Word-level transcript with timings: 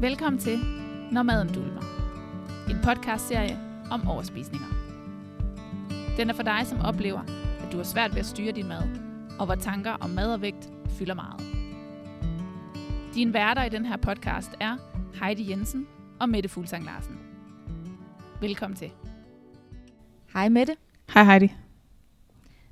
Velkommen 0.00 0.40
til 0.40 0.58
Når 1.12 1.22
maden 1.22 1.54
dulmer. 1.54 1.82
En 2.70 2.76
podcastserie 2.84 3.58
om 3.90 4.08
overspisninger. 4.08 4.66
Den 6.16 6.30
er 6.30 6.34
for 6.34 6.42
dig, 6.42 6.66
som 6.66 6.80
oplever, 6.80 7.20
at 7.60 7.72
du 7.72 7.76
har 7.76 7.84
svært 7.84 8.10
ved 8.10 8.18
at 8.18 8.26
styre 8.26 8.52
din 8.52 8.68
mad, 8.68 8.82
og 9.38 9.46
hvor 9.46 9.54
tanker 9.54 9.90
om 9.90 10.10
mad 10.10 10.32
og 10.34 10.42
vægt 10.42 10.68
fylder 10.98 11.14
meget. 11.14 11.40
Din 13.14 13.32
værter 13.32 13.64
i 13.64 13.68
den 13.68 13.86
her 13.86 13.96
podcast 13.96 14.50
er 14.60 14.76
Heidi 15.22 15.50
Jensen 15.50 15.86
og 16.20 16.28
Mette 16.28 16.48
Fuglsang 16.48 16.84
Larsen. 16.84 17.18
Velkommen 18.40 18.76
til. 18.76 18.90
Hej 20.32 20.48
Mette. 20.48 20.76
Hej 21.14 21.24
Heidi. 21.24 21.54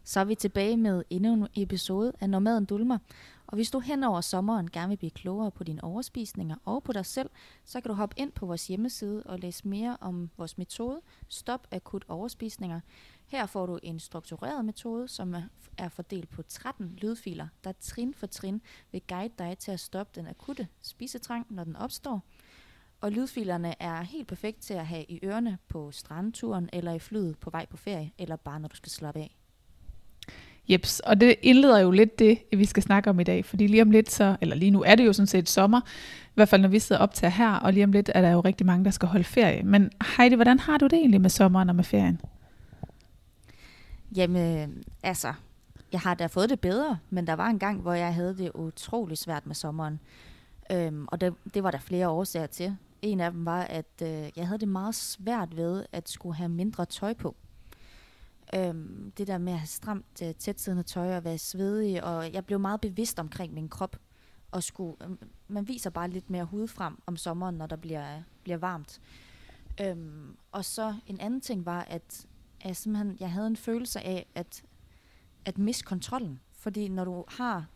Så 0.04 0.21
er 0.21 0.25
vi 0.25 0.35
tilbage 0.35 0.77
med 0.77 1.03
endnu 1.11 1.32
en 1.32 1.46
episode 1.57 2.13
af 2.21 2.31
Når 2.31 2.39
maden 2.39 2.64
dulmer. 2.64 2.99
Og 3.46 3.55
hvis 3.55 3.71
du 3.71 3.81
hen 3.81 4.05
over 4.05 4.21
sommeren 4.21 4.71
gerne 4.71 4.89
vil 4.89 4.96
blive 4.96 5.11
klogere 5.11 5.50
på 5.50 5.64
dine 5.64 5.85
overspisninger 5.85 6.57
og 6.64 6.82
på 6.82 6.93
dig 6.93 7.07
selv, 7.07 7.31
så 7.64 7.81
kan 7.81 7.89
du 7.89 7.95
hoppe 7.95 8.14
ind 8.18 8.32
på 8.32 8.46
vores 8.46 8.67
hjemmeside 8.67 9.23
og 9.23 9.39
læse 9.39 9.68
mere 9.68 9.96
om 10.00 10.31
vores 10.37 10.59
metode 10.59 11.00
Stop 11.29 11.67
Akut 11.71 12.04
Overspisninger. 12.09 12.81
Her 13.27 13.46
får 13.46 13.67
du 13.67 13.79
en 13.82 14.01
struktureret 14.01 14.64
metode, 14.64 15.09
som 15.09 15.35
er 15.79 15.89
fordelt 15.89 16.31
på 16.31 16.43
13 16.43 16.99
lydfiler, 17.03 17.49
der 17.64 17.73
trin 17.73 18.14
for 18.14 18.27
trin 18.27 18.63
vil 18.93 19.03
guide 19.09 19.35
dig 19.39 19.59
til 19.59 19.71
at 19.71 19.81
stoppe 19.81 20.21
den 20.21 20.26
akutte 20.26 20.68
spisetrang, 20.82 21.46
når 21.51 21.65
den 21.65 21.76
opstår. 21.76 22.23
Og 23.01 23.13
lydfilerne 23.13 23.82
er 23.82 24.03
helt 24.03 24.29
perfekt 24.29 24.61
til 24.61 24.75
at 24.75 24.87
have 24.87 25.04
i 25.04 25.21
ørerne 25.25 25.59
på 25.68 25.90
strandturen 25.90 26.71
eller 26.73 26.93
i 26.93 26.99
flyet 26.99 27.39
på 27.39 27.51
vej 27.51 27.67
på 27.67 27.76
ferie, 27.76 28.13
eller 28.18 28.37
bare 28.37 28.61
når 28.61 28.68
du 28.68 28.76
skal 28.76 28.93
slappe 28.93 29.21
af. 29.21 29.37
Jeps, 30.68 31.00
og 31.00 31.20
det 31.20 31.34
indleder 31.43 31.79
jo 31.79 31.90
lidt 31.90 32.19
det, 32.19 32.38
vi 32.52 32.64
skal 32.64 32.83
snakke 32.83 33.11
om 33.11 33.20
i 33.20 33.25
dag, 33.25 33.44
fordi 33.44 33.66
lige 33.66 33.83
om 33.83 33.91
lidt 33.91 34.11
så, 34.11 34.36
eller 34.41 34.56
lige 34.56 34.70
nu 34.70 34.83
er 34.83 34.95
det 34.95 35.06
jo 35.06 35.12
sådan 35.12 35.27
set 35.27 35.48
sommer, 35.48 35.81
i 36.27 36.33
hvert 36.34 36.48
fald 36.48 36.62
når 36.62 36.69
vi 36.69 36.78
sidder 36.78 37.03
op 37.03 37.14
til 37.14 37.31
her, 37.31 37.53
og 37.53 37.73
lige 37.73 37.84
om 37.84 37.92
lidt 37.92 38.11
er 38.14 38.20
der 38.20 38.31
jo 38.31 38.41
rigtig 38.41 38.67
mange, 38.67 38.84
der 38.84 38.91
skal 38.91 39.08
holde 39.08 39.25
ferie. 39.25 39.62
Men 39.62 39.91
Heidi, 40.17 40.34
hvordan 40.34 40.58
har 40.58 40.78
du 40.78 40.84
det 40.84 40.92
egentlig 40.92 41.20
med 41.20 41.31
sommeren 41.31 41.69
og 41.69 41.77
med 41.77 41.84
ferien? 41.84 42.20
Jamen, 44.17 44.58
øh, 44.58 44.69
altså, 45.03 45.33
jeg 45.92 46.00
har 46.00 46.14
da 46.14 46.27
fået 46.27 46.50
det 46.50 46.61
bedre, 46.61 46.98
men 47.11 47.27
der 47.27 47.33
var 47.33 47.48
en 47.48 47.58
gang, 47.58 47.80
hvor 47.80 47.92
jeg 47.92 48.14
havde 48.14 48.36
det 48.39 48.51
utrolig 48.55 49.19
svært 49.19 49.47
med 49.47 49.55
sommeren. 49.55 50.01
Øhm, 50.73 51.06
og 51.08 51.20
det, 51.20 51.34
det 51.55 51.62
var 51.62 51.70
der 51.70 51.78
flere 51.78 52.08
årsager 52.08 52.47
til. 52.47 52.77
En 53.03 53.20
af 53.20 53.30
dem 53.30 53.47
var, 53.47 53.62
at 53.62 54.03
øh, 54.03 54.08
jeg 54.36 54.47
havde 54.47 54.58
det 54.58 54.69
meget 54.69 54.95
svært 54.95 55.56
ved 55.56 55.86
at 55.92 56.08
skulle 56.08 56.36
have 56.36 56.48
mindre 56.48 56.84
tøj 56.84 57.14
på. 57.14 57.36
Øhm, 58.55 59.12
det 59.19 59.27
der 59.27 59.39
med 59.39 59.52
at 59.52 59.58
have 59.58 59.66
stramt 59.66 60.22
øh, 60.22 60.34
tætsiddende 60.34 60.83
tøj 60.83 61.16
og 61.16 61.25
være 61.25 61.39
svedig, 61.39 62.05
og 62.05 62.33
jeg 62.33 62.47
blev 62.47 62.61
meget 62.61 62.80
bevidst 62.80 63.19
omkring 63.19 63.55
min 63.55 63.69
krop. 63.69 63.97
Og 64.50 64.62
skulle, 64.62 64.97
øh, 65.05 65.11
man 65.48 65.69
viser 65.69 65.91
bare 65.91 66.11
lidt 66.11 66.30
mere 66.30 66.44
hud 66.44 66.69
frem 66.69 67.02
om 67.06 67.17
sommeren, 67.17 67.55
når 67.55 67.67
der 67.67 67.77
bliver, 67.77 68.22
bliver 68.42 68.58
varmt. 68.58 69.00
Øhm, 69.80 70.36
og 70.52 70.64
så 70.64 70.94
en 71.06 71.20
anden 71.20 71.41
ting 71.41 71.67
var, 71.67 71.83
at 71.83 72.27
jeg, 72.64 72.77
simpelthen, 72.77 73.17
jeg 73.20 73.30
havde 73.30 73.47
en 73.47 73.56
følelse 73.56 74.00
af 74.00 74.27
at, 74.34 74.62
at 75.44 75.58
miste 75.58 75.84
kontrollen. 75.84 76.41
Fordi 76.52 76.89
når 76.89 77.05
du 77.05 77.24
har 77.28 77.67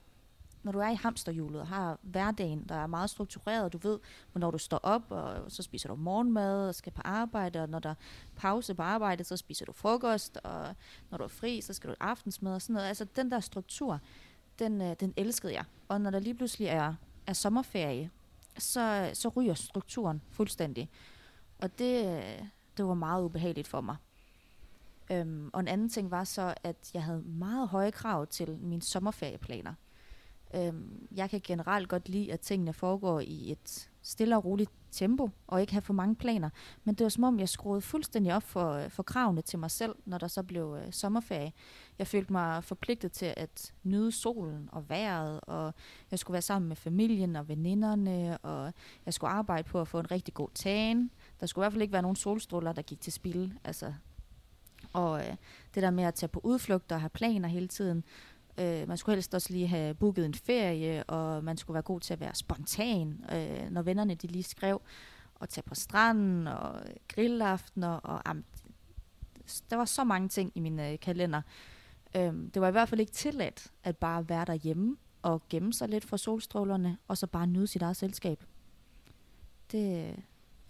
når 0.62 0.72
du 0.72 0.78
er 0.78 0.88
i 0.88 0.94
hamsterhjulet 0.94 1.60
og 1.60 1.66
har 1.66 1.98
hverdagen, 2.02 2.64
der 2.68 2.74
er 2.74 2.86
meget 2.86 3.10
struktureret, 3.10 3.72
du 3.72 3.78
ved, 3.78 3.98
hvornår 4.32 4.50
du 4.50 4.58
står 4.58 4.80
op, 4.82 5.02
og 5.10 5.52
så 5.52 5.62
spiser 5.62 5.88
du 5.88 5.94
morgenmad 5.94 6.68
og 6.68 6.74
skal 6.74 6.92
på 6.92 7.02
arbejde, 7.04 7.62
og 7.62 7.68
når 7.68 7.78
der 7.78 7.90
er 7.90 7.94
pause 8.36 8.74
på 8.74 8.82
arbejde, 8.82 9.24
så 9.24 9.36
spiser 9.36 9.64
du 9.64 9.72
frokost, 9.72 10.36
og 10.44 10.74
når 11.10 11.18
du 11.18 11.24
er 11.24 11.28
fri, 11.28 11.60
så 11.60 11.72
skal 11.72 11.90
du 11.90 11.94
aftensmad 12.00 12.54
og 12.54 12.62
sådan 12.62 12.74
noget. 12.74 12.88
Altså 12.88 13.04
den 13.04 13.30
der 13.30 13.40
struktur, 13.40 14.00
den, 14.58 14.82
øh, 14.82 14.96
den 15.00 15.14
elskede 15.16 15.52
jeg. 15.52 15.64
Og 15.88 16.00
når 16.00 16.10
der 16.10 16.18
lige 16.18 16.34
pludselig 16.34 16.68
er, 16.68 16.94
er 17.26 17.32
sommerferie, 17.32 18.10
så, 18.58 19.10
så 19.14 19.28
ryger 19.28 19.54
strukturen 19.54 20.22
fuldstændig. 20.30 20.90
Og 21.58 21.78
det, 21.78 22.06
øh, 22.06 22.44
det 22.76 22.84
var 22.86 22.94
meget 22.94 23.24
ubehageligt 23.24 23.68
for 23.68 23.80
mig. 23.80 23.96
Øhm, 25.10 25.50
og 25.52 25.60
en 25.60 25.68
anden 25.68 25.88
ting 25.88 26.10
var 26.10 26.24
så, 26.24 26.54
at 26.62 26.90
jeg 26.94 27.02
havde 27.02 27.22
meget 27.22 27.68
høje 27.68 27.90
krav 27.90 28.26
til 28.26 28.58
mine 28.58 28.82
sommerferieplaner. 28.82 29.74
Øhm, 30.54 31.08
jeg 31.16 31.30
kan 31.30 31.40
generelt 31.44 31.88
godt 31.88 32.08
lide, 32.08 32.32
at 32.32 32.40
tingene 32.40 32.72
foregår 32.72 33.20
i 33.20 33.52
et 33.52 33.90
stille 34.02 34.36
og 34.36 34.44
roligt 34.44 34.70
tempo, 34.90 35.30
og 35.46 35.60
ikke 35.60 35.72
have 35.72 35.82
for 35.82 35.92
mange 35.92 36.14
planer. 36.14 36.50
Men 36.84 36.94
det 36.94 37.04
var 37.04 37.08
som 37.08 37.24
om, 37.24 37.38
jeg 37.38 37.48
skruede 37.48 37.80
fuldstændig 37.80 38.34
op 38.34 38.42
for, 38.42 38.72
øh, 38.72 38.90
for 38.90 39.02
kravene 39.02 39.42
til 39.42 39.58
mig 39.58 39.70
selv, 39.70 39.94
når 40.04 40.18
der 40.18 40.28
så 40.28 40.42
blev 40.42 40.78
øh, 40.80 40.92
sommerferie. 40.92 41.52
Jeg 41.98 42.06
følte 42.06 42.32
mig 42.32 42.64
forpligtet 42.64 43.12
til 43.12 43.34
at 43.36 43.72
nyde 43.82 44.12
solen 44.12 44.68
og 44.72 44.88
vejret, 44.88 45.40
og 45.42 45.74
jeg 46.10 46.18
skulle 46.18 46.32
være 46.32 46.42
sammen 46.42 46.68
med 46.68 46.76
familien 46.76 47.36
og 47.36 47.48
veninderne, 47.48 48.38
og 48.38 48.72
jeg 49.06 49.14
skulle 49.14 49.30
arbejde 49.30 49.68
på 49.68 49.80
at 49.80 49.88
få 49.88 49.98
en 49.98 50.10
rigtig 50.10 50.34
god 50.34 50.48
tan. 50.54 51.10
Der 51.40 51.46
skulle 51.46 51.62
i 51.62 51.64
hvert 51.64 51.72
fald 51.72 51.82
ikke 51.82 51.92
være 51.92 52.02
nogen 52.02 52.16
solstråler, 52.16 52.72
der 52.72 52.82
gik 52.82 53.00
til 53.00 53.12
spil. 53.12 53.52
Altså, 53.64 53.92
og 54.92 55.20
øh, 55.20 55.36
det 55.74 55.82
der 55.82 55.90
med 55.90 56.04
at 56.04 56.14
tage 56.14 56.28
på 56.28 56.40
udflugter 56.44 56.96
og 56.96 57.00
have 57.00 57.10
planer 57.10 57.48
hele 57.48 57.68
tiden, 57.68 58.04
Øh, 58.58 58.88
man 58.88 58.96
skulle 58.96 59.16
helst 59.16 59.34
også 59.34 59.52
lige 59.52 59.66
have 59.66 59.94
booket 59.94 60.26
en 60.26 60.34
ferie, 60.34 61.04
og 61.04 61.44
man 61.44 61.56
skulle 61.56 61.74
være 61.74 61.82
god 61.82 62.00
til 62.00 62.12
at 62.12 62.20
være 62.20 62.34
spontan, 62.34 63.24
øh, 63.32 63.70
når 63.70 63.82
vennerne 63.82 64.14
de 64.14 64.26
lige 64.26 64.42
skrev, 64.42 64.82
og 65.34 65.48
tage 65.48 65.64
på 65.66 65.74
stranden, 65.74 66.46
og 66.46 66.82
grillaftener, 67.08 67.88
og 67.88 68.28
am, 68.30 68.44
der 69.70 69.76
var 69.76 69.84
så 69.84 70.04
mange 70.04 70.28
ting 70.28 70.52
i 70.54 70.60
min 70.60 70.80
øh, 70.80 70.98
kalender. 70.98 71.42
Øh, 72.16 72.32
det 72.54 72.60
var 72.60 72.68
i 72.68 72.70
hvert 72.70 72.88
fald 72.88 73.00
ikke 73.00 73.12
tilladt 73.12 73.68
at 73.84 73.96
bare 73.96 74.28
være 74.28 74.44
derhjemme 74.44 74.96
og 75.22 75.42
gemme 75.48 75.72
sig 75.72 75.88
lidt 75.88 76.04
fra 76.04 76.18
solstrålerne, 76.18 76.96
og 77.08 77.18
så 77.18 77.26
bare 77.26 77.46
nyde 77.46 77.66
sit 77.66 77.82
eget 77.82 77.96
selskab. 77.96 78.44
Det, 79.72 80.14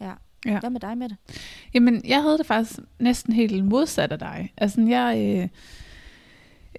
ja. 0.00 0.14
Ja. 0.46 0.60
Hvad 0.60 0.70
med 0.70 0.80
dig 0.80 0.98
med 0.98 1.08
det? 1.08 1.16
Jamen, 1.74 2.02
jeg 2.04 2.22
havde 2.22 2.38
det 2.38 2.46
faktisk 2.46 2.80
næsten 2.98 3.32
helt 3.32 3.64
modsat 3.64 4.12
af 4.12 4.18
dig. 4.18 4.52
Altså, 4.56 4.80
jeg... 4.80 5.38
Øh 5.42 5.48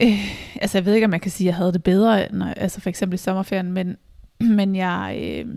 Øh, 0.01 0.35
altså 0.61 0.77
jeg 0.77 0.85
ved 0.85 0.93
ikke, 0.93 1.05
om 1.05 1.11
man 1.11 1.19
kan 1.19 1.31
sige, 1.31 1.47
at 1.47 1.51
jeg 1.51 1.55
havde 1.55 1.73
det 1.73 1.83
bedre, 1.83 2.27
når, 2.31 2.45
altså 2.45 2.81
for 2.81 2.89
eksempel 2.89 3.13
i 3.13 3.17
sommerferien, 3.17 3.71
men, 3.71 3.97
men 4.57 4.75
jeg, 4.75 5.19
øh, 5.23 5.55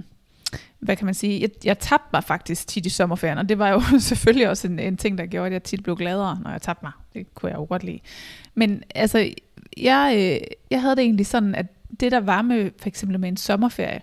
hvad 0.78 0.96
kan 0.96 1.04
man 1.04 1.14
sige, 1.14 1.40
jeg, 1.40 1.50
jeg 1.64 1.78
tabte 1.78 2.08
mig 2.12 2.24
faktisk 2.24 2.68
tit 2.68 2.86
i 2.86 2.90
sommerferien, 2.90 3.38
og 3.38 3.48
det 3.48 3.58
var 3.58 3.68
jo 3.68 3.82
selvfølgelig 3.98 4.48
også 4.48 4.68
en, 4.68 4.78
en 4.78 4.96
ting, 4.96 5.18
der 5.18 5.26
gjorde, 5.26 5.46
at 5.46 5.52
jeg 5.52 5.62
tit 5.62 5.82
blev 5.82 5.96
gladere, 5.96 6.38
når 6.42 6.50
jeg 6.50 6.62
tabte 6.62 6.84
mig. 6.84 6.92
Det 7.14 7.34
kunne 7.34 7.50
jeg 7.50 7.58
jo 7.58 7.66
godt 7.68 7.84
lide. 7.84 8.00
Men 8.54 8.82
altså, 8.94 9.30
jeg, 9.76 10.14
øh, 10.16 10.46
jeg 10.70 10.80
havde 10.80 10.96
det 10.96 11.02
egentlig 11.02 11.26
sådan, 11.26 11.54
at 11.54 11.66
det 12.00 12.12
der 12.12 12.20
var 12.20 12.42
med, 12.42 12.70
for 12.78 12.88
eksempel 12.88 13.20
med 13.20 13.28
en 13.28 13.36
sommerferie, 13.36 14.00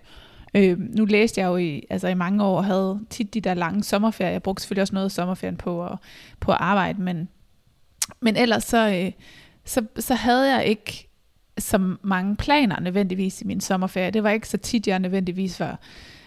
Øh, 0.54 0.78
nu 0.78 1.04
læste 1.04 1.40
jeg 1.40 1.46
jo 1.46 1.56
i, 1.56 1.86
altså 1.90 2.08
i 2.08 2.14
mange 2.14 2.44
år, 2.44 2.62
havde 2.62 3.00
tit 3.10 3.34
de 3.34 3.40
der 3.40 3.54
lange 3.54 3.84
sommerferier. 3.84 4.32
Jeg 4.32 4.42
brugte 4.42 4.62
selvfølgelig 4.62 4.82
også 4.82 4.94
noget 4.94 5.04
af 5.04 5.10
sommerferien 5.10 5.56
på 5.56 5.86
at, 5.86 5.98
på 6.40 6.52
at 6.52 6.58
arbejde, 6.60 7.02
men, 7.02 7.28
men 8.20 8.36
ellers 8.36 8.64
så, 8.64 8.88
øh, 8.88 9.12
så, 9.64 9.86
så 9.98 10.14
havde 10.14 10.54
jeg 10.54 10.66
ikke 10.66 11.08
så 11.58 11.96
mange 12.02 12.36
planer 12.36 12.80
nødvendigvis 12.80 13.42
i 13.42 13.44
min 13.44 13.60
sommerferie. 13.60 14.10
Det 14.10 14.22
var 14.22 14.30
ikke 14.30 14.48
så 14.48 14.56
tit, 14.56 14.86
jeg 14.86 14.98
nødvendigvis 14.98 15.60
var, 15.60 15.78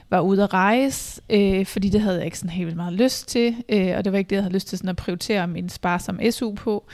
var 0.10 0.20
ude 0.20 0.44
at 0.44 0.54
rejse, 0.54 1.22
øh, 1.30 1.66
fordi 1.66 1.90
det 1.90 2.02
havde 2.02 2.18
jeg 2.18 2.26
ikke 2.26 2.38
sådan 2.38 2.50
helt 2.50 2.66
vildt 2.66 2.78
meget 2.78 2.94
lyst 2.94 3.28
til, 3.28 3.56
øh, 3.70 3.94
og 3.98 4.06
det 4.06 4.12
var 4.12 4.18
ikke 4.18 4.30
det, 4.30 4.36
jeg 4.36 4.44
havde 4.44 4.54
lyst 4.54 4.68
til 4.68 4.78
sådan 4.78 4.90
at 4.90 4.96
prioritere 4.96 5.48
min 5.48 5.70
spar 5.70 5.98
som 5.98 6.20
SU 6.32 6.54
på. 6.54 6.86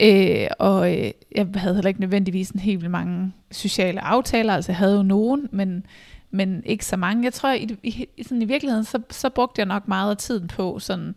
Øh, 0.00 0.46
og 0.58 0.94
øh, 0.94 1.10
jeg 1.34 1.46
havde 1.54 1.74
heller 1.74 1.88
ikke 1.88 2.00
nødvendigvis 2.00 2.50
en 2.50 2.60
helt 2.60 2.80
vildt 2.80 2.90
mange 2.90 3.32
sociale 3.50 4.00
aftaler, 4.00 4.54
altså 4.54 4.72
jeg 4.72 4.76
havde 4.76 4.96
jo 4.96 5.02
nogen, 5.02 5.48
men, 5.52 5.86
men 6.30 6.62
ikke 6.66 6.86
så 6.86 6.96
mange. 6.96 7.24
Jeg 7.24 7.32
tror, 7.32 7.52
i, 7.52 7.78
i, 8.16 8.22
sådan 8.22 8.42
i 8.42 8.44
virkeligheden, 8.44 8.84
så, 8.84 9.00
så 9.10 9.28
brugte 9.28 9.58
jeg 9.58 9.66
nok 9.66 9.88
meget 9.88 10.10
af 10.10 10.16
tiden 10.16 10.48
på 10.48 10.78
sådan 10.78 11.14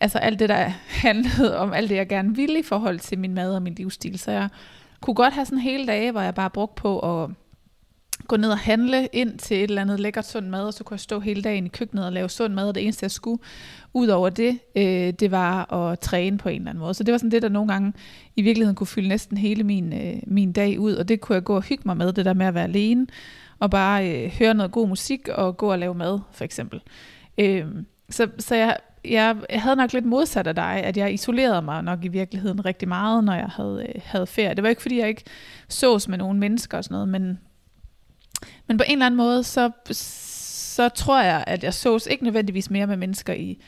altså 0.00 0.18
alt 0.18 0.38
det, 0.38 0.48
der 0.48 0.72
handlede 1.04 1.58
om 1.58 1.72
alt 1.72 1.90
det, 1.90 1.96
jeg 1.96 2.08
gerne 2.08 2.36
ville 2.36 2.58
i 2.58 2.62
forhold 2.62 2.98
til 2.98 3.18
min 3.18 3.34
mad 3.34 3.54
og 3.54 3.62
min 3.62 3.74
livsstil. 3.74 4.18
Så 4.18 4.30
jeg 4.30 4.48
kunne 5.00 5.14
godt 5.14 5.34
have 5.34 5.44
sådan 5.44 5.58
en 5.58 5.62
hel 5.62 5.86
dag, 5.86 6.10
hvor 6.10 6.20
jeg 6.20 6.34
bare 6.34 6.50
brugte 6.50 6.80
på 6.82 7.22
at 7.22 7.30
gå 8.28 8.36
ned 8.36 8.50
og 8.50 8.58
handle 8.58 9.08
ind 9.12 9.38
til 9.38 9.56
et 9.56 9.62
eller 9.62 9.82
andet 9.82 10.00
lækkert 10.00 10.26
sund 10.26 10.46
mad, 10.46 10.66
og 10.66 10.74
så 10.74 10.84
kunne 10.84 10.94
jeg 10.94 11.00
stå 11.00 11.20
hele 11.20 11.42
dagen 11.42 11.66
i 11.66 11.68
køkkenet 11.68 12.06
og 12.06 12.12
lave 12.12 12.28
sund 12.28 12.54
mad, 12.54 12.68
og 12.68 12.74
det 12.74 12.82
eneste, 12.82 13.04
jeg 13.04 13.10
skulle 13.10 13.42
ud 13.94 14.08
over 14.08 14.30
det, 14.30 14.58
øh, 14.76 15.12
det 15.12 15.30
var 15.30 15.72
at 15.72 16.00
træne 16.00 16.38
på 16.38 16.48
en 16.48 16.56
eller 16.56 16.70
anden 16.70 16.80
måde. 16.80 16.94
Så 16.94 17.04
det 17.04 17.12
var 17.12 17.18
sådan 17.18 17.30
det, 17.30 17.42
der 17.42 17.48
nogle 17.48 17.72
gange 17.72 17.92
i 18.36 18.42
virkeligheden 18.42 18.76
kunne 18.76 18.86
fylde 18.86 19.08
næsten 19.08 19.36
hele 19.36 19.64
min, 19.64 19.92
øh, 19.92 20.16
min 20.26 20.52
dag 20.52 20.80
ud, 20.80 20.94
og 20.94 21.08
det 21.08 21.20
kunne 21.20 21.34
jeg 21.34 21.44
gå 21.44 21.56
og 21.56 21.62
hygge 21.62 21.82
mig 21.86 21.96
med, 21.96 22.12
det 22.12 22.24
der 22.24 22.34
med 22.34 22.46
at 22.46 22.54
være 22.54 22.64
alene, 22.64 23.06
og 23.58 23.70
bare 23.70 24.10
øh, 24.10 24.30
høre 24.38 24.54
noget 24.54 24.72
god 24.72 24.88
musik, 24.88 25.28
og 25.28 25.56
gå 25.56 25.72
og 25.72 25.78
lave 25.78 25.94
mad, 25.94 26.18
for 26.32 26.44
eksempel. 26.44 26.80
Øh, 27.38 27.66
så, 28.10 28.28
så 28.38 28.54
jeg 28.54 28.76
jeg, 29.04 29.36
jeg 29.50 29.62
havde 29.62 29.76
nok 29.76 29.92
lidt 29.92 30.04
modsat 30.04 30.46
af 30.46 30.54
dig, 30.54 30.82
at 30.84 30.96
jeg 30.96 31.12
isolerede 31.12 31.62
mig 31.62 31.82
nok 31.82 32.04
i 32.04 32.08
virkeligheden 32.08 32.64
rigtig 32.64 32.88
meget, 32.88 33.24
når 33.24 33.34
jeg 33.34 33.48
havde, 33.48 33.86
øh, 33.88 34.02
havde 34.04 34.26
ferie. 34.26 34.54
Det 34.54 34.62
var 34.62 34.68
ikke, 34.68 34.82
fordi 34.82 34.98
jeg 34.98 35.08
ikke 35.08 35.24
sås 35.68 36.08
med 36.08 36.18
nogle 36.18 36.38
mennesker 36.38 36.78
og 36.78 36.84
sådan 36.84 36.94
noget, 36.94 37.08
men, 37.08 37.38
men 38.66 38.76
på 38.76 38.84
en 38.86 38.92
eller 38.92 39.06
anden 39.06 39.18
måde, 39.18 39.44
så, 39.44 39.70
så 39.90 40.88
tror 40.88 41.22
jeg, 41.22 41.44
at 41.46 41.64
jeg 41.64 41.74
sås 41.74 42.06
ikke 42.06 42.24
nødvendigvis 42.24 42.70
mere 42.70 42.86
med 42.86 42.96
mennesker 42.96 43.32
i, 43.32 43.60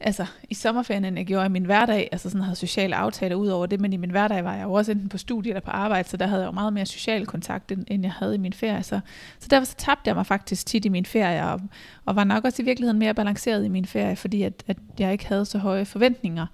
altså 0.00 0.26
i 0.48 0.54
sommerferien, 0.54 1.04
end 1.04 1.16
jeg 1.16 1.26
gjorde 1.26 1.46
i 1.46 1.48
min 1.48 1.64
hverdag, 1.64 2.08
altså 2.12 2.30
sådan 2.30 2.42
havde 2.42 2.56
sociale 2.56 2.96
aftaler 2.96 3.36
ud 3.36 3.48
over 3.48 3.66
det, 3.66 3.80
men 3.80 3.92
i 3.92 3.96
min 3.96 4.10
hverdag 4.10 4.44
var 4.44 4.54
jeg 4.54 4.64
jo 4.64 4.72
også 4.72 4.92
enten 4.92 5.08
på 5.08 5.18
studie 5.18 5.50
eller 5.50 5.60
på 5.60 5.70
arbejde, 5.70 6.08
så 6.08 6.16
der 6.16 6.26
havde 6.26 6.42
jeg 6.42 6.46
jo 6.46 6.52
meget 6.52 6.72
mere 6.72 6.86
social 6.86 7.26
kontakt, 7.26 7.72
end, 7.72 7.84
end 7.88 8.02
jeg 8.02 8.12
havde 8.12 8.34
i 8.34 8.38
min 8.38 8.52
ferie. 8.52 8.82
Så, 8.82 9.00
så 9.38 9.48
derfor 9.48 9.66
så 9.66 9.74
tabte 9.78 10.08
jeg 10.08 10.14
mig 10.14 10.26
faktisk 10.26 10.66
tit 10.66 10.84
i 10.84 10.88
min 10.88 11.06
ferie, 11.06 11.44
og, 11.44 11.60
og 12.04 12.16
var 12.16 12.24
nok 12.24 12.44
også 12.44 12.62
i 12.62 12.64
virkeligheden 12.64 12.98
mere 12.98 13.14
balanceret 13.14 13.64
i 13.64 13.68
min 13.68 13.86
ferie, 13.86 14.16
fordi 14.16 14.42
at, 14.42 14.64
at 14.66 14.76
jeg 14.98 15.12
ikke 15.12 15.26
havde 15.26 15.44
så 15.44 15.58
høje 15.58 15.84
forventninger 15.84 16.46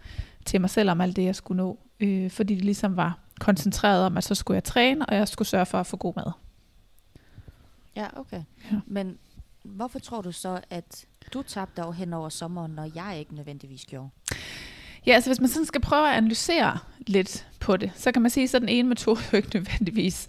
til 0.45 0.61
mig 0.61 0.71
selv 0.71 0.91
om 0.91 1.01
alt 1.01 1.17
det, 1.17 1.25
jeg 1.25 1.35
skulle 1.35 1.57
nå, 1.57 1.79
øh, 2.01 2.31
fordi 2.31 2.55
det 2.55 2.65
ligesom 2.65 2.97
var 2.97 3.19
koncentreret 3.41 4.07
om, 4.07 4.17
at 4.17 4.25
så 4.25 4.35
skulle 4.35 4.55
jeg 4.55 4.65
træne, 4.65 5.07
og 5.07 5.17
jeg 5.17 5.29
skulle 5.29 5.49
sørge 5.49 5.67
for 5.67 5.81
at 5.81 5.87
få 5.87 5.97
god 5.97 6.13
mad. 6.17 6.33
Ja, 7.97 8.07
okay. 8.17 8.43
Ja. 8.73 8.77
Men 8.87 9.19
hvorfor 9.65 9.99
tror 9.99 10.21
du 10.21 10.33
så, 10.33 10.61
at 10.71 11.07
du 11.33 11.43
tabte 11.43 11.83
dig 11.83 11.95
hen 11.95 12.13
over 12.13 12.29
sommeren, 12.29 12.73
når 12.73 12.91
jeg 12.95 13.19
ikke 13.19 13.35
nødvendigvis 13.35 13.85
gjorde? 13.85 14.09
Ja, 15.07 15.13
altså 15.13 15.31
hvis 15.31 15.41
man 15.41 15.49
sådan 15.49 15.67
skal 15.67 15.81
prøve 15.81 16.09
at 16.09 16.17
analysere 16.17 16.79
lidt 17.07 17.49
på 17.61 17.77
det, 17.77 17.93
så 17.95 18.13
kan 18.13 18.23
man 18.23 18.31
sige, 18.31 18.45
at 18.45 18.61
den 18.61 18.69
ene 18.69 18.89
metode 18.89 19.21
er 19.33 19.37
ikke 19.37 19.51
nødvendigvis 19.55 20.27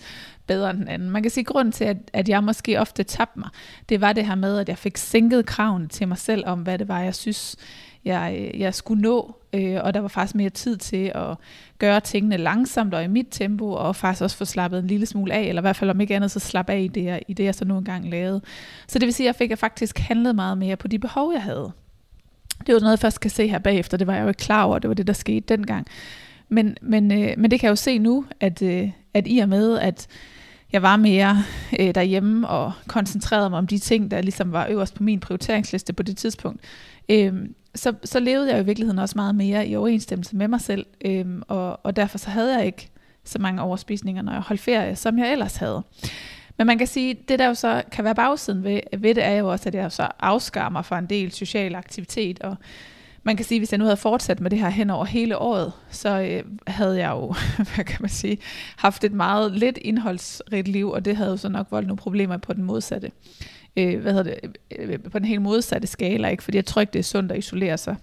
bedre 0.47 0.69
end 0.69 0.79
den 0.79 0.87
anden. 0.87 1.09
Man 1.09 1.21
kan 1.21 1.31
sige, 1.31 1.41
at 1.41 1.47
grunden 1.47 1.71
til, 1.71 1.83
at, 1.83 1.97
at 2.13 2.29
jeg 2.29 2.43
måske 2.43 2.79
ofte 2.79 3.03
tabte 3.03 3.39
mig, 3.39 3.49
det 3.89 4.01
var 4.01 4.13
det 4.13 4.25
her 4.25 4.35
med, 4.35 4.57
at 4.57 4.69
jeg 4.69 4.77
fik 4.77 4.97
sænket 4.97 5.45
kravene 5.45 5.87
til 5.87 6.07
mig 6.07 6.17
selv 6.17 6.43
om, 6.45 6.61
hvad 6.61 6.79
det 6.79 6.87
var, 6.87 7.01
jeg 7.01 7.15
synes, 7.15 7.55
jeg, 8.05 8.51
jeg 8.57 8.75
skulle 8.75 9.01
nå, 9.01 9.35
øh, 9.55 9.79
og 9.83 9.93
der 9.93 9.99
var 9.99 10.07
faktisk 10.07 10.35
mere 10.35 10.49
tid 10.49 10.77
til 10.77 11.11
at 11.15 11.37
gøre 11.79 11.99
tingene 11.99 12.37
langsomt 12.37 12.93
og 12.93 13.03
i 13.03 13.07
mit 13.07 13.27
tempo, 13.31 13.71
og 13.71 13.95
faktisk 13.95 14.23
også 14.23 14.37
få 14.37 14.45
slappet 14.45 14.79
en 14.79 14.87
lille 14.87 15.05
smule 15.05 15.33
af, 15.33 15.41
eller 15.41 15.61
i 15.61 15.63
hvert 15.63 15.75
fald 15.75 15.89
om 15.89 16.01
ikke 16.01 16.15
andet, 16.15 16.31
så 16.31 16.39
slappe 16.39 16.73
af 16.73 16.79
i 16.79 16.87
det, 16.87 17.03
jeg, 17.03 17.21
i 17.27 17.33
det, 17.33 17.43
jeg 17.43 17.55
så 17.55 17.65
nu 17.65 17.77
engang 17.77 18.09
lavede. 18.09 18.41
Så 18.87 18.99
det 18.99 19.05
vil 19.05 19.13
sige, 19.13 19.29
at 19.29 19.39
jeg 19.39 19.49
fik 19.49 19.57
faktisk 19.57 19.99
handlet 19.99 20.35
meget 20.35 20.57
mere 20.57 20.75
på 20.75 20.87
de 20.87 20.99
behov, 20.99 21.33
jeg 21.33 21.41
havde. 21.41 21.71
Det 22.67 22.73
var 22.73 22.79
noget, 22.79 22.91
jeg 22.91 22.99
først 22.99 23.19
kan 23.19 23.31
se 23.31 23.47
her 23.47 23.59
bagefter, 23.59 23.97
det 23.97 24.07
var 24.07 24.15
jeg 24.15 24.23
jo 24.23 24.27
ikke 24.27 24.37
klar 24.37 24.63
over, 24.63 24.79
det 24.79 24.87
var 24.87 24.93
det, 24.93 25.07
der 25.07 25.13
skete 25.13 25.45
dengang. 25.57 25.87
Men, 26.49 26.77
men, 26.81 27.11
øh, 27.11 27.33
men 27.37 27.51
det 27.51 27.59
kan 27.59 27.67
jeg 27.67 27.71
jo 27.71 27.75
se 27.75 27.99
nu, 27.99 28.25
at, 28.39 28.61
øh, 28.61 28.89
at 29.13 29.23
i 29.27 29.39
og 29.39 29.49
med, 29.49 29.79
at 29.79 30.07
jeg 30.71 30.81
var 30.81 30.97
mere 30.97 31.43
øh, 31.79 31.95
derhjemme 31.95 32.47
og 32.47 32.71
koncentrerede 32.87 33.49
mig 33.49 33.59
om 33.59 33.67
de 33.67 33.77
ting, 33.77 34.11
der 34.11 34.21
ligesom 34.21 34.51
var 34.51 34.67
øverst 34.69 34.95
på 34.95 35.03
min 35.03 35.19
prioriteringsliste 35.19 35.93
på 35.93 36.03
det 36.03 36.17
tidspunkt, 36.17 36.61
øh, 37.09 37.33
så, 37.75 37.93
så 38.03 38.19
levede 38.19 38.51
jeg 38.51 38.61
i 38.61 38.65
virkeligheden 38.65 38.99
også 38.99 39.13
meget 39.15 39.35
mere 39.35 39.67
i 39.67 39.75
overensstemmelse 39.75 40.35
med 40.35 40.47
mig 40.47 40.61
selv, 40.61 40.85
øhm, 41.05 41.41
og, 41.47 41.85
og 41.85 41.95
derfor 41.95 42.17
så 42.17 42.29
havde 42.29 42.57
jeg 42.57 42.65
ikke 42.65 42.89
så 43.23 43.39
mange 43.39 43.61
overspisninger, 43.61 44.21
når 44.21 44.31
jeg 44.31 44.41
holdt 44.41 44.61
ferie, 44.61 44.95
som 44.95 45.19
jeg 45.19 45.31
ellers 45.31 45.55
havde. 45.55 45.83
Men 46.57 46.67
man 46.67 46.77
kan 46.77 46.87
sige, 46.87 47.13
det 47.13 47.39
der 47.39 47.47
jo 47.47 47.53
så 47.53 47.83
kan 47.91 48.03
være 48.03 48.15
bagsiden 48.15 48.63
ved, 48.63 48.79
ved 48.97 49.15
det, 49.15 49.23
er 49.23 49.31
jo 49.31 49.51
også, 49.51 49.69
at 49.69 49.75
jeg 49.75 49.91
så 49.91 50.07
afskammer 50.19 50.81
for 50.81 50.95
en 50.95 51.05
del 51.05 51.31
social 51.31 51.75
aktivitet, 51.75 52.39
og 52.39 52.55
man 53.23 53.35
kan 53.35 53.45
sige, 53.45 53.59
hvis 53.59 53.71
jeg 53.71 53.77
nu 53.77 53.85
havde 53.85 53.97
fortsat 53.97 54.39
med 54.39 54.49
det 54.49 54.59
her 54.59 54.69
hen 54.69 54.89
over 54.89 55.05
hele 55.05 55.37
året, 55.37 55.73
så 55.89 56.21
øh, 56.21 56.43
havde 56.67 56.99
jeg 56.99 57.09
jo, 57.09 57.33
hvad 57.75 57.85
kan 57.85 57.97
man 57.99 58.09
sige, 58.09 58.37
haft 58.75 59.03
et 59.03 59.13
meget 59.13 59.51
lidt 59.51 59.77
indholdsrigt 59.77 60.67
liv, 60.67 60.89
og 60.91 61.05
det 61.05 61.15
havde 61.15 61.29
jo 61.29 61.37
så 61.37 61.49
nok 61.49 61.67
voldt 61.71 61.87
nogle 61.87 61.97
problemer 61.97 62.37
på 62.37 62.53
den 62.53 62.63
modsatte 62.63 63.11
øh, 63.77 64.01
hvad 64.01 64.13
hedder 64.13 64.35
det, 64.41 64.57
øh, 64.79 64.89
øh, 64.89 64.99
på 65.11 65.19
den 65.19 65.27
helt 65.27 65.41
modsatte 65.41 65.87
skala, 65.87 66.27
ikke? 66.27 66.43
fordi 66.43 66.57
jeg 66.57 66.65
tror 66.65 66.79
ikke, 66.79 66.93
det 66.93 66.99
er 66.99 67.03
sundt 67.03 67.31
at 67.31 67.37
isolere 67.37 67.77
sig 67.77 67.95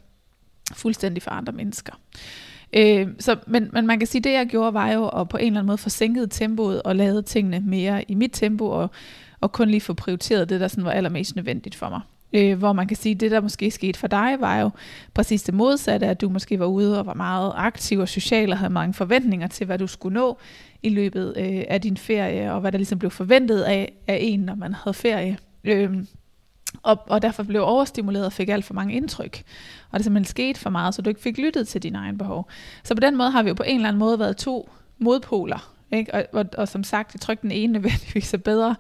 fuldstændig 0.73 1.23
fra 1.23 1.37
andre 1.39 1.53
mennesker. 1.53 1.93
Øh, 2.73 3.09
så, 3.19 3.37
men, 3.47 3.71
men 3.73 3.87
man 3.87 3.99
kan 3.99 4.09
sige, 4.09 4.21
at 4.21 4.25
det 4.25 4.33
jeg 4.33 4.47
gjorde, 4.47 4.75
var 4.75 4.93
jo 4.93 5.09
at 5.09 5.29
på 5.29 5.37
en 5.37 5.47
eller 5.47 5.61
anden 5.61 5.67
måde 5.67 5.79
forsinkede 5.79 6.27
tempoet 6.27 6.83
og 6.83 6.97
lavede 6.97 7.23
tingene 7.23 7.61
mere 7.61 8.11
i 8.11 8.15
mit 8.15 8.31
tempo, 8.33 8.67
og, 8.67 8.91
og 9.41 9.53
kun 9.53 9.69
lige 9.69 9.81
få 9.81 9.95
prioriteret 9.95 10.49
det, 10.49 10.61
der 10.61 10.69
sådan 10.69 10.85
var 10.85 10.91
allermest 10.91 11.37
nødvendigt 11.37 11.75
for 11.75 11.89
mig. 11.89 12.01
Øh, 12.33 12.59
hvor 12.59 12.73
man 12.73 12.87
kan 12.87 12.97
sige, 12.97 13.15
at 13.15 13.21
det 13.21 13.31
der 13.31 13.41
måske 13.41 13.71
skete 13.71 13.99
for 13.99 14.07
dig, 14.07 14.37
var 14.41 14.61
jo 14.61 14.71
præcis 15.15 15.43
det 15.43 15.55
modsatte, 15.55 16.07
at 16.07 16.21
du 16.21 16.29
måske 16.29 16.59
var 16.59 16.67
ude 16.67 16.99
og 16.99 17.07
var 17.07 17.15
meget 17.15 17.53
aktiv 17.57 17.99
og 17.99 18.09
social 18.09 18.53
og 18.53 18.59
havde 18.59 18.73
mange 18.73 18.95
forventninger 18.95 19.47
til, 19.47 19.67
hvad 19.67 19.79
du 19.79 19.87
skulle 19.87 20.15
nå 20.15 20.39
i 20.83 20.89
løbet 20.89 21.35
øh, 21.37 21.65
af 21.69 21.81
din 21.81 21.97
ferie, 21.97 22.53
og 22.53 22.61
hvad 22.61 22.73
der 22.73 22.79
ligesom 22.79 22.99
blev 22.99 23.11
forventet 23.11 23.63
af, 23.63 23.93
af 24.07 24.19
en, 24.21 24.41
når 24.41 24.55
man 24.55 24.75
havde 24.75 24.95
ferie. 24.95 25.39
Øhm, 25.65 26.07
og, 26.83 27.03
og 27.07 27.23
derfor 27.23 27.43
blev 27.43 27.63
overstimuleret 27.63 28.27
og 28.27 28.33
fik 28.33 28.49
alt 28.49 28.65
for 28.65 28.75
mange 28.75 28.95
indtryk. 28.95 29.43
Og 29.91 29.99
det 29.99 30.05
simpelthen 30.05 30.31
skete 30.31 30.61
for 30.61 30.71
meget, 30.71 30.95
så 30.95 31.03
du 31.03 31.09
ikke 31.09 31.21
fik 31.21 31.39
lyttet 31.39 31.69
til 31.69 31.83
dine 31.83 31.99
egne 31.99 32.19
behov. 32.19 32.49
Så 32.85 32.95
på 32.95 33.01
den 33.01 33.17
måde 33.17 33.31
har 33.31 33.43
vi 33.43 33.49
jo 33.49 33.55
på 33.55 33.63
en 33.63 33.75
eller 33.75 33.89
anden 33.89 33.99
måde 33.99 34.19
været 34.19 34.37
to 34.37 34.71
modpoler. 34.99 35.73
Ikke? 35.93 36.15
Og, 36.15 36.25
og, 36.33 36.47
og 36.59 36.69
som 36.69 36.85
sagt, 36.85 37.15
jeg 37.15 37.21
tror 37.21 37.33
ikke, 37.33 37.43
den 37.43 37.51
ene 37.51 37.73
nødvendigvis 37.79 38.35
er 38.35 38.39
bedre 38.39 38.77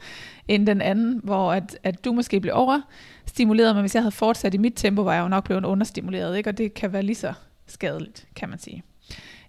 end 0.48 0.66
den 0.66 0.80
anden, 0.80 1.20
hvor 1.24 1.52
at, 1.52 1.78
at 1.82 2.04
du 2.04 2.12
måske 2.12 2.40
blev 2.40 2.54
overstimuleret, 2.54 3.74
men 3.74 3.82
hvis 3.82 3.94
jeg 3.94 4.02
havde 4.02 4.12
fortsat 4.12 4.54
i 4.54 4.58
mit 4.58 4.72
tempo, 4.76 5.02
var 5.02 5.14
jeg 5.14 5.22
jo 5.22 5.28
nok 5.28 5.44
blevet 5.44 5.64
understimuleret, 5.64 6.36
ikke? 6.36 6.50
og 6.50 6.58
det 6.58 6.74
kan 6.74 6.92
være 6.92 7.02
lige 7.02 7.16
så 7.16 7.32
skadeligt, 7.66 8.26
kan 8.36 8.48
man 8.48 8.58
sige. 8.58 8.82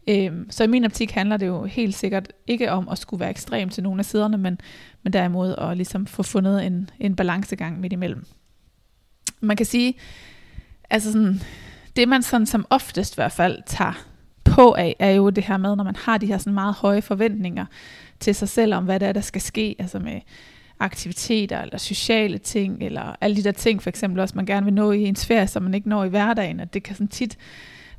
Øhm, 0.08 0.48
så 0.52 0.64
i 0.64 0.68
min 0.68 0.86
optik 0.86 1.12
handler 1.12 1.38
det 1.38 1.48
jo 1.48 1.66
helt 1.66 1.96
sikkert 1.96 2.34
ikke 2.48 2.72
om 2.72 2.90
at 2.90 2.98
skulle 2.98 3.20
være 3.20 3.30
ekstrem 3.30 3.70
til 3.70 3.84
nogle 3.84 4.00
af 4.00 4.06
siderne, 4.06 4.38
men, 4.38 4.60
men 5.04 5.14
derimod 5.14 5.56
at 5.58 5.78
ligesom 5.78 6.06
få 6.06 6.24
fundet 6.24 6.66
en, 6.66 6.90
en 7.00 7.16
balancegang 7.16 7.80
midt 7.80 7.94
imellem. 7.94 8.26
Man 9.42 9.58
kan 9.58 9.66
sige, 9.66 9.94
altså 10.90 11.12
sådan, 11.12 11.42
det 11.96 12.08
man 12.08 12.24
sådan 12.24 12.48
som 12.48 12.66
oftest 12.70 13.14
i 13.14 13.18
hvert 13.18 13.32
fald 13.32 13.60
tager 13.66 14.06
på 14.44 14.74
af, 14.74 14.96
er 15.00 15.12
jo 15.12 15.30
det 15.30 15.44
her 15.44 15.58
med, 15.58 15.76
når 15.76 15.84
man 15.84 15.96
har 15.96 16.18
de 16.18 16.26
her 16.26 16.38
sådan 16.38 16.54
meget 16.54 16.74
høje 16.74 17.02
forventninger 17.02 17.66
til 18.20 18.36
sig 18.36 18.50
selv 18.50 18.74
om, 18.74 18.86
hvad 18.86 19.00
det 19.00 19.08
er, 19.08 19.14
der 19.14 19.22
skal 19.22 19.42
ske, 19.42 19.76
altså 19.80 20.00
med 20.00 20.22
aktiviteter 20.80 21.62
eller 21.62 21.78
sociale 21.78 22.38
ting, 22.38 22.84
eller 22.84 23.16
alle 23.22 23.36
de 23.36 23.44
der 23.44 23.52
ting, 23.52 23.84
for 23.84 23.90
eksempel 23.90 24.20
også, 24.20 24.36
man 24.36 24.46
gerne 24.46 24.66
vil 24.66 24.74
nå 24.74 24.92
i 24.92 25.04
ens 25.04 25.26
ferie, 25.26 25.48
som 25.48 25.64
man 25.64 25.74
ikke 25.74 25.90
når 25.90 26.04
i 26.04 26.10
hverdagen, 26.10 26.60
at 26.60 26.74
det 26.74 26.84
kan 26.84 26.96
sådan 26.96 27.08
tit 27.08 27.38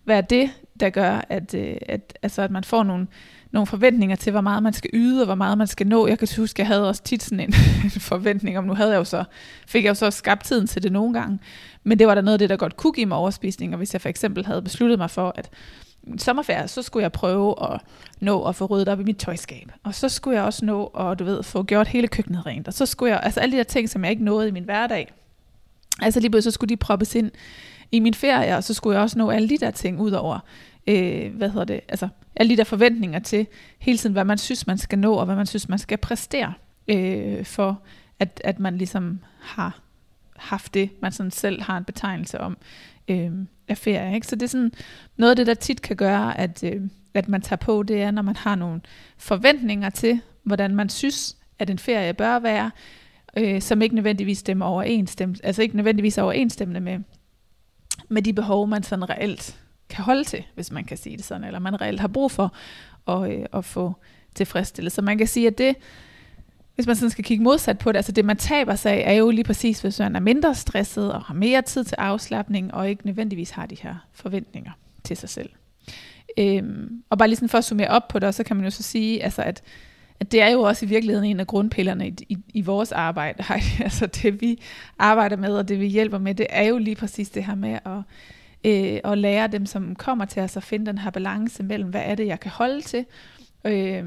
være 0.04 0.22
det, 0.30 0.50
der 0.80 0.90
gør, 0.90 1.20
at, 1.28 1.54
øh, 1.54 1.76
at, 1.88 2.18
altså, 2.22 2.42
at 2.42 2.50
man 2.50 2.64
får 2.64 2.82
nogle, 2.82 3.06
nogle 3.50 3.66
forventninger 3.66 4.16
til, 4.16 4.30
hvor 4.30 4.40
meget 4.40 4.62
man 4.62 4.72
skal 4.72 4.90
yde, 4.92 5.22
og 5.22 5.26
hvor 5.26 5.34
meget 5.34 5.58
man 5.58 5.66
skal 5.66 5.86
nå. 5.86 6.06
Jeg 6.06 6.18
kan 6.18 6.28
huske, 6.36 6.60
jeg 6.60 6.66
havde 6.66 6.88
også 6.88 7.02
tit 7.02 7.22
sådan 7.22 7.40
en, 7.40 7.54
en 7.84 7.90
forventning 7.90 8.58
om, 8.58 8.64
nu 8.64 8.74
havde 8.74 8.90
jeg 8.90 8.98
jo 8.98 9.04
så, 9.04 9.24
fik 9.66 9.84
jeg 9.84 9.88
jo 9.88 9.94
så 9.94 10.10
skabt 10.10 10.44
tiden 10.44 10.66
til 10.66 10.82
det 10.82 10.92
nogle 10.92 11.14
gange, 11.14 11.38
men 11.84 11.98
det 11.98 12.06
var 12.06 12.14
der 12.14 12.22
noget 12.22 12.34
af 12.34 12.38
det, 12.38 12.50
der 12.50 12.56
godt 12.56 12.76
kunne 12.76 12.92
give 12.92 13.06
mig 13.06 13.18
overspisning, 13.18 13.72
og 13.72 13.78
hvis 13.78 13.92
jeg 13.92 14.00
for 14.00 14.08
eksempel 14.08 14.46
havde 14.46 14.62
besluttet 14.62 14.98
mig 14.98 15.10
for, 15.10 15.32
at 15.36 15.50
sommerferie, 16.18 16.68
så 16.68 16.82
skulle 16.82 17.02
jeg 17.02 17.12
prøve 17.12 17.72
at 17.72 17.80
nå 18.20 18.44
at 18.44 18.56
få 18.56 18.66
ryddet 18.66 18.88
op 18.88 19.00
i 19.00 19.04
mit 19.04 19.16
tøjskab. 19.16 19.72
Og 19.82 19.94
så 19.94 20.08
skulle 20.08 20.36
jeg 20.36 20.44
også 20.44 20.64
nå 20.64 20.86
at, 20.86 21.18
du 21.18 21.24
ved, 21.24 21.42
få 21.42 21.62
gjort 21.62 21.88
hele 21.88 22.08
køkkenet 22.08 22.46
rent. 22.46 22.68
Og 22.68 22.74
så 22.74 22.86
skulle 22.86 23.12
jeg, 23.12 23.20
altså 23.22 23.40
alle 23.40 23.52
de 23.52 23.56
der 23.56 23.64
ting, 23.64 23.88
som 23.88 24.04
jeg 24.04 24.10
ikke 24.10 24.24
nåede 24.24 24.48
i 24.48 24.50
min 24.50 24.64
hverdag, 24.64 25.12
altså 26.02 26.20
lige 26.20 26.30
pludselig 26.30 26.52
så 26.52 26.54
skulle 26.54 26.68
de 26.68 26.76
proppes 26.76 27.14
ind 27.14 27.30
i 27.94 27.98
min 27.98 28.14
ferie, 28.14 28.56
og 28.56 28.64
så 28.64 28.74
skulle 28.74 28.94
jeg 28.94 29.02
også 29.02 29.18
nå 29.18 29.30
alle 29.30 29.48
de 29.48 29.58
der 29.58 29.70
ting 29.70 30.00
ud 30.00 30.10
over, 30.10 30.38
øh, 30.86 31.36
hvad 31.36 31.50
hedder 31.50 31.64
det, 31.64 31.80
altså 31.88 32.08
alle 32.36 32.50
de 32.50 32.56
der 32.56 32.64
forventninger 32.64 33.18
til 33.18 33.46
hele 33.78 33.98
tiden, 33.98 34.12
hvad 34.12 34.24
man 34.24 34.38
synes, 34.38 34.66
man 34.66 34.78
skal 34.78 34.98
nå, 34.98 35.14
og 35.14 35.24
hvad 35.24 35.36
man 35.36 35.46
synes, 35.46 35.68
man 35.68 35.78
skal 35.78 35.98
præstere, 35.98 36.52
øh, 36.88 37.44
for 37.44 37.82
at, 38.18 38.40
at 38.44 38.58
man 38.58 38.78
ligesom 38.78 39.20
har 39.40 39.80
haft 40.36 40.74
det, 40.74 40.90
man 41.02 41.12
sådan 41.12 41.30
selv 41.30 41.62
har 41.62 41.76
en 41.76 41.84
betegnelse 41.84 42.40
om 42.40 42.56
øh, 43.08 43.30
af 43.68 43.78
ferie. 43.78 44.14
Ikke? 44.14 44.26
Så 44.26 44.36
det 44.36 44.42
er 44.42 44.46
sådan 44.46 44.72
noget 45.16 45.30
af 45.30 45.36
det, 45.36 45.46
der 45.46 45.54
tit 45.54 45.82
kan 45.82 45.96
gøre, 45.96 46.38
at, 46.38 46.64
øh, 46.64 46.82
at 47.14 47.28
man 47.28 47.42
tager 47.42 47.56
på, 47.56 47.82
det 47.82 48.02
er, 48.02 48.10
når 48.10 48.22
man 48.22 48.36
har 48.36 48.54
nogle 48.54 48.80
forventninger 49.18 49.90
til, 49.90 50.20
hvordan 50.42 50.74
man 50.74 50.88
synes, 50.88 51.36
at 51.58 51.70
en 51.70 51.78
ferie 51.78 52.14
bør 52.14 52.38
være, 52.38 52.70
øh, 53.36 53.62
som 53.62 53.82
ikke 53.82 53.94
nødvendigvis 53.94 54.38
stemmer 54.38 54.66
overensstemmende, 54.66 55.40
altså 55.44 55.62
ikke 55.62 55.76
nødvendigvis 55.76 56.18
overensstemmende 56.18 56.80
med, 56.80 56.98
med 58.08 58.22
de 58.22 58.32
behov, 58.32 58.68
man 58.68 58.82
sådan 58.82 59.10
reelt 59.10 59.60
kan 59.88 60.04
holde 60.04 60.24
til, 60.24 60.44
hvis 60.54 60.72
man 60.72 60.84
kan 60.84 60.96
sige 60.96 61.16
det 61.16 61.24
sådan, 61.24 61.44
eller 61.44 61.58
man 61.58 61.80
reelt 61.80 62.00
har 62.00 62.08
brug 62.08 62.30
for 62.30 62.54
at, 63.08 63.32
øh, 63.32 63.46
at 63.52 63.64
få 63.64 63.94
tilfredsstillet. 64.34 64.92
Så 64.92 65.02
man 65.02 65.18
kan 65.18 65.26
sige, 65.26 65.46
at 65.46 65.58
det, 65.58 65.76
hvis 66.74 66.86
man 66.86 66.96
sådan 66.96 67.10
skal 67.10 67.24
kigge 67.24 67.44
modsat 67.44 67.78
på 67.78 67.92
det, 67.92 67.96
altså 67.96 68.12
det 68.12 68.24
man 68.24 68.36
taber 68.36 68.74
sig 68.74 68.92
af, 68.92 69.12
er 69.12 69.12
jo 69.12 69.30
lige 69.30 69.44
præcis, 69.44 69.80
hvis 69.80 69.98
man 69.98 70.16
er 70.16 70.20
mindre 70.20 70.54
stresset 70.54 71.12
og 71.12 71.22
har 71.22 71.34
mere 71.34 71.62
tid 71.62 71.84
til 71.84 71.96
afslappning, 71.98 72.74
og 72.74 72.88
ikke 72.88 73.06
nødvendigvis 73.06 73.50
har 73.50 73.66
de 73.66 73.76
her 73.80 73.94
forventninger 74.12 74.72
til 75.04 75.16
sig 75.16 75.28
selv. 75.28 75.50
Øhm, 76.38 77.02
og 77.10 77.18
bare 77.18 77.28
lige 77.28 77.36
sådan 77.36 77.48
for 77.48 77.58
at 77.58 77.64
summere 77.64 77.88
op 77.88 78.08
på 78.08 78.18
det, 78.18 78.34
så 78.34 78.44
kan 78.44 78.56
man 78.56 78.64
jo 78.64 78.70
så 78.70 78.82
sige, 78.82 79.24
altså 79.24 79.42
at, 79.42 79.62
at 80.20 80.32
det 80.32 80.42
er 80.42 80.48
jo 80.48 80.60
også 80.60 80.86
i 80.86 80.88
virkeligheden 80.88 81.30
en 81.30 81.40
af 81.40 81.46
grundpillerne 81.46 82.08
i, 82.08 82.14
i, 82.28 82.36
i 82.54 82.60
vores 82.60 82.92
arbejde. 82.92 83.44
altså 83.84 84.06
det 84.06 84.40
vi 84.40 84.62
arbejder 84.98 85.36
med, 85.36 85.56
og 85.56 85.68
det 85.68 85.80
vi 85.80 85.86
hjælper 85.86 86.18
med, 86.18 86.34
det 86.34 86.46
er 86.50 86.62
jo 86.62 86.78
lige 86.78 86.96
præcis 86.96 87.30
det 87.30 87.44
her 87.44 87.54
med 87.54 87.78
at 87.84 88.02
øh, 88.64 89.00
og 89.04 89.18
lære 89.18 89.46
dem, 89.46 89.66
som 89.66 89.94
kommer 89.94 90.24
til 90.24 90.42
os, 90.42 90.56
at 90.56 90.62
finde 90.62 90.86
den 90.86 90.98
her 90.98 91.10
balance 91.10 91.62
mellem, 91.62 91.90
hvad 91.90 92.02
er 92.04 92.14
det, 92.14 92.26
jeg 92.26 92.40
kan 92.40 92.50
holde 92.50 92.80
til, 92.80 93.04
øh, 93.64 94.04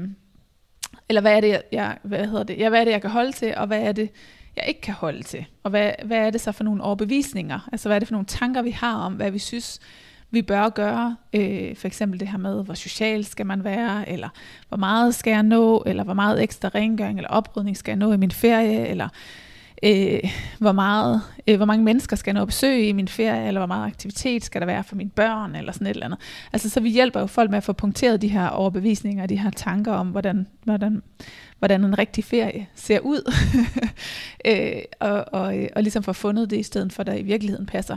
eller 1.08 1.20
hvad 1.20 1.36
er 1.36 1.40
det, 1.40 1.62
jeg, 1.72 1.98
hvad 2.02 2.26
hedder 2.26 2.44
det, 2.44 2.58
ja, 2.58 2.68
hvad 2.68 2.80
er 2.80 2.84
det, 2.84 2.92
jeg 2.92 3.00
kan 3.00 3.10
holde 3.10 3.32
til, 3.32 3.54
og 3.56 3.66
hvad 3.66 3.82
er 3.82 3.92
det, 3.92 4.10
jeg 4.56 4.64
ikke 4.68 4.80
kan 4.80 4.94
holde 4.94 5.22
til, 5.22 5.46
og 5.62 5.70
hvad, 5.70 5.92
hvad 6.04 6.18
er 6.18 6.30
det 6.30 6.40
så 6.40 6.52
for 6.52 6.64
nogle 6.64 6.82
overbevisninger, 6.82 7.68
altså 7.72 7.88
hvad 7.88 7.96
er 7.96 7.98
det 7.98 8.08
for 8.08 8.14
nogle 8.14 8.26
tanker, 8.26 8.62
vi 8.62 8.70
har 8.70 8.96
om, 8.96 9.12
hvad 9.12 9.30
vi 9.30 9.38
synes, 9.38 9.80
vi 10.30 10.42
bør 10.42 10.68
gøre, 10.68 11.16
øh, 11.32 11.76
for 11.76 11.86
eksempel 11.86 12.20
det 12.20 12.28
her 12.28 12.38
med, 12.38 12.64
hvor 12.64 12.74
social 12.74 13.24
skal 13.24 13.46
man 13.46 13.64
være, 13.64 14.08
eller 14.08 14.28
hvor 14.68 14.78
meget 14.78 15.14
skal 15.14 15.30
jeg 15.30 15.42
nå, 15.42 15.82
eller 15.86 16.04
hvor 16.04 16.14
meget 16.14 16.42
ekstra 16.42 16.68
rengøring 16.68 17.18
eller 17.18 17.28
oprydning 17.28 17.76
skal 17.76 17.92
jeg 17.92 17.98
nå 17.98 18.12
i 18.12 18.16
min 18.16 18.30
ferie, 18.30 18.86
eller 18.86 19.08
øh, 19.82 20.30
hvor, 20.58 20.72
meget, 20.72 21.22
øh, 21.46 21.56
hvor 21.56 21.66
mange 21.66 21.84
mennesker 21.84 22.16
skal 22.16 22.30
jeg 22.34 22.40
nå 22.40 22.44
besøge 22.44 22.88
i 22.88 22.92
min 22.92 23.08
ferie, 23.08 23.48
eller 23.48 23.60
hvor 23.60 23.66
meget 23.66 23.86
aktivitet 23.86 24.44
skal 24.44 24.60
der 24.60 24.66
være 24.66 24.84
for 24.84 24.96
mine 24.96 25.10
børn, 25.10 25.54
eller 25.54 25.72
sådan 25.72 25.86
et 25.86 25.90
eller 25.90 26.06
andet. 26.06 26.20
Altså, 26.52 26.70
så 26.70 26.80
vi 26.80 26.90
hjælper 26.90 27.20
jo 27.20 27.26
folk 27.26 27.50
med 27.50 27.56
at 27.56 27.64
få 27.64 27.72
punkteret 27.72 28.22
de 28.22 28.28
her 28.28 28.48
overbevisninger, 28.48 29.26
de 29.26 29.38
her 29.38 29.50
tanker 29.50 29.92
om, 29.92 30.08
hvordan, 30.08 30.46
hvordan, 30.64 31.02
hvordan 31.58 31.84
en 31.84 31.98
rigtig 31.98 32.24
ferie 32.24 32.66
ser 32.74 33.00
ud, 33.00 33.32
øh, 34.50 34.82
og, 35.00 35.24
og, 35.32 35.58
øh, 35.58 35.68
og 35.76 35.82
ligesom 35.82 36.02
få 36.02 36.12
fundet 36.12 36.50
det, 36.50 36.56
i 36.56 36.62
stedet 36.62 36.92
for, 36.92 37.02
der 37.02 37.14
i 37.14 37.22
virkeligheden 37.22 37.66
passer 37.66 37.96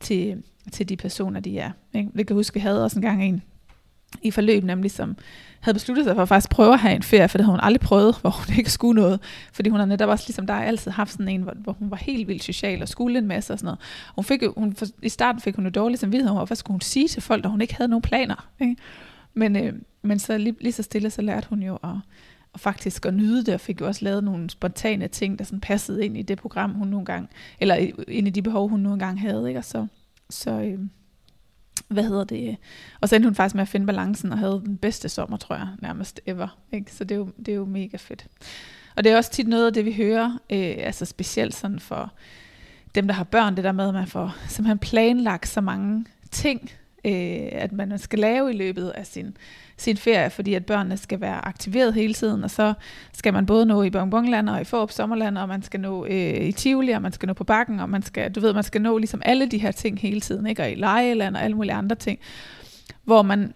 til, 0.00 0.42
til 0.72 0.88
de 0.88 0.96
personer, 0.96 1.40
de 1.40 1.58
er. 1.58 1.70
Ikke? 1.94 2.10
Jeg 2.14 2.26
kan 2.26 2.36
huske, 2.36 2.54
vi 2.54 2.60
havde 2.60 2.84
også 2.84 2.98
en 2.98 3.02
gang 3.02 3.24
en 3.24 3.42
i 4.22 4.30
forløb, 4.30 4.64
nemlig 4.64 4.90
som 4.90 5.16
havde 5.60 5.74
besluttet 5.74 6.04
sig 6.04 6.14
for 6.14 6.22
at 6.22 6.28
faktisk 6.28 6.50
prøve 6.50 6.72
at 6.72 6.78
have 6.78 6.96
en 6.96 7.02
ferie, 7.02 7.28
for 7.28 7.38
det 7.38 7.44
havde 7.44 7.52
hun 7.52 7.60
aldrig 7.62 7.80
prøvet, 7.80 8.18
hvor 8.20 8.30
hun 8.30 8.58
ikke 8.58 8.70
skulle 8.70 9.00
noget. 9.00 9.20
Fordi 9.52 9.70
hun 9.70 9.78
har 9.78 9.86
netop 9.86 10.08
også 10.08 10.24
ligesom 10.28 10.46
dig 10.46 10.66
altid 10.66 10.90
haft 10.90 11.12
sådan 11.12 11.28
en, 11.28 11.42
hvor, 11.42 11.54
hvor 11.56 11.72
hun 11.72 11.90
var 11.90 11.96
helt 11.96 12.28
vildt 12.28 12.44
social 12.44 12.82
og 12.82 12.88
skulle 12.88 13.18
en 13.18 13.26
masse 13.26 13.52
og 13.52 13.58
sådan 13.58 13.66
noget. 13.66 13.78
Hun 14.14 14.24
fik 14.24 14.42
jo, 14.42 14.54
hun, 14.56 14.74
for, 14.74 14.86
I 15.02 15.08
starten 15.08 15.40
fik 15.40 15.56
hun 15.56 15.64
jo 15.64 15.70
dårligt 15.70 16.00
samvittighed 16.00 16.36
over, 16.36 16.46
hvad 16.46 16.56
skulle 16.56 16.74
hun 16.74 16.80
sige 16.80 17.08
til 17.08 17.22
folk, 17.22 17.44
da 17.44 17.48
hun 17.48 17.60
ikke 17.60 17.74
havde 17.74 17.88
nogen 17.88 18.02
planer. 18.02 18.48
Ikke? 18.60 18.76
Men, 19.34 19.56
øh, 19.56 19.72
men 20.02 20.18
så 20.18 20.38
lige, 20.38 20.56
lige 20.60 20.72
så 20.72 20.82
stille, 20.82 21.10
så 21.10 21.22
lærte 21.22 21.48
hun 21.48 21.62
jo 21.62 21.78
at, 21.84 21.90
og 22.56 22.60
faktisk 22.60 23.06
at 23.06 23.14
nyde 23.14 23.44
det, 23.44 23.54
og 23.54 23.60
fik 23.60 23.80
jo 23.80 23.86
også 23.86 24.04
lavet 24.04 24.24
nogle 24.24 24.50
spontane 24.50 25.08
ting, 25.08 25.38
der 25.38 25.44
sådan 25.44 25.60
passede 25.60 26.04
ind 26.04 26.16
i 26.16 26.22
det 26.22 26.38
program, 26.38 26.74
hun 26.74 26.88
nogle 26.88 27.06
gange, 27.06 27.28
eller 27.60 27.74
ind 28.08 28.28
i 28.28 28.30
de 28.30 28.42
behov, 28.42 28.68
hun 28.68 28.80
nogle 28.80 28.98
gange 28.98 29.20
havde. 29.20 29.48
Ikke? 29.48 29.58
Og 29.58 29.64
så, 29.64 29.86
så, 30.30 30.50
øh, 30.50 30.78
hvad 31.88 32.04
hedder 32.04 32.24
det, 32.24 32.56
og 33.00 33.08
så 33.08 33.16
endte 33.16 33.26
hun 33.26 33.34
faktisk 33.34 33.54
med 33.54 33.62
at 33.62 33.68
finde 33.68 33.86
balancen, 33.86 34.32
og 34.32 34.38
havde 34.38 34.62
den 34.66 34.76
bedste 34.76 35.08
sommer, 35.08 35.36
tror 35.36 35.56
jeg, 35.56 35.68
nærmest 35.82 36.20
ever. 36.26 36.58
Ikke? 36.72 36.92
Så 36.92 37.04
det 37.04 37.14
er, 37.14 37.18
jo, 37.18 37.28
det 37.38 37.48
er 37.48 37.56
jo 37.56 37.64
mega 37.64 37.96
fedt. 37.96 38.26
Og 38.96 39.04
det 39.04 39.12
er 39.12 39.16
også 39.16 39.30
tit 39.30 39.48
noget 39.48 39.66
af 39.66 39.72
det, 39.72 39.84
vi 39.84 39.92
hører, 39.92 40.38
øh, 40.50 40.74
altså 40.78 41.04
specielt 41.04 41.54
sådan 41.54 41.80
for 41.80 42.12
dem, 42.94 43.06
der 43.06 43.14
har 43.14 43.24
børn, 43.24 43.56
det 43.56 43.64
der 43.64 43.72
med, 43.72 43.88
at 43.88 43.94
man 43.94 44.06
får 44.06 44.36
simpelthen 44.48 44.78
planlagt 44.78 45.48
så 45.48 45.60
mange 45.60 46.04
ting, 46.30 46.70
øh, 47.04 47.48
at 47.52 47.72
man 47.72 47.98
skal 47.98 48.18
lave 48.18 48.50
i 48.50 48.56
løbet 48.56 48.88
af 48.88 49.06
sin, 49.06 49.36
sin 49.78 49.96
ferie, 49.96 50.30
fordi 50.30 50.54
at 50.54 50.66
børnene 50.66 50.96
skal 50.96 51.20
være 51.20 51.44
aktiveret 51.44 51.94
hele 51.94 52.14
tiden, 52.14 52.44
og 52.44 52.50
så 52.50 52.74
skal 53.12 53.32
man 53.32 53.46
både 53.46 53.66
nå 53.66 53.82
i 53.82 53.90
Bonbonland 53.90 54.48
og 54.48 54.60
i 54.60 54.64
Forop 54.64 54.90
Sommerland, 54.90 55.38
og 55.38 55.48
man 55.48 55.62
skal 55.62 55.80
nå 55.80 56.06
øh, 56.06 56.46
i 56.46 56.52
Tivoli, 56.52 56.92
og 56.92 57.02
man 57.02 57.12
skal 57.12 57.26
nå 57.26 57.32
på 57.32 57.44
bakken, 57.44 57.80
og 57.80 57.90
man 57.90 58.02
skal, 58.02 58.32
du 58.32 58.40
ved, 58.40 58.54
man 58.54 58.64
skal 58.64 58.82
nå 58.82 58.98
ligesom 58.98 59.22
alle 59.24 59.46
de 59.46 59.58
her 59.58 59.72
ting 59.72 60.00
hele 60.00 60.20
tiden, 60.20 60.46
ikke? 60.46 60.62
og 60.62 60.70
i 60.70 60.74
lejeland 60.74 61.36
og 61.36 61.42
alle 61.42 61.56
mulige 61.56 61.74
andre 61.74 61.96
ting, 61.96 62.18
hvor 63.04 63.22
man, 63.22 63.54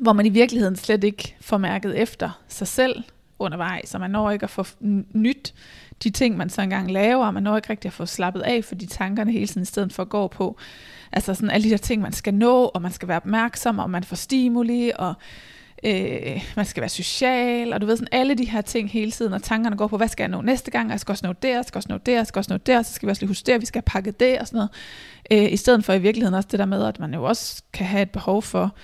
hvor 0.00 0.12
man 0.12 0.26
i 0.26 0.28
virkeligheden 0.28 0.76
slet 0.76 1.04
ikke 1.04 1.36
får 1.40 1.58
mærket 1.58 1.98
efter 1.98 2.42
sig 2.48 2.66
selv 2.66 3.02
undervejs, 3.38 3.88
så 3.88 3.98
man 3.98 4.10
når 4.10 4.30
ikke 4.30 4.44
at 4.44 4.50
få 4.50 4.64
nyt 5.12 5.54
de 6.02 6.10
ting, 6.10 6.36
man 6.36 6.50
så 6.50 6.62
engang 6.62 6.90
laver, 6.90 7.26
og 7.26 7.34
man 7.34 7.42
når 7.42 7.56
ikke 7.56 7.70
rigtig 7.70 7.88
at 7.88 7.92
få 7.92 8.06
slappet 8.06 8.40
af, 8.40 8.64
fordi 8.64 8.86
tankerne 8.86 9.32
hele 9.32 9.46
tiden 9.46 9.62
i 9.62 9.66
stedet 9.66 9.92
for 9.92 10.04
går 10.04 10.28
på, 10.28 10.58
Altså 11.12 11.34
sådan 11.34 11.50
alle 11.50 11.64
de 11.64 11.70
der 11.70 11.76
ting, 11.76 12.02
man 12.02 12.12
skal 12.12 12.34
nå, 12.34 12.64
og 12.64 12.82
man 12.82 12.92
skal 12.92 13.08
være 13.08 13.16
opmærksom, 13.16 13.78
og 13.78 13.90
man 13.90 14.04
får 14.04 14.16
stimuli, 14.16 14.90
og 14.98 15.14
øh, 15.84 16.42
man 16.56 16.64
skal 16.66 16.80
være 16.80 16.88
social, 16.88 17.72
og 17.72 17.80
du 17.80 17.86
ved 17.86 17.96
sådan 17.96 18.08
alle 18.12 18.34
de 18.34 18.44
her 18.44 18.60
ting 18.60 18.90
hele 18.90 19.10
tiden, 19.10 19.32
og 19.32 19.42
tankerne 19.42 19.76
går 19.76 19.86
på, 19.86 19.96
hvad 19.96 20.08
skal 20.08 20.22
jeg 20.22 20.30
nå 20.30 20.40
næste 20.40 20.70
gang, 20.70 20.90
jeg 20.90 21.00
skal 21.00 21.12
også 21.12 21.26
nå 21.26 21.32
der, 21.32 21.54
jeg 21.54 21.64
skal 21.64 21.78
også 21.78 21.92
nå 21.92 21.98
der, 21.98 22.16
jeg 22.16 22.26
skal 22.26 22.38
også 22.38 22.52
nå 22.52 22.56
der, 22.56 22.82
så 22.82 22.92
skal 22.92 23.06
vi 23.06 23.10
også 23.10 23.22
lige 23.22 23.28
huske 23.28 23.46
der, 23.46 23.58
vi 23.58 23.66
skal 23.66 23.78
have 23.78 23.92
pakket 23.92 24.20
det, 24.20 24.38
og 24.38 24.46
sådan 24.46 24.56
noget. 24.56 24.70
Øh, 25.46 25.52
I 25.52 25.56
stedet 25.56 25.84
for 25.84 25.92
i 25.92 25.98
virkeligheden 25.98 26.34
også 26.34 26.48
det 26.52 26.58
der 26.58 26.64
med, 26.64 26.84
at 26.84 27.00
man 27.00 27.14
jo 27.14 27.24
også 27.24 27.62
kan 27.72 27.86
have 27.86 28.02
et 28.02 28.10
behov 28.10 28.42
for 28.42 28.74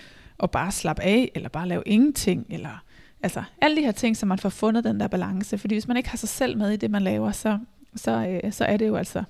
at 0.43 0.51
bare 0.51 0.73
slappe 0.73 1.03
af, 1.03 1.31
eller 1.35 1.49
bare 1.49 1.69
lave 1.69 1.83
ingenting, 1.87 2.47
eller 2.51 2.83
altså 3.23 3.43
alle 3.61 3.77
de 3.77 3.83
her 3.83 3.93
ting, 3.93 4.17
så 4.17 4.27
man 4.27 4.39
får 4.39 4.49
fundet 4.49 4.85
den 4.85 5.01
der 5.01 5.09
balance, 5.09 5.59
fordi 5.59 5.75
hvis 5.75 5.89
man 5.89 5.97
ikke 5.97 6.09
har 6.09 6.17
sig 6.19 6.29
selv 6.29 6.59
med 6.59 6.71
i 6.71 6.77
det, 6.77 6.91
man 6.91 7.03
laver, 7.03 7.33
så, 7.33 7.59
så, 7.97 8.41
øh, 8.45 8.53
så 8.53 8.65
er 8.65 8.77
det 8.77 8.87
jo 8.87 8.97
altså, 8.97 9.25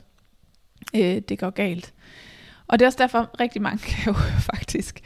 øh, 0.94 1.18
det 1.28 1.38
går 1.38 1.50
galt. 1.50 1.92
Og 2.68 2.78
det 2.78 2.84
er 2.84 2.88
også 2.88 2.98
derfor, 2.98 3.30
rigtig 3.40 3.62
mange 3.62 3.78
kan 3.78 4.04
jo 4.06 4.18
faktisk 4.54 5.00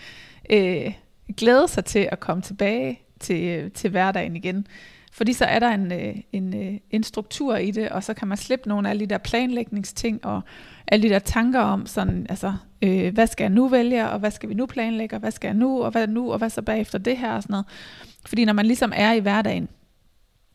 øh, 0.50 0.93
glæde 1.37 1.69
sig 1.69 1.85
til 1.85 2.09
at 2.12 2.21
komme 2.21 2.43
tilbage 2.43 3.00
til, 3.21 3.45
øh, 3.45 3.71
til 3.71 3.90
hverdagen 3.90 4.37
igen. 4.37 4.67
Fordi 5.12 5.33
så 5.33 5.45
er 5.45 5.59
der 5.59 5.69
en, 5.71 5.93
øh, 5.93 6.17
en, 6.33 6.62
øh, 6.62 6.79
en 6.90 7.02
struktur 7.02 7.57
i 7.57 7.71
det, 7.71 7.88
og 7.88 8.05
så 8.05 8.14
kan 8.14 8.29
man 8.29 8.37
slippe 8.37 8.69
nogle 8.69 8.90
af 8.90 8.99
de 8.99 9.07
der 9.07 9.19
planlægningsting, 9.19 10.25
og 10.25 10.43
alle 10.87 11.09
de 11.09 11.14
der 11.14 11.19
tanker 11.19 11.61
om, 11.61 11.87
sådan, 11.87 12.26
altså, 12.29 12.55
øh, 12.83 13.14
hvad 13.14 13.26
skal 13.26 13.45
jeg 13.45 13.50
nu 13.50 13.69
vælge, 13.69 14.09
og 14.09 14.19
hvad 14.19 14.31
skal 14.31 14.49
vi 14.49 14.55
nu 14.55 14.67
planlægge, 14.67 15.17
og 15.17 15.21
hvad 15.21 15.31
skal 15.31 15.49
jeg 15.49 15.57
nu, 15.57 15.83
og 15.83 15.90
hvad 15.90 16.07
nu, 16.07 16.33
og 16.33 16.38
hvad 16.38 16.50
så 16.50 16.62
bagefter 16.62 16.99
det 16.99 17.17
her, 17.17 17.33
og 17.33 17.43
sådan 17.43 17.52
noget. 17.52 17.67
Fordi 18.26 18.45
når 18.45 18.52
man 18.52 18.67
ligesom 18.67 18.93
er 18.97 19.12
i 19.12 19.21
hverdagen, 19.21 19.69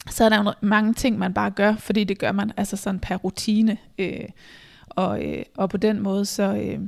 så 0.09 0.25
er 0.25 0.29
der 0.29 0.43
jo 0.43 0.53
mange 0.62 0.93
ting, 0.93 1.17
man 1.17 1.33
bare 1.33 1.51
gør, 1.51 1.75
fordi 1.75 2.03
det 2.03 2.19
gør 2.19 2.31
man 2.31 2.51
altså 2.57 2.77
sådan 2.77 3.00
per 3.00 3.15
rutine. 3.15 3.77
Øh, 3.97 4.29
og, 4.95 5.23
øh, 5.25 5.43
og 5.57 5.69
på 5.69 5.77
den 5.77 6.03
måde, 6.03 6.25
så, 6.25 6.55
øh, 6.55 6.79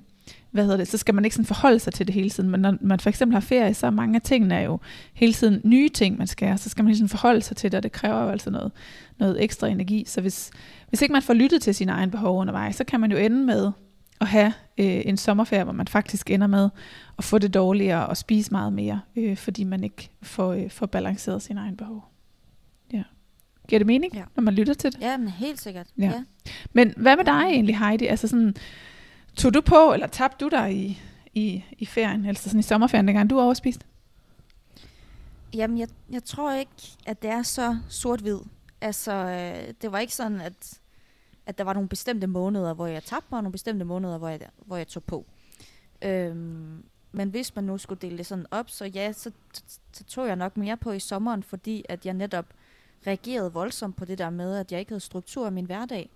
hvad 0.52 0.64
hedder 0.64 0.78
det, 0.78 0.88
så 0.88 0.98
skal 0.98 1.16
man 1.16 1.26
ikke 1.26 1.36
sådan 1.36 1.46
forholde 1.46 1.80
sig 1.80 1.94
til 1.94 2.08
det 2.08 2.16
hele 2.16 2.30
tiden. 2.30 2.50
Men 2.50 2.60
når 2.60 2.78
man 2.82 3.00
for 3.00 3.10
eksempel 3.10 3.34
har 3.34 3.42
ferie, 3.42 3.74
så 3.74 3.86
er 3.86 3.92
mange 3.92 4.16
af 4.16 4.22
tingene 4.22 4.56
er 4.56 4.62
jo 4.62 4.80
hele 5.14 5.34
tiden 5.34 5.62
nye 5.64 5.90
ting, 5.90 6.18
man 6.18 6.28
skal, 6.28 6.60
så 6.60 6.70
skal 6.70 6.84
man 6.84 6.90
ligesom 6.90 7.10
forholde 7.10 7.42
sig 7.42 7.58
til 7.58 7.72
det, 7.72 7.78
og 7.78 7.84
det 7.84 7.92
kræver 7.92 8.24
jo 8.24 8.30
altså 8.30 8.50
noget, 8.50 8.72
noget 9.18 9.44
ekstra 9.44 9.68
energi. 9.68 10.04
Så 10.08 10.22
hvis, 10.22 10.52
hvis 10.90 11.02
ikke 11.02 11.14
man 11.14 11.22
får 11.22 11.34
lyttet 11.34 11.62
til 11.62 11.76
sine 11.76 11.92
egne 11.92 12.12
behov 12.12 12.40
undervejs, 12.40 12.76
så 12.76 12.84
kan 12.84 13.00
man 13.00 13.12
jo 13.12 13.18
ende 13.18 13.46
med 13.46 13.72
at 14.22 14.28
have 14.28 14.54
øh, 14.78 15.02
en 15.06 15.18
sommerferie, 15.18 15.64
hvor 15.64 15.74
man 15.74 15.88
faktisk 15.88 16.32
ender 16.32 16.48
med 16.48 16.70
at 17.18 17.24
få 17.24 17.38
det 17.38 17.54
dårligere 17.54 18.08
og 18.08 18.18
spise 18.18 18.52
meget 18.52 18.74
mere, 18.74 19.02
øh, 19.16 19.38
fordi 19.38 19.64
man 19.64 19.84
ikke 19.84 20.10
får, 20.22 20.54
øh, 20.54 20.70
får 20.70 20.86
balanceret 20.86 21.42
sine 21.42 21.60
egne 21.60 21.78
behov. 21.78 22.17
Giver 23.68 23.80
det 23.80 23.88
mening, 23.88 24.14
ja. 24.14 24.24
når 24.36 24.44
man 24.44 24.54
lytter 24.54 24.74
til 24.74 24.94
det? 24.94 25.02
Ja, 25.02 25.18
men 25.18 25.28
helt 25.28 25.62
sikkert. 25.62 25.88
Ja. 25.98 26.06
ja. 26.06 26.24
Men 26.74 26.94
hvad 26.98 27.16
med 27.16 27.26
dig 27.26 27.42
egentlig, 27.42 27.80
Heidi? 27.80 28.06
Altså 28.06 28.28
sådan, 28.28 28.56
tog 29.36 29.54
du 29.54 29.62
på, 29.62 29.94
eller 29.94 30.08
tabte 30.08 30.46
du 30.46 30.50
dig 30.50 30.76
i, 30.76 31.02
i, 31.34 31.64
i 31.78 31.86
ferien, 31.86 32.26
altså 32.26 32.44
sådan 32.44 32.60
i 32.60 32.64
sommerferien, 32.64 33.08
dengang 33.08 33.30
du 33.30 33.40
overspiste? 33.40 33.86
Jamen, 35.54 35.78
jeg, 35.78 35.88
jeg 36.10 36.24
tror 36.24 36.54
ikke, 36.54 36.72
at 37.06 37.22
det 37.22 37.30
er 37.30 37.44
så 37.44 37.78
sort-hvid. 37.90 38.40
Altså, 38.82 39.12
øh, 39.12 39.74
det 39.82 39.92
var 39.92 40.00
ikke 40.00 40.16
sådan, 40.16 40.42
at, 40.42 40.80
at 41.46 41.58
der 41.58 41.64
var 41.64 41.74
nogle 41.74 41.90
bestemte 41.90 42.28
måneder, 42.28 42.74
hvor 42.74 42.88
jeg 42.88 43.04
tabte 43.04 43.28
mig, 43.32 43.38
og 43.38 43.44
nogle 43.44 43.52
bestemte 43.52 43.86
måneder, 43.86 44.18
hvor 44.18 44.30
jeg, 44.30 44.40
hvor 44.66 44.78
jeg 44.78 44.88
tog 44.88 45.04
på. 45.04 45.26
Øhm, 46.02 46.84
men 47.12 47.30
hvis 47.30 47.56
man 47.56 47.64
nu 47.64 47.78
skulle 47.78 48.00
dele 48.02 48.18
det 48.18 48.26
sådan 48.26 48.46
op, 48.52 48.70
så 48.70 48.86
ja, 48.86 49.12
så, 49.12 49.32
så 49.94 50.04
tog 50.04 50.28
jeg 50.28 50.36
nok 50.36 50.58
mere 50.58 50.78
på 50.78 50.92
i 50.92 51.00
sommeren, 51.00 51.44
fordi 51.44 51.86
at 51.90 52.06
jeg 52.06 52.14
netop 52.14 52.46
reagerede 53.08 53.54
voldsomt 53.54 53.96
på 53.96 54.06
det 54.06 54.18
der 54.18 54.30
med, 54.30 54.56
at 54.56 54.72
jeg 54.72 54.80
ikke 54.80 54.92
havde 54.92 55.00
struktur 55.00 55.48
i 55.48 55.52
min 55.52 55.66
hverdag. 55.66 56.10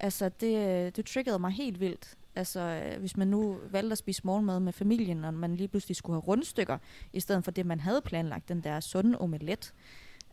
Altså, 0.00 0.28
det, 0.28 0.56
øh, 0.56 0.92
det 0.96 1.06
triggede 1.06 1.38
mig 1.38 1.50
helt 1.50 1.80
vildt. 1.80 2.16
Altså, 2.34 2.60
øh, 2.60 3.00
hvis 3.00 3.16
man 3.16 3.28
nu 3.28 3.58
valgte 3.70 3.92
at 3.92 3.98
spise 3.98 4.22
morgenmad 4.24 4.60
med 4.60 4.72
familien, 4.72 5.24
og 5.24 5.34
man 5.34 5.56
lige 5.56 5.68
pludselig 5.68 5.96
skulle 5.96 6.14
have 6.14 6.28
rundstykker, 6.28 6.78
i 7.12 7.20
stedet 7.20 7.44
for 7.44 7.50
det, 7.50 7.66
man 7.66 7.80
havde 7.80 8.00
planlagt, 8.00 8.48
den 8.48 8.60
der 8.60 8.80
sunde 8.80 9.18
omelet, 9.18 9.74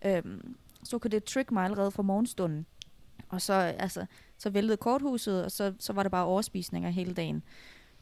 øhm, 0.06 0.56
så 0.84 1.00
kunne 1.00 1.12
det 1.12 1.24
trigge 1.24 1.54
mig 1.54 1.64
allerede 1.64 1.92
fra 1.92 2.04
morgenstunden. 2.04 2.66
Og 3.30 3.42
så, 3.42 3.54
øh, 3.54 3.74
altså, 3.84 4.06
så 4.38 4.50
væltede 4.50 4.78
korthuset, 4.78 5.46
og 5.46 5.52
så, 5.52 5.74
så 5.80 5.94
var 5.94 6.04
det 6.04 6.12
bare 6.12 6.26
overspisninger 6.26 6.90
hele 6.90 7.14
dagen. 7.14 7.44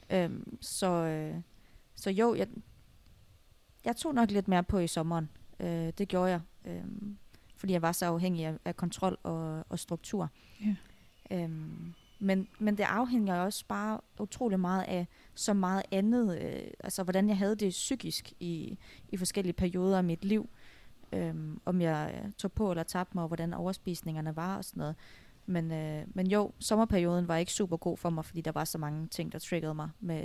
Øhm, 0.10 0.58
så, 0.62 0.88
øh, 0.88 1.36
så 1.96 2.10
jo, 2.10 2.36
jeg, 2.36 2.48
jeg 3.86 3.96
tog 3.96 4.16
nok 4.16 4.32
lidt 4.32 4.48
mere 4.48 4.64
på 4.64 4.80
i 4.80 4.88
sommeren. 4.88 5.30
Øh, 5.60 5.94
det 5.98 6.08
gjorde 6.08 6.32
jeg. 6.32 6.42
Øh, 6.66 6.84
fordi 7.58 7.74
jeg 7.74 7.82
var 7.82 7.92
så 7.92 8.06
afhængig 8.06 8.46
af, 8.46 8.54
af 8.66 8.76
kontrol 8.76 9.18
og, 9.24 9.66
og 9.70 9.80
struktur. 9.80 10.30
Ja. 10.66 10.76
Øhm, 11.32 11.94
men, 12.20 12.48
men 12.60 12.78
det 12.78 12.84
afhænger 12.84 13.40
også 13.40 13.66
bare 13.68 14.00
utrolig 14.20 14.60
meget 14.60 14.84
af 14.84 15.08
så 15.36 15.54
meget 15.54 15.84
andet, 15.92 16.42
øh, 16.42 16.72
altså 16.80 17.04
hvordan 17.04 17.30
jeg 17.30 17.38
havde 17.38 17.56
det 17.56 17.70
psykisk 17.70 18.34
i, 18.40 18.78
i 19.10 19.18
forskellige 19.18 19.54
perioder 19.54 19.98
af 19.98 20.04
mit 20.04 20.26
liv. 20.26 20.50
Øhm, 21.14 21.62
om 21.66 21.82
jeg 21.82 22.22
øh, 22.24 22.32
tog 22.32 22.52
på 22.52 22.72
eller 22.72 22.84
tabte 22.84 23.12
mig, 23.18 23.22
og 23.22 23.28
hvordan 23.28 23.54
overspisningerne 23.54 24.36
var 24.36 24.58
og 24.58 24.66
sådan 24.66 24.80
noget. 24.80 24.96
Men, 25.46 25.72
øh, 25.72 26.04
men 26.14 26.28
jo, 26.28 26.52
sommerperioden 26.60 27.28
var 27.28 27.38
ikke 27.38 27.54
super 27.54 27.78
god 27.78 27.98
for 27.98 28.10
mig, 28.10 28.26
fordi 28.26 28.42
der 28.42 28.52
var 28.52 28.64
så 28.64 28.78
mange 28.78 29.08
ting, 29.08 29.32
der 29.32 29.40
triggede 29.40 29.74
mig 29.74 29.90
med, 30.00 30.24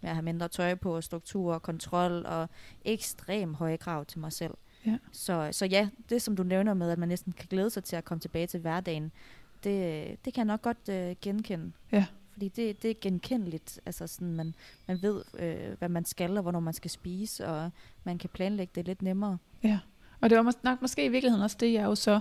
med 0.00 0.10
at 0.10 0.14
have 0.14 0.22
mindre 0.22 0.48
tøj 0.48 0.74
på, 0.74 1.00
struktur 1.00 1.54
og 1.54 1.62
kontrol 1.62 2.26
og 2.26 2.48
ekstrem 2.84 3.54
høje 3.54 3.76
krav 3.76 4.04
til 4.04 4.20
mig 4.20 4.32
selv. 4.32 4.54
Ja. 4.86 4.98
Så, 5.12 5.48
så 5.52 5.66
ja, 5.66 5.88
det 6.08 6.22
som 6.22 6.36
du 6.36 6.42
nævner 6.42 6.74
med, 6.74 6.90
at 6.90 6.98
man 6.98 7.08
næsten 7.08 7.32
kan 7.32 7.46
glæde 7.50 7.70
sig 7.70 7.84
til 7.84 7.96
at 7.96 8.04
komme 8.04 8.20
tilbage 8.20 8.46
til 8.46 8.60
hverdagen, 8.60 9.12
det, 9.64 10.16
det 10.24 10.34
kan 10.34 10.40
jeg 10.40 10.44
nok 10.44 10.62
godt 10.62 10.88
øh, 10.88 11.16
genkende. 11.22 11.72
Ja. 11.92 12.06
Fordi 12.32 12.48
det, 12.48 12.82
det 12.82 12.90
er 12.90 12.94
genkendeligt. 13.00 13.80
Altså 13.86 14.06
sådan, 14.06 14.32
man, 14.32 14.54
man 14.86 15.02
ved, 15.02 15.22
øh, 15.38 15.78
hvad 15.78 15.88
man 15.88 16.04
skal, 16.04 16.36
og 16.36 16.42
hvornår 16.42 16.60
man 16.60 16.74
skal 16.74 16.90
spise, 16.90 17.46
og 17.46 17.70
man 18.04 18.18
kan 18.18 18.30
planlægge 18.30 18.72
det 18.74 18.86
lidt 18.86 19.02
nemmere. 19.02 19.38
Ja, 19.62 19.78
og 20.20 20.30
det 20.30 20.38
var 20.38 20.54
nok 20.62 20.82
måske 20.82 21.04
i 21.04 21.08
virkeligheden 21.08 21.44
også 21.44 21.56
det, 21.60 21.72
jeg 21.72 21.84
jo 21.84 21.94
så 21.94 22.20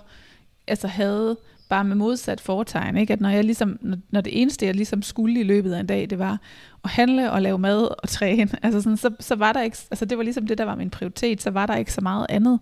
altså 0.67 0.87
havde 0.87 1.37
bare 1.69 1.83
med 1.83 1.95
modsat 1.95 2.41
foretegn, 2.41 2.97
ikke? 2.97 3.13
at 3.13 3.21
når, 3.21 3.29
jeg 3.29 3.43
ligesom, 3.43 3.97
når, 4.09 4.21
det 4.21 4.41
eneste, 4.41 4.65
jeg 4.65 4.75
ligesom 4.75 5.01
skulle 5.01 5.39
i 5.39 5.43
løbet 5.43 5.73
af 5.73 5.79
en 5.79 5.85
dag, 5.85 6.09
det 6.09 6.19
var 6.19 6.39
at 6.83 6.89
handle 6.89 7.31
og 7.31 7.41
lave 7.41 7.59
mad 7.59 8.01
og 8.03 8.09
træne, 8.09 8.49
altså 8.63 8.81
sådan, 8.81 8.97
så, 8.97 9.09
så 9.19 9.35
var 9.35 9.53
der 9.53 9.61
ikke, 9.61 9.77
altså 9.91 10.05
det 10.05 10.17
var 10.17 10.23
ligesom 10.23 10.47
det, 10.47 10.57
der 10.57 10.63
var 10.63 10.75
min 10.75 10.89
prioritet, 10.89 11.41
så 11.41 11.49
var 11.49 11.65
der 11.65 11.75
ikke 11.75 11.93
så 11.93 12.01
meget 12.01 12.25
andet 12.29 12.59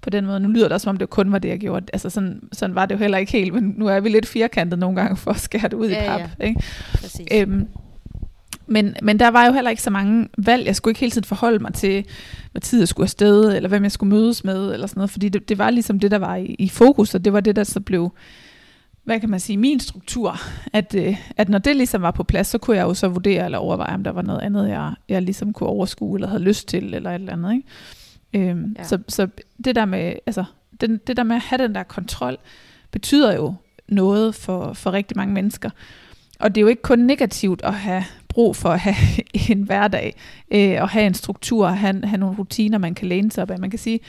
på 0.00 0.10
den 0.10 0.26
måde. 0.26 0.40
Nu 0.40 0.48
lyder 0.48 0.68
det 0.68 0.80
som 0.80 0.90
om 0.90 0.96
det 0.96 1.10
kun 1.10 1.32
var 1.32 1.38
det, 1.38 1.48
jeg 1.48 1.58
gjorde. 1.58 1.86
Altså 1.92 2.10
sådan, 2.10 2.40
sådan 2.52 2.74
var 2.74 2.86
det 2.86 2.94
jo 2.94 2.98
heller 2.98 3.18
ikke 3.18 3.32
helt, 3.32 3.54
men 3.54 3.74
nu 3.76 3.86
er 3.86 4.00
vi 4.00 4.08
lidt 4.08 4.26
firkantet 4.26 4.78
nogle 4.78 5.00
gange 5.00 5.16
for 5.16 5.30
at 5.30 5.40
skære 5.40 5.62
det 5.68 5.74
ud 5.74 5.88
ja, 5.88 6.04
i 6.04 6.06
pap. 6.06 6.30
Ja. 6.38 6.46
Ikke? 6.46 6.62
Præcis. 6.94 7.26
Øhm, 7.32 7.68
men, 8.66 8.96
men 9.02 9.18
der 9.18 9.28
var 9.28 9.46
jo 9.46 9.52
heller 9.52 9.70
ikke 9.70 9.82
så 9.82 9.90
mange 9.90 10.28
valg. 10.38 10.66
Jeg 10.66 10.76
skulle 10.76 10.90
ikke 10.90 11.00
hele 11.00 11.10
tiden 11.10 11.24
forholde 11.24 11.58
mig 11.58 11.74
til, 11.74 12.04
hvad 12.52 12.62
tid 12.62 12.78
jeg 12.78 12.88
skulle 12.88 13.04
afsted, 13.04 13.56
eller 13.56 13.68
hvem 13.68 13.82
jeg 13.82 13.92
skulle 13.92 14.14
mødes 14.14 14.44
med, 14.44 14.72
eller 14.72 14.86
sådan 14.86 14.98
noget, 14.98 15.10
fordi 15.10 15.28
det, 15.28 15.48
det 15.48 15.58
var 15.58 15.70
ligesom 15.70 16.00
det, 16.00 16.10
der 16.10 16.18
var 16.18 16.36
i, 16.36 16.56
i 16.58 16.68
fokus, 16.68 17.14
og 17.14 17.24
det 17.24 17.32
var 17.32 17.40
det, 17.40 17.56
der 17.56 17.64
så 17.64 17.80
blev, 17.80 18.12
hvad 19.04 19.20
kan 19.20 19.30
man 19.30 19.40
sige, 19.40 19.56
min 19.56 19.80
struktur. 19.80 20.36
At, 20.72 20.94
øh, 20.94 21.16
at 21.36 21.48
når 21.48 21.58
det 21.58 21.76
ligesom 21.76 22.02
var 22.02 22.10
på 22.10 22.22
plads, 22.22 22.46
så 22.46 22.58
kunne 22.58 22.76
jeg 22.76 22.84
jo 22.84 22.94
så 22.94 23.08
vurdere 23.08 23.44
eller 23.44 23.58
overveje, 23.58 23.94
om 23.94 24.04
der 24.04 24.12
var 24.12 24.22
noget 24.22 24.40
andet, 24.40 24.68
jeg, 24.68 24.94
jeg 25.08 25.22
ligesom 25.22 25.52
kunne 25.52 25.68
overskue, 25.68 26.16
eller 26.16 26.28
havde 26.28 26.42
lyst 26.42 26.68
til, 26.68 26.94
eller 26.94 27.10
et 27.10 27.14
eller 27.14 27.32
andet. 27.32 27.52
Ikke? 27.52 28.50
Øhm, 28.50 28.76
ja. 28.78 28.84
så, 28.84 28.98
så 29.08 29.28
det 29.64 29.74
der 29.74 29.84
med, 29.84 30.14
altså, 30.26 30.44
den, 30.80 31.00
det 31.06 31.16
der 31.16 31.22
med 31.22 31.36
at 31.36 31.42
have 31.42 31.62
den 31.62 31.74
der 31.74 31.82
kontrol, 31.82 32.36
betyder 32.90 33.34
jo 33.34 33.54
noget 33.88 34.34
for, 34.34 34.72
for 34.72 34.92
rigtig 34.92 35.16
mange 35.16 35.34
mennesker. 35.34 35.70
Og 36.38 36.54
det 36.54 36.60
er 36.60 36.62
jo 36.62 36.68
ikke 36.68 36.82
kun 36.82 36.98
negativt 36.98 37.62
at 37.64 37.74
have 37.74 38.04
brug 38.34 38.56
for 38.56 38.68
at 38.68 38.80
have 38.80 38.96
en 39.50 39.62
hverdag, 39.62 40.16
øh, 40.50 40.82
og 40.82 40.88
have 40.88 41.06
en 41.06 41.14
struktur, 41.14 41.66
og 41.66 41.78
have, 41.78 42.06
have 42.06 42.18
nogle 42.18 42.36
rutiner, 42.38 42.78
man 42.78 42.94
kan 42.94 43.08
læne 43.08 43.32
sig 43.32 43.42
op 43.42 43.50
af. 43.50 43.58
Man 43.58 43.70
kan 43.70 43.78
sige, 43.78 44.00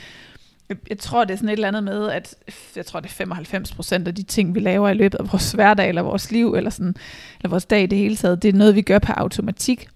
jeg, 0.88 0.98
tror, 0.98 1.24
det 1.24 1.32
er 1.32 1.36
sådan 1.36 1.48
et 1.48 1.52
eller 1.52 1.68
andet 1.68 1.84
med, 1.84 2.08
at 2.08 2.34
jeg 2.76 2.86
tror, 2.86 3.00
det 3.00 3.08
er 3.08 3.12
95 3.12 3.74
procent 3.74 4.08
af 4.08 4.14
de 4.14 4.22
ting, 4.22 4.54
vi 4.54 4.60
laver 4.60 4.88
i 4.88 4.94
løbet 4.94 5.18
af 5.18 5.32
vores 5.32 5.52
hverdag, 5.52 5.88
eller 5.88 6.02
vores 6.02 6.30
liv, 6.30 6.54
eller, 6.54 6.70
sådan, 6.70 6.94
eller 7.40 7.50
vores 7.50 7.64
dag 7.64 7.82
i 7.82 7.86
det 7.86 7.98
hele 7.98 8.16
taget, 8.16 8.42
det 8.42 8.48
er 8.48 8.52
noget, 8.52 8.74
vi 8.74 8.82
gør 8.82 8.98
på 8.98 9.12
automatik. 9.12 9.88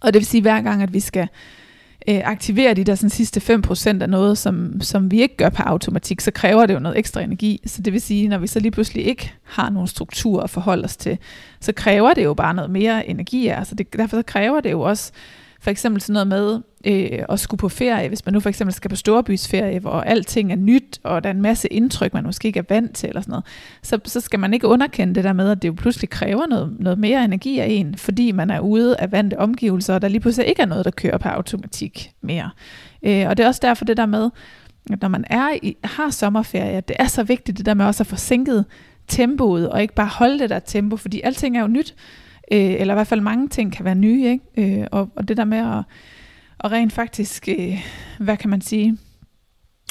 Og 0.00 0.12
det 0.12 0.20
vil 0.20 0.26
sige, 0.26 0.40
hver 0.40 0.62
gang, 0.62 0.82
at 0.82 0.92
vi 0.92 1.00
skal 1.00 1.22
øh, 1.22 1.61
Øh, 2.08 2.20
aktiverer 2.24 2.74
de 2.74 2.84
der 2.84 2.94
sådan, 2.94 3.10
sidste 3.10 3.54
5% 3.54 4.02
af 4.02 4.10
noget, 4.10 4.38
som, 4.38 4.80
som 4.80 5.10
vi 5.10 5.22
ikke 5.22 5.36
gør 5.36 5.48
på 5.48 5.62
automatik, 5.62 6.20
så 6.20 6.30
kræver 6.30 6.66
det 6.66 6.74
jo 6.74 6.78
noget 6.78 6.98
ekstra 6.98 7.20
energi. 7.20 7.60
Så 7.66 7.82
det 7.82 7.92
vil 7.92 8.00
sige, 8.00 8.28
når 8.28 8.38
vi 8.38 8.46
så 8.46 8.60
lige 8.60 8.70
pludselig 8.70 9.06
ikke 9.06 9.32
har 9.44 9.70
nogen 9.70 9.88
struktur 9.88 10.42
at 10.42 10.50
forholde 10.50 10.84
os 10.84 10.96
til, 10.96 11.18
så 11.60 11.72
kræver 11.72 12.14
det 12.14 12.24
jo 12.24 12.34
bare 12.34 12.54
noget 12.54 12.70
mere 12.70 13.08
energi 13.08 13.48
af 13.48 13.66
det, 13.66 13.92
derfor 13.92 14.16
så 14.16 14.22
kræver 14.22 14.60
det 14.60 14.70
jo 14.70 14.80
også 14.80 15.12
for 15.62 15.70
eksempel 15.70 16.02
sådan 16.02 16.12
noget 16.12 16.26
med 16.26 16.60
øh, 16.84 17.24
at 17.28 17.40
skulle 17.40 17.58
på 17.58 17.68
ferie, 17.68 18.08
hvis 18.08 18.26
man 18.26 18.32
nu 18.32 18.40
for 18.40 18.48
eksempel 18.48 18.74
skal 18.74 18.88
på 18.88 18.96
storbysferie, 18.96 19.78
hvor 19.78 19.90
alting 19.90 20.52
er 20.52 20.56
nyt, 20.56 21.00
og 21.02 21.24
der 21.24 21.30
er 21.30 21.34
en 21.34 21.42
masse 21.42 21.68
indtryk, 21.68 22.14
man 22.14 22.24
måske 22.24 22.48
ikke 22.48 22.58
er 22.58 22.64
vant 22.68 22.96
til, 22.96 23.08
eller 23.08 23.20
sådan 23.20 23.30
noget, 23.30 23.44
så, 23.82 23.98
så 24.04 24.20
skal 24.20 24.40
man 24.40 24.54
ikke 24.54 24.66
underkende 24.66 25.14
det 25.14 25.24
der 25.24 25.32
med, 25.32 25.50
at 25.50 25.62
det 25.62 25.68
jo 25.68 25.72
pludselig 25.72 26.10
kræver 26.10 26.46
noget, 26.46 26.76
noget 26.78 26.98
mere 26.98 27.24
energi 27.24 27.58
af 27.58 27.66
en, 27.70 27.94
fordi 27.94 28.32
man 28.32 28.50
er 28.50 28.60
ude 28.60 28.96
af 28.96 29.12
vante 29.12 29.38
omgivelser, 29.38 29.94
og 29.94 30.02
der 30.02 30.08
lige 30.08 30.20
pludselig 30.20 30.48
ikke 30.48 30.62
er 30.62 30.66
noget, 30.66 30.84
der 30.84 30.90
kører 30.90 31.18
på 31.18 31.28
automatik 31.28 32.10
mere. 32.20 32.50
Øh, 33.02 33.28
og 33.28 33.36
det 33.36 33.44
er 33.44 33.48
også 33.48 33.60
derfor 33.62 33.84
det 33.84 33.96
der 33.96 34.06
med, 34.06 34.30
at 34.92 35.02
når 35.02 35.08
man 35.08 35.24
er 35.30 35.48
i, 35.62 35.76
har 35.84 36.10
sommerferie, 36.10 36.80
det 36.80 36.96
er 36.98 37.06
så 37.06 37.22
vigtigt 37.22 37.58
det 37.58 37.66
der 37.66 37.74
med 37.74 37.86
også 37.86 38.02
at 38.02 38.06
få 38.06 38.16
sænket 38.16 38.64
tempoet, 39.08 39.68
og 39.68 39.82
ikke 39.82 39.94
bare 39.94 40.06
holde 40.06 40.38
det 40.38 40.50
der 40.50 40.58
tempo, 40.58 40.96
fordi 40.96 41.20
alting 41.24 41.56
er 41.56 41.60
jo 41.60 41.66
nyt 41.66 41.94
øh, 42.52 42.80
eller 42.80 42.94
i 42.94 42.96
hvert 42.96 43.06
fald 43.06 43.20
mange 43.20 43.48
ting 43.48 43.72
kan 43.72 43.84
være 43.84 43.94
nye, 43.94 44.26
ikke? 44.26 44.80
Øh, 44.80 44.86
og, 44.92 45.10
og 45.16 45.28
det 45.28 45.36
der 45.36 45.44
med 45.44 45.58
at, 45.58 45.84
at 46.60 46.72
rent 46.72 46.92
faktisk, 46.92 47.48
øh, 47.48 47.86
hvad 48.18 48.36
kan 48.36 48.50
man 48.50 48.60
sige, 48.60 48.98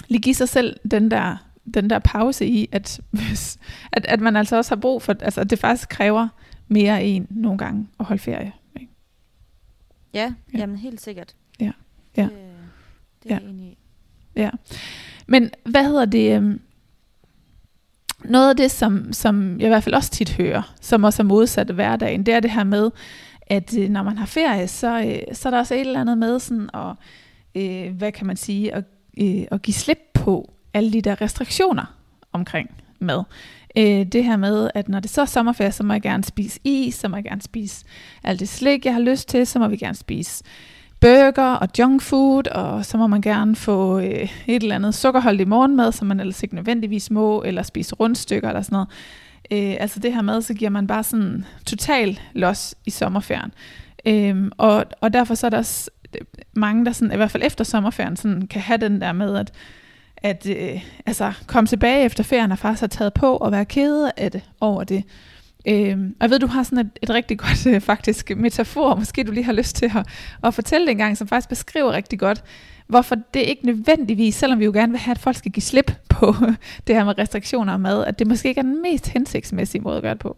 lige 0.08 0.22
give 0.22 0.36
sig 0.36 0.50
selv 0.50 0.80
den 0.92 1.12
der, 1.12 1.38
den 1.74 1.90
der 1.90 2.00
pause 2.00 2.46
i, 2.46 2.70
at, 2.72 3.02
hvis, 3.10 3.58
at, 3.92 4.06
at 4.06 4.22
man 4.22 4.36
altså 4.36 4.58
også 4.58 4.76
har 4.76 4.82
brug 4.82 5.02
for, 5.02 5.16
altså 5.20 5.42
at 5.42 5.50
det 5.50 5.60
faktisk 5.60 5.90
kræver 5.90 6.28
mere 6.68 7.04
en 7.04 7.28
nogle 7.30 7.58
gange 7.58 7.88
at 8.00 8.06
holde 8.06 8.22
ferie. 8.22 8.52
Ikke? 8.80 8.94
Ja, 10.14 10.34
ja, 10.54 10.58
jamen 10.58 10.78
helt 10.78 11.02
sikkert. 11.02 11.36
Ja, 11.60 11.72
ja. 12.18 12.24
Det, 12.24 12.32
det 13.24 13.32
er 13.32 13.36
ja. 13.36 13.42
jeg 13.42 13.50
enig 13.50 13.68
i. 13.68 13.78
Ja. 14.36 14.50
Men 15.28 15.50
hvad 15.66 15.84
hedder 15.84 16.06
det? 16.06 16.60
Noget 18.32 18.50
af 18.50 18.58
det, 18.58 18.72
som, 18.72 19.14
som 19.14 19.60
jeg 19.60 19.66
i 19.66 19.68
hvert 19.68 19.84
fald 19.84 19.96
også 19.96 20.12
tit 20.12 20.32
hører, 20.32 20.74
som 20.82 21.04
også 21.04 21.22
er 21.22 21.26
modsat 21.26 21.70
hverdagen, 21.70 22.26
det 22.26 22.34
er 22.34 22.40
det 22.40 22.52
her 22.52 22.64
med, 22.64 22.92
at 23.48 23.78
øh, 23.78 23.90
når 23.90 24.04
man 24.04 24.18
har 24.18 24.26
ferie, 24.26 24.68
så, 24.68 25.02
øh, 25.02 25.36
så 25.36 25.50
er 25.50 25.52
der 25.52 25.60
også 25.60 25.74
et 25.74 25.80
eller 25.80 26.02
andet 26.02 26.18
med 26.18 26.40
sådan 26.40 26.70
at, 26.74 26.96
øh, 27.56 27.98
hvad 27.98 28.12
kan 28.12 28.28
man 28.28 28.38
sige, 28.38 28.74
at, 28.74 28.84
øh, 29.18 29.44
at 29.52 29.62
give 29.62 29.74
slip 29.74 29.98
på 30.14 30.54
alle 30.74 30.94
de 30.94 31.02
der 31.02 31.22
restriktioner 31.22 31.96
omkring 32.34 32.70
mad. 33.00 33.24
Øh, 33.78 34.06
det 34.06 34.24
her 34.24 34.38
med, 34.38 34.70
at 34.76 34.90
når 34.90 35.00
det 35.00 35.10
så 35.10 35.22
er 35.22 35.26
sommerferie, 35.26 35.72
så 35.72 35.84
må 35.84 35.94
jeg 35.94 36.02
gerne 36.02 36.24
spise 36.24 36.60
is, 36.64 36.96
så 36.96 37.08
må 37.08 37.16
jeg 37.16 37.24
gerne 37.24 37.42
spise 37.42 37.86
alt 38.24 38.40
det 38.40 38.50
slik, 38.50 38.86
jeg 38.86 38.94
har 38.94 39.02
lyst 39.02 39.30
til, 39.30 39.48
så 39.48 39.60
må 39.60 39.68
vi 39.68 39.78
gerne 39.78 39.96
spise 39.96 40.44
burger 41.02 41.54
og 41.54 41.70
junk 41.80 42.02
food, 42.02 42.48
og 42.48 42.86
så 42.86 42.98
må 42.98 43.08
man 43.08 43.22
gerne 43.22 43.56
få 43.56 44.00
øh, 44.00 44.30
et 44.48 44.64
eller 44.64 44.76
andet 44.76 44.96
sukkerholdigt 44.96 45.50
morgenmad, 45.50 45.92
som 45.92 46.08
man 46.08 46.20
ellers 46.20 46.44
ikke 46.44 46.56
nødvendigvis 46.56 47.12
må, 47.12 47.44
eller 47.44 47.64
spise 47.64 47.96
rundstykker 47.96 48.48
eller 48.48 48.62
sådan 48.62 48.76
noget. 48.76 48.90
Øh, 49.52 49.78
altså 49.80 50.00
det 50.00 50.14
her 50.14 50.22
mad, 50.22 50.42
så 50.42 50.54
giver 50.54 50.72
man 50.72 50.88
bare 50.88 51.04
sådan 51.04 51.46
total 51.66 52.20
los 52.34 52.76
i 52.86 52.90
sommerferien. 52.90 53.52
Øh, 54.06 54.52
og, 54.58 54.86
og 55.02 55.14
derfor 55.14 55.36
så 55.36 55.46
er 55.46 55.50
der 55.50 55.58
også 55.58 55.92
øh, 56.16 56.22
mange, 56.54 56.86
der 56.86 56.92
sådan, 56.92 57.14
i 57.14 57.16
hvert 57.16 57.32
fald 57.32 57.44
efter 57.46 57.64
sommerferien, 57.64 58.16
sådan, 58.16 58.48
kan 58.48 58.62
have 58.62 58.78
den 58.78 59.02
der 59.02 59.12
med, 59.12 59.36
at 59.38 59.54
at 60.24 60.48
øh, 60.50 60.82
altså, 61.06 61.34
komme 61.48 61.68
tilbage 61.68 62.06
efter 62.06 62.24
ferien 62.24 62.52
og 62.52 62.60
faktisk 62.60 62.82
har 62.82 62.88
taget 62.88 63.14
på 63.14 63.36
og 63.36 63.52
være 63.52 63.66
ked 63.66 64.10
af 64.18 64.32
det 64.32 64.42
over 64.60 64.84
det. 64.84 65.04
Øhm, 65.68 66.16
og 66.20 66.24
jeg 66.24 66.30
ved, 66.30 66.40
du 66.40 66.48
har 66.48 66.64
sådan 66.64 66.78
et, 66.78 67.00
et 67.02 67.10
rigtig 67.10 67.40
godt 67.40 67.68
øh, 67.68 67.82
faktisk 67.82 68.32
metafor, 68.38 68.96
måske 68.96 69.24
du 69.24 69.32
lige 69.32 69.44
har 69.44 69.54
lyst 69.54 69.76
til 69.76 69.92
at, 69.96 70.08
at 70.44 70.54
fortælle 70.54 70.86
det 70.86 70.92
en 70.92 70.98
gang, 70.98 71.18
som 71.18 71.28
faktisk 71.28 71.50
beskriver 71.50 71.92
rigtig 71.92 72.20
godt, 72.20 72.44
hvorfor 72.88 73.16
det 73.16 73.40
ikke 73.40 73.66
nødvendigvis, 73.66 74.36
selvom 74.36 74.60
vi 74.60 74.66
jo 74.66 74.72
gerne 74.72 74.92
vil 74.92 75.00
have, 75.00 75.12
at 75.12 75.20
folk 75.20 75.36
skal 75.36 75.52
give 75.52 75.64
slip 75.64 75.92
på 76.10 76.36
det 76.88 76.96
her 76.96 77.04
med 77.04 77.18
restriktioner 77.18 77.74
og 77.74 77.82
mad, 77.82 78.06
at 78.06 78.20
det 78.20 78.28
måske 78.28 78.50
ikke 78.50 78.60
er 78.60 78.64
den 78.64 78.82
mest 78.82 79.08
hensigtsmæssige 79.08 79.82
måde 79.82 79.98
at 79.98 80.04
gøre 80.04 80.14
det 80.14 80.20
på. 80.20 80.38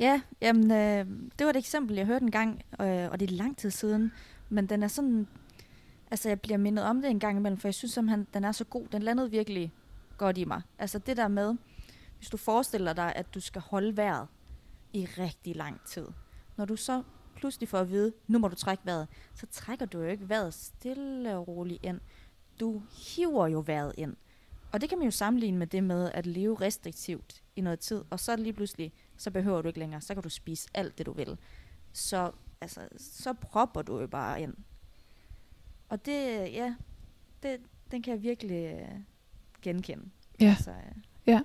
Ja, 0.00 0.20
jamen, 0.42 0.70
øh, 0.70 1.06
det 1.38 1.44
var 1.44 1.50
et 1.50 1.56
eksempel, 1.56 1.96
jeg 1.96 2.06
hørte 2.06 2.22
en 2.22 2.30
gang, 2.30 2.62
øh, 2.80 3.10
og 3.10 3.20
det 3.20 3.30
er 3.30 3.34
lang 3.34 3.56
tid 3.56 3.70
siden, 3.70 4.12
men 4.48 4.66
den 4.66 4.82
er 4.82 4.88
sådan, 4.88 5.26
altså 6.10 6.28
jeg 6.28 6.40
bliver 6.40 6.58
mindet 6.58 6.84
om 6.84 7.02
det 7.02 7.10
en 7.10 7.20
gang 7.20 7.38
imellem, 7.38 7.58
for 7.58 7.68
jeg 7.68 7.74
synes 7.74 7.92
simpelthen, 7.92 8.26
den 8.34 8.44
er 8.44 8.52
så 8.52 8.64
god, 8.64 8.82
den 8.92 9.02
landede 9.02 9.30
virkelig 9.30 9.72
godt 10.18 10.38
i 10.38 10.44
mig. 10.44 10.62
Altså 10.78 10.98
det 10.98 11.16
der 11.16 11.28
med, 11.28 11.54
hvis 12.18 12.30
du 12.30 12.36
forestiller 12.36 12.92
dig, 12.92 13.12
at 13.16 13.34
du 13.34 13.40
skal 13.40 13.62
holde 13.62 13.96
vejret 13.96 14.28
i 14.92 15.04
rigtig 15.04 15.56
lang 15.56 15.80
tid, 15.86 16.06
når 16.56 16.64
du 16.64 16.76
så 16.76 17.02
pludselig 17.36 17.68
får 17.68 17.78
at 17.78 17.90
vide, 17.90 18.12
nu 18.26 18.38
må 18.38 18.48
du 18.48 18.54
trække 18.54 18.86
vejret, 18.86 19.08
så 19.34 19.46
trækker 19.46 19.86
du 19.86 19.98
jo 19.98 20.06
ikke 20.06 20.28
vejret 20.28 20.54
stille 20.54 21.36
og 21.36 21.48
roligt 21.48 21.84
ind. 21.84 22.00
Du 22.60 22.82
hiver 23.16 23.46
jo 23.46 23.64
vejret 23.66 23.94
ind. 23.98 24.16
Og 24.72 24.80
det 24.80 24.88
kan 24.88 24.98
man 24.98 25.04
jo 25.04 25.10
sammenligne 25.10 25.58
med 25.58 25.66
det 25.66 25.84
med 25.84 26.10
at 26.14 26.26
leve 26.26 26.60
restriktivt 26.60 27.42
i 27.56 27.60
noget 27.60 27.80
tid, 27.80 28.04
og 28.10 28.20
så 28.20 28.36
lige 28.36 28.52
pludselig, 28.52 28.92
så 29.16 29.30
behøver 29.30 29.62
du 29.62 29.68
ikke 29.68 29.78
længere, 29.78 30.00
så 30.00 30.14
kan 30.14 30.22
du 30.22 30.28
spise 30.28 30.68
alt 30.74 30.98
det 30.98 31.06
du 31.06 31.12
vil. 31.12 31.38
Så, 31.92 32.32
altså, 32.60 32.88
så 32.96 33.32
propper 33.32 33.82
du 33.82 34.00
jo 34.00 34.06
bare 34.06 34.42
ind. 34.42 34.54
Og 35.88 36.06
det, 36.06 36.52
ja, 36.52 36.74
det, 37.42 37.60
den 37.90 38.02
kan 38.02 38.14
jeg 38.14 38.22
virkelig 38.22 38.64
øh, 38.64 39.00
genkende. 39.62 40.10
Ja. 40.40 40.46
Altså, 40.46 40.70
øh. 40.70 41.02
ja. 41.26 41.40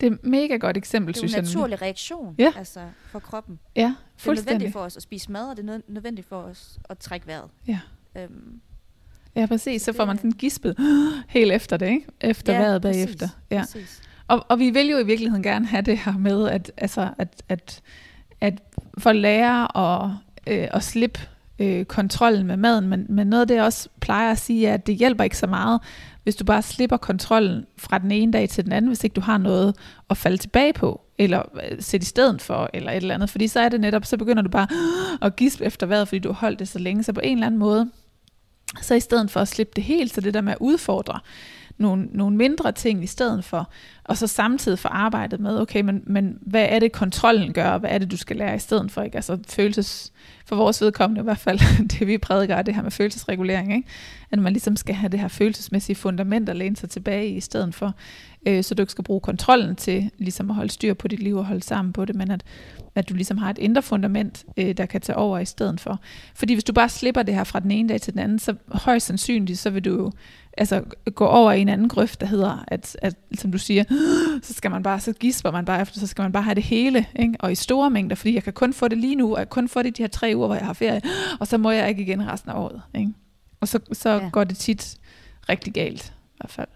Det 0.00 0.06
er 0.06 0.10
et 0.10 0.24
mega 0.24 0.56
godt 0.56 0.76
eksempel, 0.76 1.14
synes 1.14 1.32
jeg. 1.32 1.42
Det 1.42 1.48
er 1.48 1.52
en 1.52 1.58
naturlig 1.58 1.82
reaktion 1.82 2.34
ja. 2.38 2.52
altså, 2.56 2.80
for 3.06 3.18
kroppen. 3.18 3.58
Ja, 3.76 3.94
fuldstændig. 4.16 4.36
Det 4.36 4.50
er 4.50 4.54
nødvendigt 4.54 4.72
for 4.72 4.80
os 4.80 4.96
at 4.96 5.02
spise 5.02 5.32
mad, 5.32 5.50
og 5.50 5.56
det 5.56 5.70
er 5.70 5.80
nødvendigt 5.88 6.28
for 6.28 6.36
os 6.36 6.78
at 6.88 6.98
trække 6.98 7.26
vejret. 7.26 7.50
Ja. 7.68 7.78
Øhm, 8.16 8.60
ja, 9.36 9.46
præcis. 9.46 9.82
Så 9.82 9.92
får 9.92 10.04
man 10.04 10.16
sådan 10.16 10.32
gispet 10.32 10.76
helt 11.28 11.52
efter 11.52 11.76
det, 11.76 11.88
ikke? 11.88 12.06
Efter 12.20 12.52
ja, 12.52 12.58
vejret 12.58 12.82
bagefter. 12.82 13.28
Ja, 13.50 13.60
præcis. 13.60 14.02
Og, 14.28 14.46
og 14.48 14.58
vi 14.58 14.70
vil 14.70 14.86
jo 14.86 14.98
i 14.98 15.06
virkeligheden 15.06 15.42
gerne 15.42 15.66
have 15.66 15.82
det 15.82 15.98
her 15.98 16.18
med, 16.18 16.48
at, 16.48 16.72
altså, 16.76 17.10
at, 17.18 17.42
at, 17.48 17.80
at 18.40 18.62
for 18.98 19.12
lære 19.12 19.78
at, 19.78 20.10
øh, 20.46 20.68
at 20.72 20.82
slippe 20.82 21.20
øh, 21.58 21.84
kontrollen 21.84 22.46
med 22.46 22.56
maden, 22.56 22.88
men, 22.88 23.06
men 23.08 23.26
noget 23.26 23.40
af 23.40 23.48
det, 23.48 23.54
jeg 23.54 23.64
også 23.64 23.88
plejer 24.00 24.30
at 24.30 24.38
sige, 24.38 24.66
er, 24.66 24.74
at 24.74 24.86
det 24.86 24.94
hjælper 24.94 25.24
ikke 25.24 25.38
så 25.38 25.46
meget, 25.46 25.80
hvis 26.28 26.36
du 26.36 26.44
bare 26.44 26.62
slipper 26.62 26.96
kontrollen 26.96 27.66
fra 27.76 27.98
den 27.98 28.10
ene 28.12 28.32
dag 28.32 28.48
til 28.48 28.64
den 28.64 28.72
anden, 28.72 28.88
hvis 28.88 29.04
ikke 29.04 29.14
du 29.14 29.20
har 29.20 29.38
noget 29.38 29.76
at 30.10 30.16
falde 30.16 30.36
tilbage 30.36 30.72
på, 30.72 31.00
eller 31.18 31.42
øh, 31.54 31.76
sætte 31.80 32.04
i 32.04 32.06
stedet 32.06 32.42
for, 32.42 32.70
eller 32.74 32.90
et 32.90 32.96
eller 32.96 33.14
andet. 33.14 33.30
Fordi 33.30 33.48
så 33.48 33.60
er 33.60 33.68
det 33.68 33.80
netop, 33.80 34.04
så 34.04 34.16
begynder 34.16 34.42
du 34.42 34.48
bare 34.48 34.68
at 35.26 35.36
gispe 35.36 35.64
efter 35.64 35.86
vejret, 35.86 36.08
fordi 36.08 36.18
du 36.18 36.28
har 36.28 36.34
holdt 36.34 36.58
det 36.58 36.68
så 36.68 36.78
længe. 36.78 37.02
Så 37.02 37.12
på 37.12 37.20
en 37.24 37.38
eller 37.38 37.46
anden 37.46 37.58
måde, 37.58 37.90
så 38.82 38.94
i 38.94 39.00
stedet 39.00 39.30
for 39.30 39.40
at 39.40 39.48
slippe 39.48 39.72
det 39.76 39.84
helt, 39.84 40.14
så 40.14 40.20
det 40.20 40.34
der 40.34 40.40
med 40.40 40.52
at 40.52 40.58
udfordre 40.60 41.20
nogle, 41.78 42.08
nogle 42.12 42.36
mindre 42.36 42.72
ting 42.72 43.04
i 43.04 43.06
stedet 43.06 43.44
for, 43.44 43.70
og 44.04 44.16
så 44.16 44.26
samtidig 44.26 44.78
få 44.78 44.88
arbejdet 44.88 45.40
med, 45.40 45.60
okay, 45.60 45.80
men, 45.80 46.02
men 46.06 46.38
hvad 46.40 46.66
er 46.68 46.78
det 46.78 46.92
kontrollen 46.92 47.52
gør, 47.52 47.70
og 47.70 47.80
hvad 47.80 47.90
er 47.90 47.98
det, 47.98 48.10
du 48.10 48.16
skal 48.16 48.36
lære 48.36 48.56
i 48.56 48.58
stedet 48.58 48.90
for, 48.90 49.02
ikke? 49.02 49.16
Altså 49.16 49.38
følelses, 49.48 50.12
for 50.46 50.56
vores 50.56 50.82
vedkommende 50.82 51.20
i 51.20 51.24
hvert 51.24 51.38
fald, 51.38 51.60
det 51.98 52.06
vi 52.06 52.18
prædiker, 52.18 52.56
er 52.56 52.62
det 52.62 52.74
her 52.74 52.82
med 52.82 52.90
følelsesregulering, 52.90 53.76
ikke? 53.76 53.88
At 54.30 54.38
man 54.38 54.52
ligesom 54.52 54.76
skal 54.76 54.94
have 54.94 55.08
det 55.08 55.20
her 55.20 55.28
følelsesmæssige 55.28 55.96
fundament 55.96 56.48
at 56.48 56.56
læne 56.56 56.76
sig 56.76 56.90
tilbage 56.90 57.28
i, 57.28 57.36
i 57.36 57.40
stedet 57.40 57.74
for, 57.74 57.94
øh, 58.46 58.64
så 58.64 58.74
du 58.74 58.82
ikke 58.82 58.92
skal 58.92 59.04
bruge 59.04 59.20
kontrollen 59.20 59.76
til 59.76 60.10
ligesom 60.18 60.50
at 60.50 60.56
holde 60.56 60.72
styr 60.72 60.94
på 60.94 61.08
dit 61.08 61.22
liv 61.22 61.36
og 61.36 61.46
holde 61.46 61.62
sammen 61.62 61.92
på 61.92 62.04
det, 62.04 62.14
men 62.14 62.30
at, 62.30 62.42
at 62.94 63.08
du 63.08 63.14
ligesom 63.14 63.38
har 63.38 63.50
et 63.50 63.58
indre 63.58 63.82
fundament, 63.82 64.44
øh, 64.56 64.76
der 64.76 64.86
kan 64.86 65.00
tage 65.00 65.16
over 65.16 65.38
i 65.38 65.44
stedet 65.44 65.80
for. 65.80 66.00
Fordi 66.34 66.54
hvis 66.54 66.64
du 66.64 66.72
bare 66.72 66.88
slipper 66.88 67.22
det 67.22 67.34
her 67.34 67.44
fra 67.44 67.60
den 67.60 67.70
ene 67.70 67.88
dag 67.88 68.00
til 68.00 68.12
den 68.12 68.20
anden, 68.20 68.38
så 68.38 68.54
højst 68.68 69.06
sandsynligt, 69.06 69.58
så 69.58 69.70
vil 69.70 69.84
du 69.84 69.90
jo 69.90 70.12
altså, 70.58 70.84
gå 71.14 71.26
over 71.26 71.52
i 71.52 71.60
en 71.60 71.68
anden 71.68 71.88
grøft, 71.88 72.20
der 72.20 72.26
hedder, 72.26 72.64
at, 72.68 72.96
at 73.02 73.14
som 73.38 73.52
du 73.52 73.58
siger, 73.58 73.84
så 74.42 74.54
skal 74.54 74.70
man 74.70 74.82
bare, 74.82 75.00
så 75.00 75.12
gisper 75.12 75.50
man 75.50 75.64
bare 75.64 75.80
efter, 75.80 76.00
så 76.00 76.06
skal 76.06 76.22
man 76.22 76.32
bare 76.32 76.42
have 76.42 76.54
det 76.54 76.62
hele, 76.62 77.06
ikke? 77.16 77.34
og 77.40 77.52
i 77.52 77.54
store 77.54 77.90
mængder, 77.90 78.16
fordi 78.16 78.34
jeg 78.34 78.42
kan 78.42 78.52
kun 78.52 78.72
få 78.72 78.88
det 78.88 78.98
lige 78.98 79.16
nu, 79.16 79.32
og 79.32 79.38
jeg 79.38 79.46
kan 79.46 79.62
kun 79.62 79.68
få 79.68 79.82
det 79.82 79.96
de 79.96 80.02
her 80.02 80.08
tre 80.08 80.32
uger, 80.36 80.46
hvor 80.46 80.56
jeg 80.56 80.66
har 80.66 80.72
ferie, 80.72 81.02
og 81.40 81.46
så 81.46 81.58
må 81.58 81.70
jeg 81.70 81.88
ikke 81.88 82.02
igen 82.02 82.26
resten 82.28 82.50
af 82.50 82.54
året. 82.60 82.82
Ikke? 82.94 83.12
Og 83.60 83.68
så, 83.68 83.80
så 83.92 84.10
ja. 84.10 84.28
går 84.32 84.44
det 84.44 84.56
tit 84.56 84.96
rigtig 85.48 85.72
galt, 85.72 86.12
i 86.26 86.36
hvert 86.36 86.50
fald. 86.50 86.68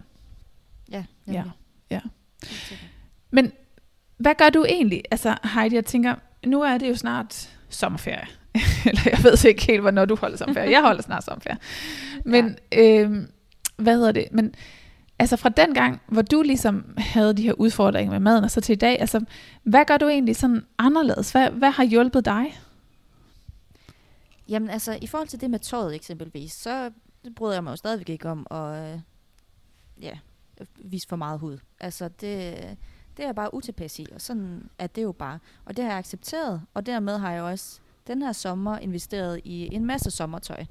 Ja, 0.91 1.03
ja. 1.27 1.43
ja. 1.89 1.99
Men 3.31 3.51
hvad 4.17 4.35
gør 4.37 4.49
du 4.49 4.65
egentlig? 4.69 5.03
Altså 5.11 5.35
Heidi, 5.43 5.75
jeg 5.75 5.85
tænker, 5.85 6.15
nu 6.45 6.61
er 6.61 6.77
det 6.77 6.89
jo 6.89 6.95
snart 6.95 7.49
sommerferie. 7.69 8.27
Eller 8.85 9.01
jeg 9.05 9.23
ved 9.23 9.45
ikke 9.45 9.65
helt, 9.65 9.81
hvornår 9.81 10.05
du 10.05 10.15
holder 10.15 10.37
sommerferie. 10.37 10.71
Jeg 10.71 10.81
holder 10.81 11.01
snart 11.01 11.23
sommerferie. 11.23 11.57
Men 12.25 12.57
ja. 12.71 13.01
øh, 13.01 13.27
hvad 13.75 13.95
hedder 13.95 14.11
det, 14.11 14.27
men 14.31 14.55
altså 15.19 15.35
fra 15.35 15.49
den 15.49 15.73
gang, 15.73 16.01
hvor 16.07 16.21
du 16.21 16.41
ligesom 16.41 16.93
havde 16.97 17.33
de 17.33 17.43
her 17.43 17.53
udfordringer 17.53 18.11
med 18.11 18.19
maden, 18.19 18.43
og 18.43 18.51
så 18.51 18.61
til 18.61 18.73
i 18.73 18.75
dag, 18.75 18.99
altså 18.99 19.25
hvad 19.63 19.85
gør 19.85 19.97
du 19.97 20.07
egentlig 20.07 20.35
sådan 20.35 20.65
anderledes? 20.77 21.31
Hvad, 21.31 21.49
hvad 21.49 21.71
har 21.71 21.83
hjulpet 21.83 22.25
dig? 22.25 22.59
Jamen 24.49 24.69
altså, 24.69 24.97
i 25.01 25.07
forhold 25.07 25.27
til 25.27 25.41
det 25.41 25.49
med 25.49 25.59
tøjet 25.59 25.95
eksempelvis, 25.95 26.51
så 26.51 26.91
bryder 27.35 27.53
jeg 27.53 27.63
mig 27.63 27.71
jo 27.71 27.75
stadigvæk 27.75 28.09
ikke 28.09 28.29
om 28.29 28.47
at 28.51 28.93
øh, 28.93 28.99
ja, 30.01 30.17
vise 30.75 31.07
for 31.07 31.15
meget 31.15 31.39
hud. 31.39 31.57
Altså 31.79 32.07
det, 32.07 32.21
det 33.17 33.23
er 33.23 33.27
jeg 33.27 33.35
bare 33.35 33.53
utilpas 33.53 33.99
i, 33.99 34.05
og 34.15 34.21
sådan 34.21 34.69
er 34.79 34.87
det 34.87 35.03
jo 35.03 35.11
bare. 35.11 35.39
Og 35.65 35.77
det 35.77 35.83
har 35.85 35.91
jeg 35.91 35.99
accepteret, 35.99 36.61
og 36.73 36.85
dermed 36.85 37.17
har 37.17 37.31
jeg 37.31 37.43
også 37.43 37.79
den 38.07 38.21
her 38.21 38.31
sommer 38.31 38.77
investeret 38.77 39.41
i 39.43 39.75
en 39.75 39.85
masse 39.85 40.11
sommertøj 40.11 40.65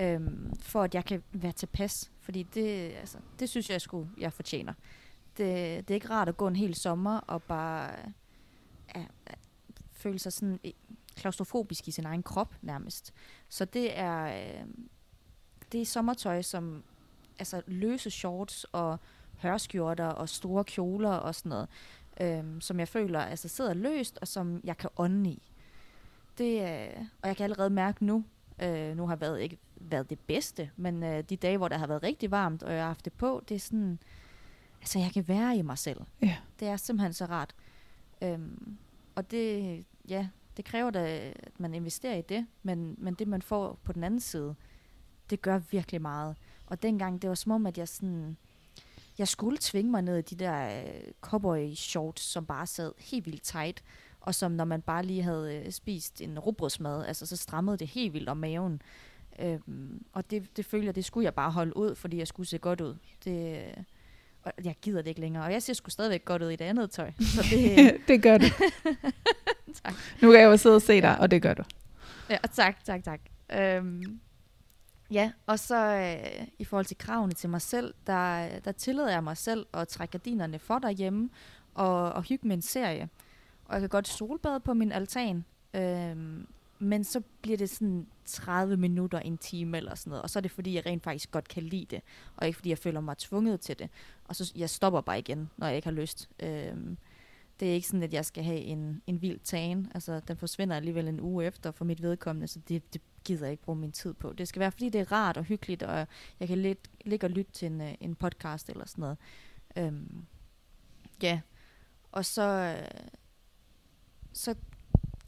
øhm, 0.00 0.52
for 0.60 0.82
at 0.82 0.94
jeg 0.94 1.04
kan 1.04 1.22
være 1.32 1.52
tilpas. 1.52 2.10
Fordi 2.28 2.42
det, 2.42 2.92
altså, 2.92 3.18
det 3.38 3.48
synes 3.48 3.70
jeg 3.70 3.80
skulle 3.80 4.08
jeg 4.18 4.32
fortjener. 4.32 4.72
Det, 5.36 5.88
det 5.88 5.90
er 5.90 5.94
ikke 5.94 6.10
rart 6.10 6.28
at 6.28 6.36
gå 6.36 6.46
en 6.46 6.56
hel 6.56 6.74
sommer 6.74 7.18
og 7.18 7.42
bare 7.42 7.94
ja, 8.96 9.04
føle 9.92 10.18
sig 10.18 10.32
sådan 10.32 10.60
klaustrofobisk 11.16 11.88
i 11.88 11.90
sin 11.90 12.06
egen 12.06 12.22
krop 12.22 12.54
nærmest. 12.62 13.14
Så 13.48 13.64
det 13.64 13.98
er, 13.98 14.24
øh, 14.24 14.66
det 15.72 15.82
er 15.82 15.86
sommertøj, 15.86 16.42
som 16.42 16.84
altså 17.38 17.62
løse 17.66 18.10
shorts 18.10 18.64
og 18.64 18.98
hørskjorter 19.38 20.08
og 20.08 20.28
store 20.28 20.64
kjoler 20.64 21.12
og 21.12 21.34
sådan 21.34 21.50
noget, 21.50 21.68
øhm, 22.20 22.60
som 22.60 22.78
jeg 22.78 22.88
føler 22.88 23.20
altså 23.20 23.48
sidder 23.48 23.74
løst, 23.74 24.18
og 24.20 24.28
som 24.28 24.60
jeg 24.64 24.76
kan 24.76 24.90
ånde 24.96 25.30
i. 25.30 25.52
Det, 26.38 26.62
øh, 26.62 27.04
og 27.22 27.28
jeg 27.28 27.36
kan 27.36 27.44
allerede 27.44 27.70
mærke 27.70 28.04
nu, 28.04 28.24
øh, 28.62 28.96
nu 28.96 29.06
har 29.06 29.16
været 29.16 29.40
ikke 29.40 29.58
været 29.80 30.10
det 30.10 30.18
bedste, 30.18 30.70
men 30.76 31.02
øh, 31.02 31.22
de 31.22 31.36
dage, 31.36 31.56
hvor 31.56 31.68
der 31.68 31.78
har 31.78 31.86
været 31.86 32.02
rigtig 32.02 32.30
varmt, 32.30 32.62
og 32.62 32.72
jeg 32.72 32.80
har 32.80 32.86
haft 32.86 33.04
det 33.04 33.12
på, 33.12 33.42
det 33.48 33.54
er 33.54 33.58
sådan, 33.58 33.98
altså 34.80 34.98
jeg 34.98 35.10
kan 35.12 35.28
være 35.28 35.56
i 35.56 35.62
mig 35.62 35.78
selv. 35.78 36.00
Ja. 36.22 36.36
Det 36.60 36.68
er 36.68 36.76
simpelthen 36.76 37.12
så 37.12 37.24
rart. 37.24 37.54
Øhm, 38.22 38.78
og 39.14 39.30
det, 39.30 39.84
ja, 40.08 40.28
det 40.56 40.64
kræver 40.64 40.90
da, 40.90 41.32
at 41.36 41.60
man 41.60 41.74
investerer 41.74 42.16
i 42.16 42.22
det, 42.22 42.46
men, 42.62 42.94
men 42.98 43.14
det 43.14 43.28
man 43.28 43.42
får 43.42 43.78
på 43.84 43.92
den 43.92 44.04
anden 44.04 44.20
side, 44.20 44.54
det 45.30 45.42
gør 45.42 45.58
virkelig 45.58 46.02
meget. 46.02 46.36
Og 46.66 46.82
dengang, 46.82 47.22
det 47.22 47.28
var 47.28 47.34
som 47.34 47.52
om, 47.52 47.66
at 47.66 47.78
jeg 47.78 47.88
sådan, 47.88 48.36
jeg 49.18 49.28
skulle 49.28 49.58
tvinge 49.60 49.90
mig 49.90 50.02
ned 50.02 50.18
i 50.18 50.22
de 50.22 50.44
der 50.44 50.80
øh, 50.80 51.12
cowboy 51.20 51.74
shorts, 51.74 52.22
som 52.22 52.46
bare 52.46 52.66
sad 52.66 52.92
helt 52.98 53.26
vildt 53.26 53.42
tight, 53.42 53.84
og 54.20 54.34
som 54.34 54.52
når 54.52 54.64
man 54.64 54.82
bare 54.82 55.02
lige 55.02 55.22
havde 55.22 55.56
øh, 55.56 55.72
spist 55.72 56.20
en 56.20 56.38
rugbrødsmad, 56.38 57.06
altså 57.06 57.26
så 57.26 57.36
strammede 57.36 57.76
det 57.76 57.86
helt 57.86 58.12
vildt 58.12 58.28
om 58.28 58.36
maven. 58.36 58.82
Øhm, 59.38 60.04
og 60.12 60.30
det, 60.30 60.56
det 60.56 60.64
føler 60.64 60.84
jeg, 60.84 60.94
det 60.94 61.04
skulle 61.04 61.24
jeg 61.24 61.34
bare 61.34 61.50
holde 61.50 61.76
ud, 61.76 61.94
fordi 61.94 62.18
jeg 62.18 62.28
skulle 62.28 62.48
se 62.48 62.58
godt 62.58 62.80
ud. 62.80 62.96
Det, 63.24 63.64
og 64.42 64.52
jeg 64.64 64.74
gider 64.82 65.02
det 65.02 65.08
ikke 65.08 65.20
længere. 65.20 65.44
Og 65.44 65.52
jeg 65.52 65.62
ser 65.62 65.72
sgu 65.72 65.90
stadigvæk 65.90 66.24
godt 66.24 66.42
ud 66.42 66.50
i 66.50 66.56
det 66.56 66.64
andet 66.64 66.90
tøj. 66.90 67.12
Så 67.20 67.46
det, 67.50 67.96
det 68.08 68.22
gør 68.22 68.38
du. 68.38 68.44
tak. 69.84 69.94
Nu 70.22 70.30
kan 70.30 70.40
jeg 70.40 70.46
jo 70.46 70.56
sidde 70.56 70.76
og 70.76 70.82
se 70.82 71.00
dig, 71.00 71.18
og 71.18 71.30
det 71.30 71.42
gør 71.42 71.54
du. 71.54 71.62
Ja, 72.30 72.36
tak, 72.52 72.84
tak, 72.84 73.04
tak. 73.04 73.20
Øhm, 73.52 74.20
ja, 75.10 75.32
og 75.46 75.58
så 75.58 75.76
øh, 75.76 76.46
i 76.58 76.64
forhold 76.64 76.86
til 76.86 76.98
kravene 76.98 77.32
til 77.32 77.50
mig 77.50 77.62
selv, 77.62 77.94
der, 78.06 78.48
der 78.58 78.72
tillader 78.72 79.10
jeg 79.10 79.24
mig 79.24 79.36
selv 79.36 79.66
at 79.74 79.88
trække 79.88 80.12
gardinerne 80.12 80.58
for 80.58 80.78
derhjemme 80.78 81.30
og, 81.74 82.12
og 82.12 82.22
hygge 82.22 82.48
med 82.48 82.56
en 82.56 82.62
serie. 82.62 83.08
Og 83.64 83.74
jeg 83.74 83.80
kan 83.80 83.88
godt 83.88 84.08
solbade 84.08 84.60
på 84.60 84.74
min 84.74 84.92
altan. 84.92 85.44
Øhm, 85.74 86.46
men 86.78 87.04
så 87.04 87.22
bliver 87.42 87.56
det 87.56 87.70
sådan 87.70 88.06
30 88.24 88.76
minutter, 88.76 89.18
en 89.18 89.38
time 89.38 89.76
eller 89.76 89.94
sådan 89.94 90.10
noget. 90.10 90.22
Og 90.22 90.30
så 90.30 90.38
er 90.38 90.40
det 90.40 90.50
fordi, 90.50 90.74
jeg 90.74 90.86
rent 90.86 91.02
faktisk 91.02 91.30
godt 91.30 91.48
kan 91.48 91.62
lide 91.62 91.86
det. 91.90 92.00
Og 92.36 92.46
ikke 92.46 92.56
fordi, 92.56 92.68
jeg 92.68 92.78
føler 92.78 93.00
mig 93.00 93.18
tvunget 93.18 93.60
til 93.60 93.78
det. 93.78 93.90
Og 94.24 94.36
så 94.36 94.52
jeg 94.56 94.70
stopper 94.70 95.00
bare 95.00 95.18
igen, 95.18 95.50
når 95.56 95.66
jeg 95.66 95.76
ikke 95.76 95.86
har 95.86 95.92
lyst. 95.92 96.28
Øhm, 96.40 96.98
det 97.60 97.70
er 97.70 97.72
ikke 97.72 97.86
sådan, 97.86 98.02
at 98.02 98.12
jeg 98.12 98.24
skal 98.24 98.44
have 98.44 98.58
en, 98.58 99.02
en 99.06 99.22
vild 99.22 99.38
tagen. 99.38 99.90
Altså, 99.94 100.20
den 100.20 100.36
forsvinder 100.36 100.76
alligevel 100.76 101.08
en 101.08 101.20
uge 101.20 101.44
efter 101.44 101.70
for 101.70 101.84
mit 101.84 102.02
vedkommende, 102.02 102.48
så 102.48 102.60
det, 102.68 102.94
det 102.94 103.02
gider 103.24 103.44
jeg 103.44 103.50
ikke 103.50 103.62
bruge 103.62 103.78
min 103.78 103.92
tid 103.92 104.14
på. 104.14 104.32
Det 104.32 104.48
skal 104.48 104.60
være, 104.60 104.72
fordi 104.72 104.88
det 104.88 105.00
er 105.00 105.12
rart 105.12 105.36
og 105.36 105.44
hyggeligt, 105.44 105.82
og 105.82 106.06
jeg 106.40 106.48
kan 106.48 106.58
lidt, 106.58 106.90
ligge 107.04 107.26
og 107.26 107.30
lytte 107.30 107.52
til 107.52 107.66
en, 107.66 107.80
øh, 107.80 107.94
en 108.00 108.14
podcast 108.14 108.68
eller 108.68 108.86
sådan 108.86 109.02
noget. 109.02 109.18
Øhm, 109.76 110.26
ja, 111.22 111.40
og 112.12 112.24
så, 112.24 112.76
øh, 112.78 113.08
så 114.32 114.54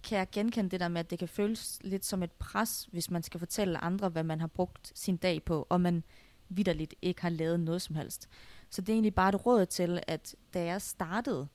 kan 0.03 0.19
jeg 0.19 0.29
genkende 0.33 0.71
det 0.71 0.81
der 0.81 0.89
med, 0.89 1.01
at 1.01 1.11
det 1.11 1.19
kan 1.19 1.29
føles 1.29 1.79
lidt 1.85 2.05
som 2.05 2.23
et 2.23 2.33
pres, 2.33 2.89
hvis 2.93 3.11
man 3.11 3.23
skal 3.23 3.41
fortælle 3.41 3.85
andre, 3.85 4.09
hvad 4.09 4.25
man 4.25 4.41
har 4.41 4.47
brugt 4.47 4.93
sin 4.95 5.17
dag 5.17 5.43
på, 5.45 5.67
og 5.69 5.81
man 5.81 6.05
vidderligt 6.49 6.95
ikke 7.03 7.23
har 7.23 7.29
lavet 7.29 7.61
noget 7.61 7.83
som 7.83 7.95
helst. 7.95 8.29
Så 8.71 8.81
det 8.81 8.89
er 8.89 8.93
egentlig 8.95 9.15
bare 9.15 9.29
et 9.29 9.47
råd 9.47 9.67
til, 9.67 10.01
at 10.07 10.35
da 10.55 10.65
jeg 10.65 10.83
startede 10.83 11.49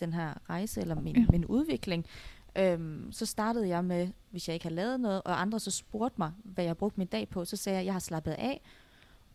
den 0.00 0.12
her 0.12 0.34
rejse, 0.50 0.80
eller 0.80 0.94
min, 0.94 1.16
ja. 1.16 1.26
min 1.30 1.44
udvikling, 1.44 2.06
øhm, 2.56 3.12
så 3.12 3.26
startede 3.26 3.68
jeg 3.68 3.84
med, 3.84 4.08
hvis 4.30 4.48
jeg 4.48 4.54
ikke 4.54 4.66
har 4.66 4.74
lavet 4.74 5.00
noget, 5.00 5.22
og 5.24 5.40
andre 5.40 5.60
så 5.60 5.70
spurgte 5.70 6.14
mig, 6.18 6.32
hvad 6.44 6.64
jeg 6.64 6.76
brugte 6.76 7.00
min 7.00 7.06
dag 7.06 7.28
på, 7.28 7.44
så 7.44 7.56
sagde 7.56 7.74
jeg, 7.74 7.80
at 7.80 7.86
jeg 7.86 7.94
har 7.94 8.00
slappet 8.00 8.32
af, 8.32 8.62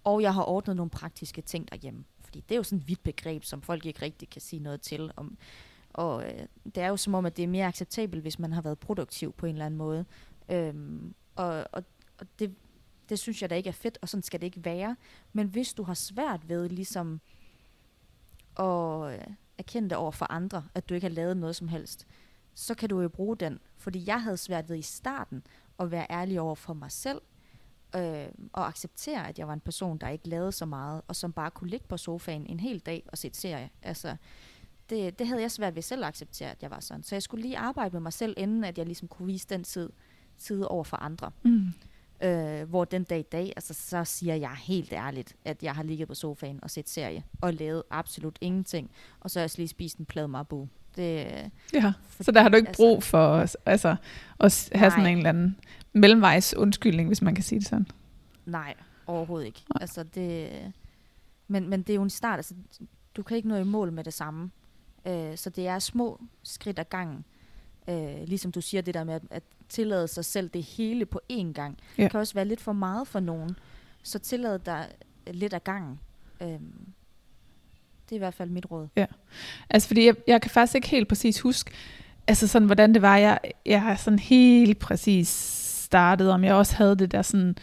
og 0.04 0.22
jeg 0.22 0.34
har 0.34 0.44
ordnet 0.44 0.76
nogle 0.76 0.90
praktiske 0.90 1.42
ting 1.42 1.72
derhjemme. 1.72 2.04
Fordi 2.20 2.40
det 2.50 2.56
er 2.56 2.58
jo 2.58 2.64
sådan 2.64 2.80
et 2.80 2.88
vidt 2.88 3.04
begreb, 3.04 3.44
som 3.44 3.62
folk 3.62 3.86
ikke 3.86 4.02
rigtig 4.02 4.30
kan 4.30 4.42
sige 4.42 4.60
noget 4.60 4.82
til. 4.82 5.12
Om, 5.16 5.38
og 5.96 6.26
øh, 6.26 6.46
det 6.66 6.78
er 6.78 6.88
jo 6.88 6.98
som 6.98 7.16
om, 7.16 7.26
at 7.26 7.38
det 7.38 7.44
er 7.44 7.48
mere 7.48 7.68
acceptabelt, 7.68 8.22
hvis 8.22 8.40
man 8.40 8.54
har 8.54 8.62
været 8.62 8.80
produktiv 8.80 9.34
på 9.34 9.46
en 9.46 9.56
eller 9.56 9.66
anden 9.66 9.78
måde. 9.78 10.06
Øhm, 10.50 11.14
og 11.36 11.66
og, 11.72 11.84
og 12.20 12.28
det, 12.40 12.56
det 13.10 13.20
synes 13.20 13.42
jeg 13.42 13.50
da 13.50 13.56
ikke 13.56 13.68
er 13.70 13.74
fedt, 13.74 13.98
og 14.02 14.10
sådan 14.10 14.24
skal 14.24 14.42
det 14.42 14.46
ikke 14.46 14.66
være. 14.66 14.96
Men 15.34 15.48
hvis 15.48 15.74
du 15.74 15.84
har 15.84 15.94
svært 15.94 16.50
ved 16.50 16.70
ligesom 16.70 17.22
at 18.60 19.14
øh, 19.14 19.28
erkende 19.58 19.90
det 19.90 19.98
over 19.98 20.12
for 20.12 20.32
andre, 20.32 20.64
at 20.76 20.90
du 20.90 20.94
ikke 20.94 21.08
har 21.08 21.14
lavet 21.14 21.38
noget 21.38 21.56
som 21.56 21.68
helst, 21.68 22.08
så 22.54 22.76
kan 22.76 22.90
du 22.90 23.02
jo 23.02 23.10
bruge 23.10 23.38
den. 23.38 23.60
Fordi 23.78 24.04
jeg 24.08 24.22
havde 24.22 24.38
svært 24.38 24.70
ved 24.70 24.78
i 24.78 24.82
starten 24.82 25.44
at 25.80 25.92
være 25.92 26.08
ærlig 26.10 26.42
over 26.42 26.56
for 26.56 26.74
mig 26.74 26.92
selv, 26.92 27.22
øh, 27.96 28.28
og 28.54 28.68
acceptere, 28.68 29.28
at 29.30 29.40
jeg 29.40 29.48
var 29.48 29.54
en 29.54 29.60
person, 29.60 29.98
der 29.98 30.10
ikke 30.10 30.30
lavede 30.30 30.52
så 30.52 30.66
meget, 30.66 31.02
og 31.08 31.16
som 31.16 31.34
bare 31.34 31.52
kunne 31.52 31.70
ligge 31.70 31.88
på 31.88 31.98
sofaen 31.98 32.46
en 32.46 32.60
hel 32.60 32.80
dag 32.80 33.04
og 33.08 33.18
se 33.18 33.28
et 33.28 33.38
serie. 33.38 33.70
Altså, 33.82 34.16
det, 34.90 35.20
det 35.20 35.28
havde 35.28 35.42
jeg 35.42 35.52
svært 35.52 35.76
ved 35.76 35.82
selv 35.82 36.04
at 36.04 36.08
acceptere, 36.08 36.52
at 36.52 36.62
jeg 36.62 36.72
var 36.72 36.80
sådan. 36.80 37.04
Så 37.04 37.16
jeg 37.16 37.24
skulle 37.24 37.42
lige 37.42 37.58
arbejde 37.58 37.94
med 37.94 38.02
mig 38.02 38.14
selv, 38.14 38.34
inden 38.38 38.64
at 38.64 38.78
jeg 38.78 38.86
ligesom 38.86 39.08
kunne 39.08 39.26
vise 39.26 39.48
den 39.50 39.64
tid, 39.64 39.90
tid 40.38 40.64
over 40.64 40.84
for 40.84 40.98
andre. 40.98 41.32
Mm. 41.44 41.74
Øh, 42.24 42.70
hvor 42.70 42.86
den 42.86 43.04
dag 43.04 43.20
i 43.20 43.28
dag, 43.32 43.54
altså 43.56 43.74
så 43.74 44.04
siger 44.04 44.36
jeg 44.36 44.52
helt 44.52 44.94
ærligt, 44.94 45.36
at 45.46 45.64
jeg 45.64 45.76
har 45.76 45.84
ligget 45.84 46.08
på 46.08 46.14
sofaen 46.14 46.60
og 46.62 46.70
set 46.70 46.90
serie, 46.90 47.24
og 47.42 47.54
lavet 47.54 47.84
absolut 47.90 48.38
ingenting. 48.42 48.92
Og 49.20 49.32
så 49.32 49.40
har 49.40 49.44
jeg 49.44 49.52
lige 49.58 49.68
spist 49.68 49.98
en 49.98 50.06
plade 50.06 50.28
marbu. 50.28 50.68
Det, 50.96 51.28
ja, 51.74 51.94
for, 52.08 52.24
så 52.24 52.32
der 52.32 52.42
har 52.42 52.50
du 52.50 52.58
ikke 52.58 52.68
altså, 52.68 52.84
brug 52.84 53.04
for 53.04 53.46
altså, 53.66 53.96
at 54.40 54.70
have 54.74 54.90
nej. 54.90 54.90
sådan 54.90 55.12
en 55.12 55.18
eller 55.18 55.30
anden 55.30 55.58
mellemvejs 55.94 56.54
undskyldning, 56.54 57.10
hvis 57.10 57.22
man 57.22 57.36
kan 57.36 57.44
sige 57.44 57.60
det 57.60 57.68
sådan. 57.68 57.88
Nej, 58.46 58.74
overhovedet 59.08 59.46
ikke. 59.46 59.64
Nej. 59.74 59.82
Altså 59.82 60.04
det, 60.04 60.50
men, 61.48 61.70
men 61.70 61.82
det 61.82 61.90
er 61.90 61.96
jo 61.96 62.04
en 62.04 62.10
start. 62.10 62.40
Altså, 62.40 62.56
du 63.16 63.24
kan 63.24 63.38
ikke 63.38 63.50
nå 63.50 63.56
i 63.56 63.64
mål 63.64 63.92
med 63.92 64.04
det 64.04 64.14
samme. 64.14 64.52
Øh, 65.08 65.38
så 65.38 65.50
det 65.50 65.68
er 65.68 65.80
små 65.80 66.22
skridt 66.44 66.80
ad 66.80 66.86
gangen. 66.90 67.26
Øh, 67.90 68.24
ligesom 68.28 68.52
du 68.52 68.62
siger 68.62 68.82
det 68.82 68.94
der 68.94 69.04
med 69.04 69.14
at, 69.14 69.22
at 69.30 69.44
tillade 69.70 70.08
sig 70.08 70.26
selv 70.26 70.50
det 70.50 70.64
hele 70.64 71.06
på 71.06 71.22
én 71.32 71.54
gang. 71.54 71.78
Ja. 71.98 72.04
Det 72.04 72.12
kan 72.12 72.20
også 72.20 72.34
være 72.34 72.46
lidt 72.46 72.62
for 72.62 72.74
meget 72.74 73.08
for 73.08 73.20
nogen. 73.20 73.56
Så 74.04 74.20
tillad 74.20 74.60
dig 74.60 74.88
lidt 75.28 75.54
ad 75.54 75.60
gangen. 75.60 76.00
Øhm, 76.42 76.88
det 78.06 78.12
er 78.12 78.16
i 78.16 78.18
hvert 78.18 78.34
fald 78.34 78.50
mit 78.50 78.72
råd. 78.72 78.88
Ja. 78.96 79.06
Altså 79.70 79.88
fordi 79.88 80.06
jeg, 80.06 80.16
jeg 80.28 80.42
kan 80.42 80.52
faktisk 80.52 80.76
ikke 80.76 80.88
helt 80.88 81.08
præcis 81.08 81.40
huske, 81.40 81.72
altså 82.28 82.48
sådan 82.48 82.66
hvordan 82.66 82.94
det 82.94 83.02
var, 83.02 83.18
jeg, 83.18 83.40
jeg 83.66 83.82
har 83.82 83.96
sådan 83.96 84.20
helt 84.20 84.80
præcis 84.80 85.28
startet, 85.84 86.32
om 86.32 86.44
jeg 86.44 86.54
også 86.54 86.76
havde 86.76 86.96
det 86.96 87.12
der 87.12 87.22
sådan, 87.22 87.58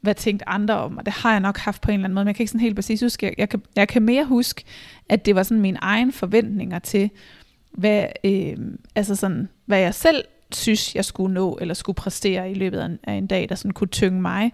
hvad 0.00 0.14
tænkte 0.14 0.48
andre 0.48 0.74
om, 0.74 0.98
og 0.98 1.06
det 1.06 1.14
har 1.14 1.30
jeg 1.30 1.40
nok 1.40 1.58
haft 1.58 1.82
på 1.82 1.90
en 1.90 1.94
eller 1.94 2.04
anden 2.04 2.14
måde, 2.14 2.24
men 2.24 2.28
jeg 2.28 2.36
kan 2.36 2.42
ikke 2.42 2.50
sådan 2.50 2.60
helt 2.60 2.76
præcis 2.76 3.00
huske, 3.00 3.26
jeg, 3.26 3.34
jeg, 3.38 3.48
kan, 3.48 3.62
jeg 3.76 3.88
kan 3.88 4.02
mere 4.02 4.24
huske, 4.24 4.64
at 5.08 5.26
det 5.26 5.34
var 5.34 5.42
sådan 5.42 5.60
mine 5.60 5.78
egne 5.82 6.12
forventninger 6.12 6.78
til, 6.78 7.10
hvad, 7.72 8.04
øh, 8.24 8.56
altså 8.94 9.16
sådan, 9.16 9.48
hvad 9.66 9.78
jeg 9.78 9.94
selv 9.94 10.24
synes, 10.52 10.94
jeg 10.94 11.04
skulle 11.04 11.34
nå, 11.34 11.58
eller 11.60 11.74
skulle 11.74 11.96
præstere 11.96 12.50
i 12.50 12.54
løbet 12.54 12.78
af 12.78 12.86
en, 12.86 12.98
af 13.04 13.12
en 13.12 13.26
dag, 13.26 13.48
der 13.48 13.54
sådan 13.54 13.70
kunne 13.70 13.88
tynge 13.88 14.22
mig. 14.22 14.52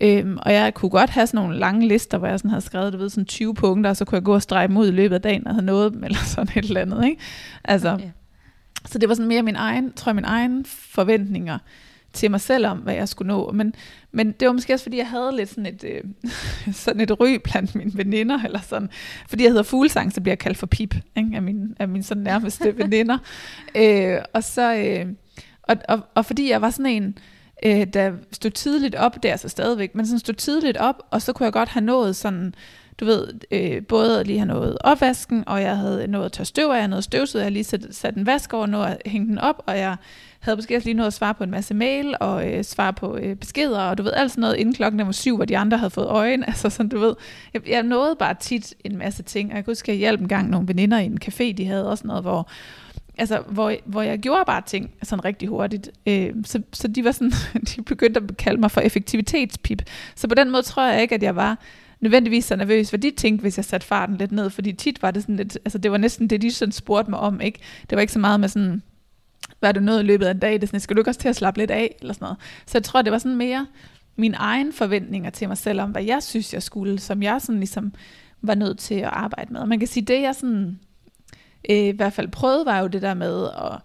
Øhm, 0.00 0.38
og 0.42 0.52
jeg 0.52 0.74
kunne 0.74 0.90
godt 0.90 1.10
have 1.10 1.26
sådan 1.26 1.40
nogle 1.40 1.58
lange 1.58 1.88
lister, 1.88 2.18
hvor 2.18 2.28
jeg 2.28 2.38
sådan 2.38 2.50
havde 2.50 2.64
skrevet, 2.64 2.92
du 2.92 2.98
ved, 2.98 3.10
sådan 3.10 3.24
20 3.24 3.54
punkter, 3.54 3.90
og 3.90 3.96
så 3.96 4.04
kunne 4.04 4.16
jeg 4.16 4.24
gå 4.24 4.34
og 4.34 4.42
strege 4.42 4.68
dem 4.68 4.76
ud 4.76 4.88
i 4.88 4.90
løbet 4.90 5.14
af 5.14 5.22
dagen, 5.22 5.46
og 5.46 5.54
have 5.54 5.64
nået 5.64 5.92
dem, 5.92 6.04
eller 6.04 6.18
sådan 6.18 6.58
et 6.58 6.64
eller 6.64 6.80
andet, 6.80 7.04
ikke? 7.04 7.22
Altså, 7.64 7.88
ja. 7.88 8.10
Så 8.84 8.98
det 8.98 9.08
var 9.08 9.14
sådan 9.14 9.28
mere 9.28 9.42
min 9.42 9.56
egen, 9.56 9.92
tror 9.92 10.10
jeg, 10.10 10.14
min 10.14 10.24
egen 10.24 10.64
forventninger 10.64 11.58
til 12.16 12.30
mig 12.30 12.40
selv 12.40 12.66
om, 12.66 12.78
hvad 12.78 12.94
jeg 12.94 13.08
skulle 13.08 13.28
nå. 13.28 13.52
Men, 13.52 13.74
men 14.12 14.32
det 14.32 14.46
var 14.46 14.52
måske 14.52 14.72
også, 14.72 14.82
fordi 14.82 14.96
jeg 14.96 15.08
havde 15.08 15.36
lidt 15.36 15.48
sådan 15.48 15.66
et, 15.66 15.84
øh, 15.84 16.02
sådan 16.84 17.00
et 17.00 17.20
ry 17.20 17.40
blandt 17.44 17.74
mine 17.74 17.90
veninder, 17.94 18.44
eller 18.44 18.60
sådan. 18.60 18.88
Fordi 19.28 19.42
jeg 19.42 19.50
hedder 19.50 19.62
Fuglesang, 19.62 20.12
så 20.12 20.20
bliver 20.20 20.32
jeg 20.32 20.38
kaldt 20.38 20.58
for 20.58 20.66
Pip, 20.66 20.94
ikke? 21.16 21.30
af 21.34 21.42
mine, 21.42 21.74
af 21.78 21.88
mine 21.88 22.04
sådan 22.04 22.22
nærmeste 22.22 22.76
veninder. 22.78 23.18
øh, 23.76 24.18
og 24.32 24.44
så... 24.44 24.74
Øh, 24.74 25.06
og, 25.62 25.76
og, 25.88 26.00
og 26.14 26.26
fordi 26.26 26.50
jeg 26.50 26.62
var 26.62 26.70
sådan 26.70 26.92
en, 26.92 27.18
øh, 27.64 27.86
der 27.86 28.12
stod 28.32 28.50
tidligt 28.50 28.94
op, 28.94 29.22
det 29.22 29.30
er 29.30 29.36
så 29.36 29.48
stadigvæk, 29.48 29.94
men 29.94 30.06
sådan 30.06 30.18
stod 30.18 30.34
tidligt 30.34 30.76
op, 30.76 31.02
og 31.10 31.22
så 31.22 31.32
kunne 31.32 31.44
jeg 31.44 31.52
godt 31.52 31.68
have 31.68 31.84
nået 31.84 32.16
sådan, 32.16 32.54
du 33.00 33.04
ved, 33.04 33.28
øh, 33.50 33.86
både 33.86 34.24
lige 34.24 34.38
have 34.38 34.48
nået 34.48 34.78
opvasken, 34.80 35.44
og 35.46 35.62
jeg 35.62 35.76
havde 35.76 36.06
nået 36.06 36.24
at 36.24 36.32
tørre 36.32 36.44
støv 36.44 36.68
af, 36.68 36.72
jeg 36.72 36.80
havde 36.80 36.90
nået 36.90 37.04
støvsud, 37.04 37.40
jeg 37.40 37.44
havde 37.44 37.52
lige 37.52 37.64
sat, 37.64 37.86
sat 37.90 38.14
en 38.14 38.26
vask 38.26 38.52
over, 38.52 38.66
nået 38.66 38.86
at 38.86 38.98
hænge 39.06 39.28
den 39.28 39.38
op, 39.38 39.62
og 39.66 39.78
jeg 39.78 39.96
havde 40.46 40.56
måske 40.56 40.76
også 40.76 40.88
lige 40.88 40.96
nået 40.96 41.06
at 41.06 41.12
svare 41.12 41.34
på 41.34 41.44
en 41.44 41.50
masse 41.50 41.74
mail, 41.74 42.14
og 42.20 42.52
øh, 42.52 42.64
svare 42.64 42.92
på 42.92 43.16
øh, 43.16 43.36
beskeder, 43.36 43.80
og 43.80 43.98
du 43.98 44.02
ved, 44.02 44.12
alt 44.12 44.30
sådan 44.30 44.40
noget 44.40 44.56
inden 44.56 44.74
klokken 44.74 45.06
var 45.06 45.12
syv, 45.12 45.36
hvor 45.36 45.44
de 45.44 45.58
andre 45.58 45.78
havde 45.78 45.90
fået 45.90 46.06
øjne, 46.06 46.46
altså 46.50 46.70
sådan, 46.70 46.88
du 46.88 46.98
ved, 46.98 47.14
jeg, 47.54 47.68
jeg 47.68 47.82
nåede 47.82 48.16
bare 48.18 48.34
tit 48.40 48.74
en 48.84 48.96
masse 48.96 49.22
ting, 49.22 49.50
og 49.50 49.56
jeg 49.56 49.64
kunne 49.64 49.70
huske, 49.70 49.92
at 49.92 49.94
jeg 49.94 49.98
hjalp 49.98 50.20
en 50.20 50.28
gang 50.28 50.50
nogle 50.50 50.68
veninder 50.68 50.98
i 50.98 51.04
en 51.04 51.18
café, 51.24 51.52
de 51.52 51.66
havde 51.66 51.90
også 51.90 52.06
noget, 52.06 52.22
hvor 52.22 52.50
altså, 53.18 53.42
hvor, 53.48 53.74
hvor 53.84 54.02
jeg 54.02 54.18
gjorde 54.18 54.44
bare 54.46 54.62
ting 54.66 54.90
sådan 55.02 55.24
rigtig 55.24 55.48
hurtigt. 55.48 55.90
Øh, 56.06 56.30
så, 56.44 56.62
så 56.72 56.88
de 56.88 57.04
var 57.04 57.12
sådan, 57.12 57.32
de 57.76 57.82
begyndte 57.82 58.20
at 58.20 58.36
kalde 58.36 58.60
mig 58.60 58.70
for 58.70 58.80
effektivitetspip. 58.80 59.82
Så 60.14 60.28
på 60.28 60.34
den 60.34 60.50
måde 60.50 60.62
tror 60.62 60.86
jeg 60.86 61.02
ikke, 61.02 61.14
at 61.14 61.22
jeg 61.22 61.36
var 61.36 61.58
nødvendigvis 62.00 62.44
så 62.44 62.56
nervøs, 62.56 62.90
hvad 62.90 62.98
de 62.98 63.10
tænkte, 63.10 63.42
hvis 63.42 63.56
jeg 63.56 63.64
satte 63.64 63.86
farten 63.86 64.16
lidt 64.16 64.32
ned, 64.32 64.50
fordi 64.50 64.72
tit 64.72 65.02
var 65.02 65.10
det 65.10 65.22
sådan 65.22 65.36
lidt, 65.36 65.58
altså 65.64 65.78
det 65.78 65.90
var 65.90 65.96
næsten 65.96 66.30
det, 66.30 66.42
de 66.42 66.50
sådan 66.50 66.72
spurgte 66.72 67.10
mig 67.10 67.20
om, 67.20 67.40
ikke? 67.40 67.58
Det 67.90 67.96
var 67.96 68.00
ikke 68.00 68.12
så 68.12 68.18
meget 68.18 68.40
med 68.40 68.48
sådan, 68.48 68.82
hvad 69.60 69.74
du 69.74 69.80
nåede 69.80 70.00
i 70.00 70.04
løbet 70.04 70.26
af 70.26 70.30
en 70.30 70.38
dag, 70.38 70.52
det 70.52 70.62
er 70.62 70.66
sådan, 70.66 70.80
skal 70.80 70.96
du 70.96 71.00
ikke 71.00 71.10
også 71.10 71.20
til 71.20 71.28
at 71.28 71.36
slappe 71.36 71.60
lidt 71.60 71.70
af, 71.70 71.96
eller 72.00 72.14
sådan 72.14 72.24
noget. 72.24 72.38
Så 72.66 72.78
jeg 72.78 72.84
tror, 72.84 73.02
det 73.02 73.12
var 73.12 73.18
sådan 73.18 73.36
mere 73.36 73.66
mine 74.16 74.36
egne 74.36 74.72
forventninger 74.72 75.30
til 75.30 75.48
mig 75.48 75.58
selv 75.58 75.80
om, 75.80 75.90
hvad 75.90 76.02
jeg 76.02 76.22
synes, 76.22 76.54
jeg 76.54 76.62
skulle, 76.62 76.98
som 76.98 77.22
jeg 77.22 77.40
sådan 77.40 77.58
ligesom 77.58 77.92
var 78.42 78.54
nødt 78.54 78.78
til 78.78 78.94
at 78.94 79.10
arbejde 79.12 79.52
med. 79.52 79.60
Og 79.60 79.68
man 79.68 79.78
kan 79.78 79.88
sige, 79.88 80.04
det 80.06 80.22
jeg 80.22 80.34
sådan 80.34 80.78
øh, 81.70 81.76
i 81.76 81.90
hvert 81.90 82.12
fald 82.12 82.28
prøvede, 82.28 82.66
var 82.66 82.78
jo 82.78 82.86
det 82.86 83.02
der 83.02 83.14
med 83.14 83.44
at 83.44 83.78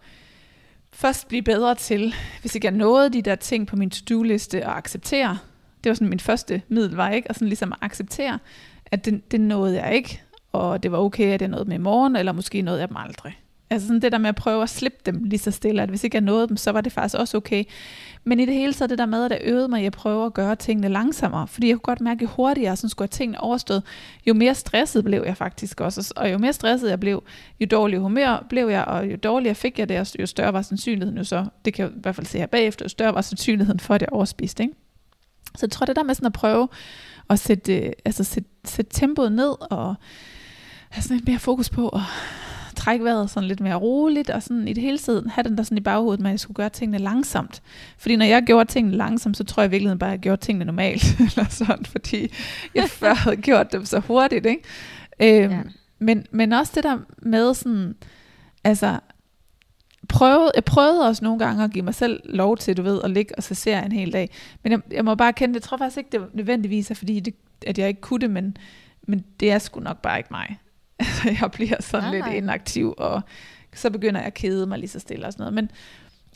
først 0.93 1.27
blive 1.27 1.41
bedre 1.41 1.75
til, 1.75 2.15
hvis 2.41 2.55
ikke 2.55 2.65
jeg 2.65 2.73
nåede 2.73 3.10
de 3.10 3.21
der 3.21 3.36
ting 3.36 3.67
på 3.67 3.75
min 3.75 3.89
to-do-liste, 3.89 4.65
og 4.65 4.77
acceptere. 4.77 5.38
Det 5.84 5.89
var 5.89 5.93
sådan 5.93 6.10
min 6.10 6.19
første 6.19 6.62
middel 6.67 6.95
var, 6.95 7.10
ikke? 7.10 7.29
Og 7.29 7.36
sådan 7.36 7.47
ligesom 7.47 7.71
at 7.71 7.77
acceptere, 7.81 8.39
at 8.86 9.05
det, 9.05 9.31
det 9.31 9.41
nåede 9.41 9.84
jeg 9.84 9.95
ikke, 9.95 10.21
og 10.51 10.84
det 10.84 10.91
var 10.91 10.97
okay, 10.97 11.34
at 11.34 11.41
jeg 11.41 11.49
nåede 11.49 11.65
dem 11.65 11.71
i 11.71 11.77
morgen, 11.77 12.15
eller 12.15 12.31
måske 12.31 12.62
nåede 12.62 12.79
jeg 12.79 12.89
dem 12.89 12.97
aldrig. 12.97 13.39
Altså 13.71 13.88
sådan 13.88 14.01
det 14.01 14.12
der 14.12 14.17
med 14.17 14.29
at 14.29 14.36
prøve 14.36 14.63
at 14.63 14.69
slippe 14.69 14.97
dem 15.05 15.23
lige 15.23 15.39
så 15.39 15.51
stille, 15.51 15.81
at 15.81 15.89
hvis 15.89 16.03
ikke 16.03 16.15
jeg 16.15 16.21
nåede 16.21 16.47
dem, 16.47 16.57
så 16.57 16.71
var 16.71 16.81
det 16.81 16.91
faktisk 16.91 17.15
også 17.19 17.38
okay. 17.38 17.63
Men 18.23 18.39
i 18.39 18.45
det 18.45 18.53
hele 18.53 18.73
taget 18.73 18.89
det 18.89 18.97
der 18.97 19.05
med, 19.05 19.25
at 19.25 19.31
jeg 19.31 19.39
øvede 19.43 19.67
mig 19.67 19.84
i 19.84 19.86
at 19.86 19.93
prøve 19.93 20.25
at 20.25 20.34
gøre 20.34 20.55
tingene 20.55 20.89
langsommere, 20.89 21.47
fordi 21.47 21.67
jeg 21.67 21.75
kunne 21.75 21.81
godt 21.81 22.01
mærke, 22.01 22.17
at 22.17 22.21
jo 22.21 22.27
hurtigere 22.27 22.75
så 22.75 22.89
skulle 22.89 23.05
jeg 23.05 23.12
tingene 23.12 23.41
overstået, 23.41 23.84
jo 24.27 24.34
mere 24.34 24.55
stresset 24.55 25.03
blev 25.03 25.23
jeg 25.25 25.38
faktisk 25.38 25.81
også. 25.81 26.13
Og 26.15 26.31
jo 26.31 26.38
mere 26.38 26.53
stresset 26.53 26.89
jeg 26.89 26.99
blev, 26.99 27.23
jo 27.60 27.65
dårligere 27.71 28.01
humør 28.01 28.45
blev 28.49 28.67
jeg, 28.67 28.86
og 28.86 29.12
jo 29.12 29.15
dårligere 29.15 29.55
fik 29.55 29.79
jeg 29.79 29.89
det, 29.89 30.15
jo 30.19 30.25
større 30.25 30.53
var 30.53 30.62
sandsynligheden 30.62 31.17
jo 31.17 31.23
så, 31.23 31.45
det 31.65 31.73
kan 31.73 31.86
jeg 31.86 31.91
i 31.91 31.99
hvert 32.01 32.15
fald 32.15 32.27
se 32.27 32.38
her 32.38 32.45
bagefter, 32.45 32.86
jo 32.86 32.89
større 32.89 33.15
var 33.15 33.21
sandsynligheden 33.21 33.79
for, 33.79 33.95
at 33.95 34.01
jeg 34.01 34.10
overspiste. 34.12 34.63
Ikke? 34.63 34.75
Så 35.55 35.65
jeg 35.65 35.71
tror, 35.71 35.86
det 35.86 35.95
der 35.95 36.03
med 36.03 36.15
sådan 36.15 36.25
at 36.25 36.34
prøve 36.34 36.67
at 37.29 37.39
sætte, 37.39 37.77
øh, 37.77 37.91
altså 38.05 38.23
sætte, 38.23 38.49
sætte 38.65 38.91
tempoet 38.93 39.31
ned, 39.31 39.55
og 39.71 39.95
have 40.89 41.03
sådan 41.03 41.17
lidt 41.17 41.27
mere 41.27 41.39
fokus 41.39 41.69
på 41.69 41.89
at 41.89 42.01
trække 42.81 43.05
vejret 43.05 43.29
sådan 43.29 43.47
lidt 43.47 43.59
mere 43.59 43.75
roligt, 43.75 44.29
og 44.29 44.43
sådan 44.43 44.67
i 44.67 44.73
det 44.73 44.83
hele 44.83 44.97
tiden 44.97 45.29
have 45.29 45.43
den 45.43 45.57
der 45.57 45.63
sådan 45.63 45.77
i 45.77 45.81
baghovedet 45.81 46.19
med, 46.19 46.29
at 46.29 46.33
jeg 46.33 46.39
skulle 46.39 46.55
gøre 46.55 46.69
tingene 46.69 46.97
langsomt. 46.97 47.61
Fordi 47.97 48.15
når 48.15 48.25
jeg 48.25 48.43
gjorde 48.43 48.71
tingene 48.71 48.97
langsomt, 48.97 49.37
så 49.37 49.43
tror 49.43 49.63
jeg 49.63 49.69
i 49.69 49.71
virkeligheden 49.71 49.99
bare, 49.99 50.09
at 50.09 50.11
jeg 50.11 50.19
gjorde 50.19 50.41
tingene 50.41 50.65
normalt, 50.65 51.03
eller 51.35 51.49
sådan, 51.49 51.85
fordi 51.85 52.31
jeg 52.75 52.89
før 52.99 53.13
havde 53.13 53.35
gjort 53.37 53.71
dem 53.71 53.85
så 53.85 53.99
hurtigt, 53.99 54.45
ikke? 54.45 54.63
Øhm, 55.19 55.51
ja. 55.51 55.61
men, 55.99 56.25
men 56.31 56.53
også 56.53 56.71
det 56.75 56.83
der 56.83 56.97
med 57.17 57.53
sådan, 57.53 57.95
altså, 58.63 58.99
prøvede, 60.09 60.51
jeg 60.55 60.63
prøvede 60.63 61.07
også 61.07 61.23
nogle 61.23 61.39
gange 61.39 61.63
at 61.63 61.71
give 61.71 61.85
mig 61.85 61.95
selv 61.95 62.21
lov 62.25 62.57
til, 62.57 62.77
du 62.77 62.81
ved, 62.81 63.01
at 63.03 63.11
ligge 63.11 63.35
og 63.37 63.43
se 63.43 63.55
serier 63.55 63.81
en 63.85 63.91
hel 63.91 64.13
dag. 64.13 64.29
Men 64.63 64.71
jeg, 64.71 64.81
jeg 64.91 65.05
må 65.05 65.15
bare 65.15 65.33
kende, 65.33 65.53
det 65.53 65.63
tror 65.63 65.77
faktisk 65.77 65.97
ikke, 65.97 66.09
det 66.11 66.21
nødvendigvis 66.33 66.91
er, 66.91 66.95
fordi 66.95 67.19
det, 67.19 67.33
at 67.67 67.77
jeg 67.77 67.87
ikke 67.87 68.01
kunne 68.01 68.19
det, 68.19 68.29
men, 68.29 68.57
men 69.07 69.25
det 69.39 69.51
er 69.51 69.59
sgu 69.59 69.79
nok 69.79 70.01
bare 70.01 70.17
ikke 70.17 70.29
mig. 70.31 70.57
Altså, 71.01 71.29
jeg 71.41 71.51
bliver 71.51 71.75
sådan 71.79 72.03
nej, 72.03 72.13
lidt 72.13 72.25
nej. 72.25 72.35
inaktiv, 72.35 72.93
og 72.97 73.21
så 73.73 73.89
begynder 73.89 74.19
jeg 74.19 74.27
at 74.27 74.33
kede 74.33 74.65
mig 74.65 74.79
lige 74.79 74.89
så 74.89 74.99
stille 74.99 75.25
og 75.25 75.33
sådan 75.33 75.41
noget. 75.41 75.53
Men, 75.53 75.71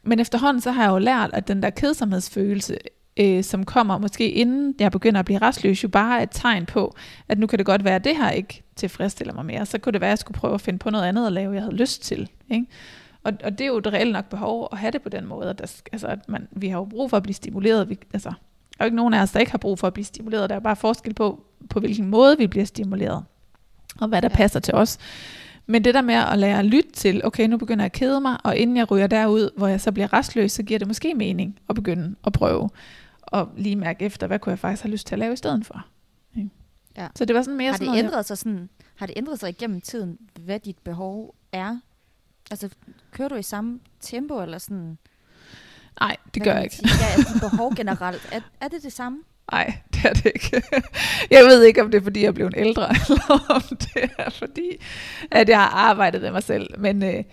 men 0.03 0.19
efterhånden 0.19 0.61
så 0.61 0.71
har 0.71 0.83
jeg 0.83 0.91
jo 0.91 0.97
lært, 0.97 1.29
at 1.33 1.47
den 1.47 1.63
der 1.63 1.69
kedsomhedsfølelse, 1.69 2.77
øh, 3.17 3.43
som 3.43 3.65
kommer 3.65 3.97
måske 3.97 4.31
inden 4.31 4.75
jeg 4.79 4.91
begynder 4.91 5.19
at 5.19 5.25
blive 5.25 5.39
restløs, 5.39 5.83
jo 5.83 5.87
bare 5.87 6.19
er 6.19 6.23
et 6.23 6.29
tegn 6.31 6.65
på, 6.65 6.95
at 7.27 7.39
nu 7.39 7.47
kan 7.47 7.59
det 7.59 7.65
godt 7.65 7.83
være, 7.83 7.95
at 7.95 8.03
det 8.03 8.17
her 8.17 8.29
ikke 8.29 8.63
tilfredsstiller 8.75 9.33
mig 9.33 9.45
mere. 9.45 9.65
Så 9.65 9.77
kunne 9.77 9.93
det 9.93 10.01
være, 10.01 10.09
at 10.09 10.11
jeg 10.11 10.19
skulle 10.19 10.39
prøve 10.39 10.53
at 10.53 10.61
finde 10.61 10.79
på 10.79 10.89
noget 10.89 11.05
andet 11.05 11.27
at 11.27 11.33
lave, 11.33 11.53
jeg 11.53 11.61
havde 11.61 11.75
lyst 11.75 12.03
til. 12.03 12.29
Ikke? 12.49 12.65
Og, 13.23 13.33
og 13.43 13.51
det 13.51 13.61
er 13.61 13.67
jo 13.67 13.77
et 13.77 13.87
reelt 13.87 14.13
nok 14.13 14.29
behov 14.29 14.69
at 14.71 14.77
have 14.77 14.91
det 14.91 15.01
på 15.01 15.09
den 15.09 15.25
måde. 15.25 15.49
At, 15.49 15.59
der, 15.59 15.81
altså, 15.91 16.07
at 16.07 16.29
man, 16.29 16.47
vi 16.51 16.67
har 16.67 16.77
jo 16.77 16.85
brug 16.85 17.09
for 17.09 17.17
at 17.17 17.23
blive 17.23 17.33
stimuleret. 17.33 17.89
Vi, 17.89 17.99
altså, 18.13 18.29
der 18.29 18.35
er 18.79 18.85
jo 18.85 18.85
ikke 18.85 18.95
nogen 18.95 19.13
af 19.13 19.21
os, 19.21 19.31
der 19.31 19.39
ikke 19.39 19.51
har 19.51 19.57
brug 19.57 19.79
for 19.79 19.87
at 19.87 19.93
blive 19.93 20.05
stimuleret. 20.05 20.49
Der 20.49 20.55
er 20.55 20.59
bare 20.59 20.75
forskel 20.75 21.13
på, 21.13 21.43
på 21.69 21.79
hvilken 21.79 22.05
måde 22.05 22.37
vi 22.37 22.47
bliver 22.47 22.65
stimuleret 22.65 23.23
og 24.01 24.07
hvad 24.07 24.21
der 24.21 24.29
ja. 24.31 24.35
passer 24.35 24.59
til 24.59 24.73
os. 24.73 24.97
Men 25.67 25.83
det 25.83 25.93
der 25.93 26.01
med 26.01 26.15
at 26.15 26.39
lære 26.39 26.59
at 26.59 26.65
lytte 26.65 26.91
til, 26.91 27.25
okay, 27.25 27.47
nu 27.47 27.57
begynder 27.57 27.83
jeg 27.83 27.85
at 27.85 27.99
kede 27.99 28.21
mig, 28.21 28.37
og 28.43 28.57
inden 28.57 28.77
jeg 28.77 28.91
ryger 28.91 29.07
derud, 29.07 29.49
hvor 29.57 29.67
jeg 29.67 29.81
så 29.81 29.91
bliver 29.91 30.13
restløs, 30.13 30.51
så 30.51 30.63
giver 30.63 30.79
det 30.79 30.87
måske 30.87 31.13
mening 31.13 31.59
at 31.69 31.75
begynde 31.75 32.15
at 32.25 32.33
prøve 32.33 32.69
og 33.21 33.49
lige 33.57 33.75
mærke 33.75 34.05
efter, 34.05 34.27
hvad 34.27 34.39
kunne 34.39 34.51
jeg 34.51 34.59
faktisk 34.59 34.83
have 34.83 34.91
lyst 34.91 35.07
til 35.07 35.15
at 35.15 35.19
lave 35.19 35.33
i 35.33 35.35
stedet 35.35 35.65
for. 35.65 35.85
Ja. 36.97 37.07
Så 37.15 37.25
det 37.25 37.35
var 37.35 37.41
sådan 37.41 37.57
mere 37.57 37.71
har 37.71 37.77
det 37.77 37.87
sådan 37.87 38.05
ændret 38.05 38.25
sig 38.25 38.37
sådan, 38.37 38.69
har 38.95 39.05
det 39.05 39.17
ændret 39.17 39.39
sig 39.39 39.49
igennem 39.49 39.81
tiden, 39.81 40.17
hvad 40.39 40.59
dit 40.59 40.77
behov 40.77 41.35
er? 41.51 41.79
Altså, 42.51 42.69
kører 43.11 43.29
du 43.29 43.35
i 43.35 43.43
samme 43.43 43.79
tempo, 43.99 44.41
eller 44.41 44.57
sådan? 44.57 44.97
Nej, 45.99 46.17
det 46.33 46.43
gør 46.43 46.53
jeg 46.53 46.63
ikke. 46.63 46.75
Ja, 46.83 47.05
altså, 47.17 47.49
behov 47.49 47.75
generelt, 47.81 48.29
er, 48.31 48.41
er 48.61 48.67
det 48.67 48.83
det 48.83 48.93
samme? 48.93 49.19
Nej, 49.51 49.73
kan 50.05 50.15
det 50.15 50.25
ikke. 50.25 50.63
Jeg 51.35 51.43
ved 51.43 51.63
ikke, 51.63 51.81
om 51.81 51.91
det 51.91 51.97
er, 51.97 52.03
fordi 52.03 52.21
jeg 52.21 52.27
er 52.27 52.31
blevet 52.31 52.53
ældre, 52.57 52.89
eller 53.09 53.45
om 53.49 53.61
det 53.69 54.09
er, 54.17 54.29
fordi 54.29 54.69
at 55.31 55.49
jeg 55.49 55.57
har 55.57 55.69
arbejdet 55.69 56.21
med 56.21 56.31
mig 56.31 56.43
selv. 56.43 56.79
Men 56.79 57.03
øh, 57.03 57.23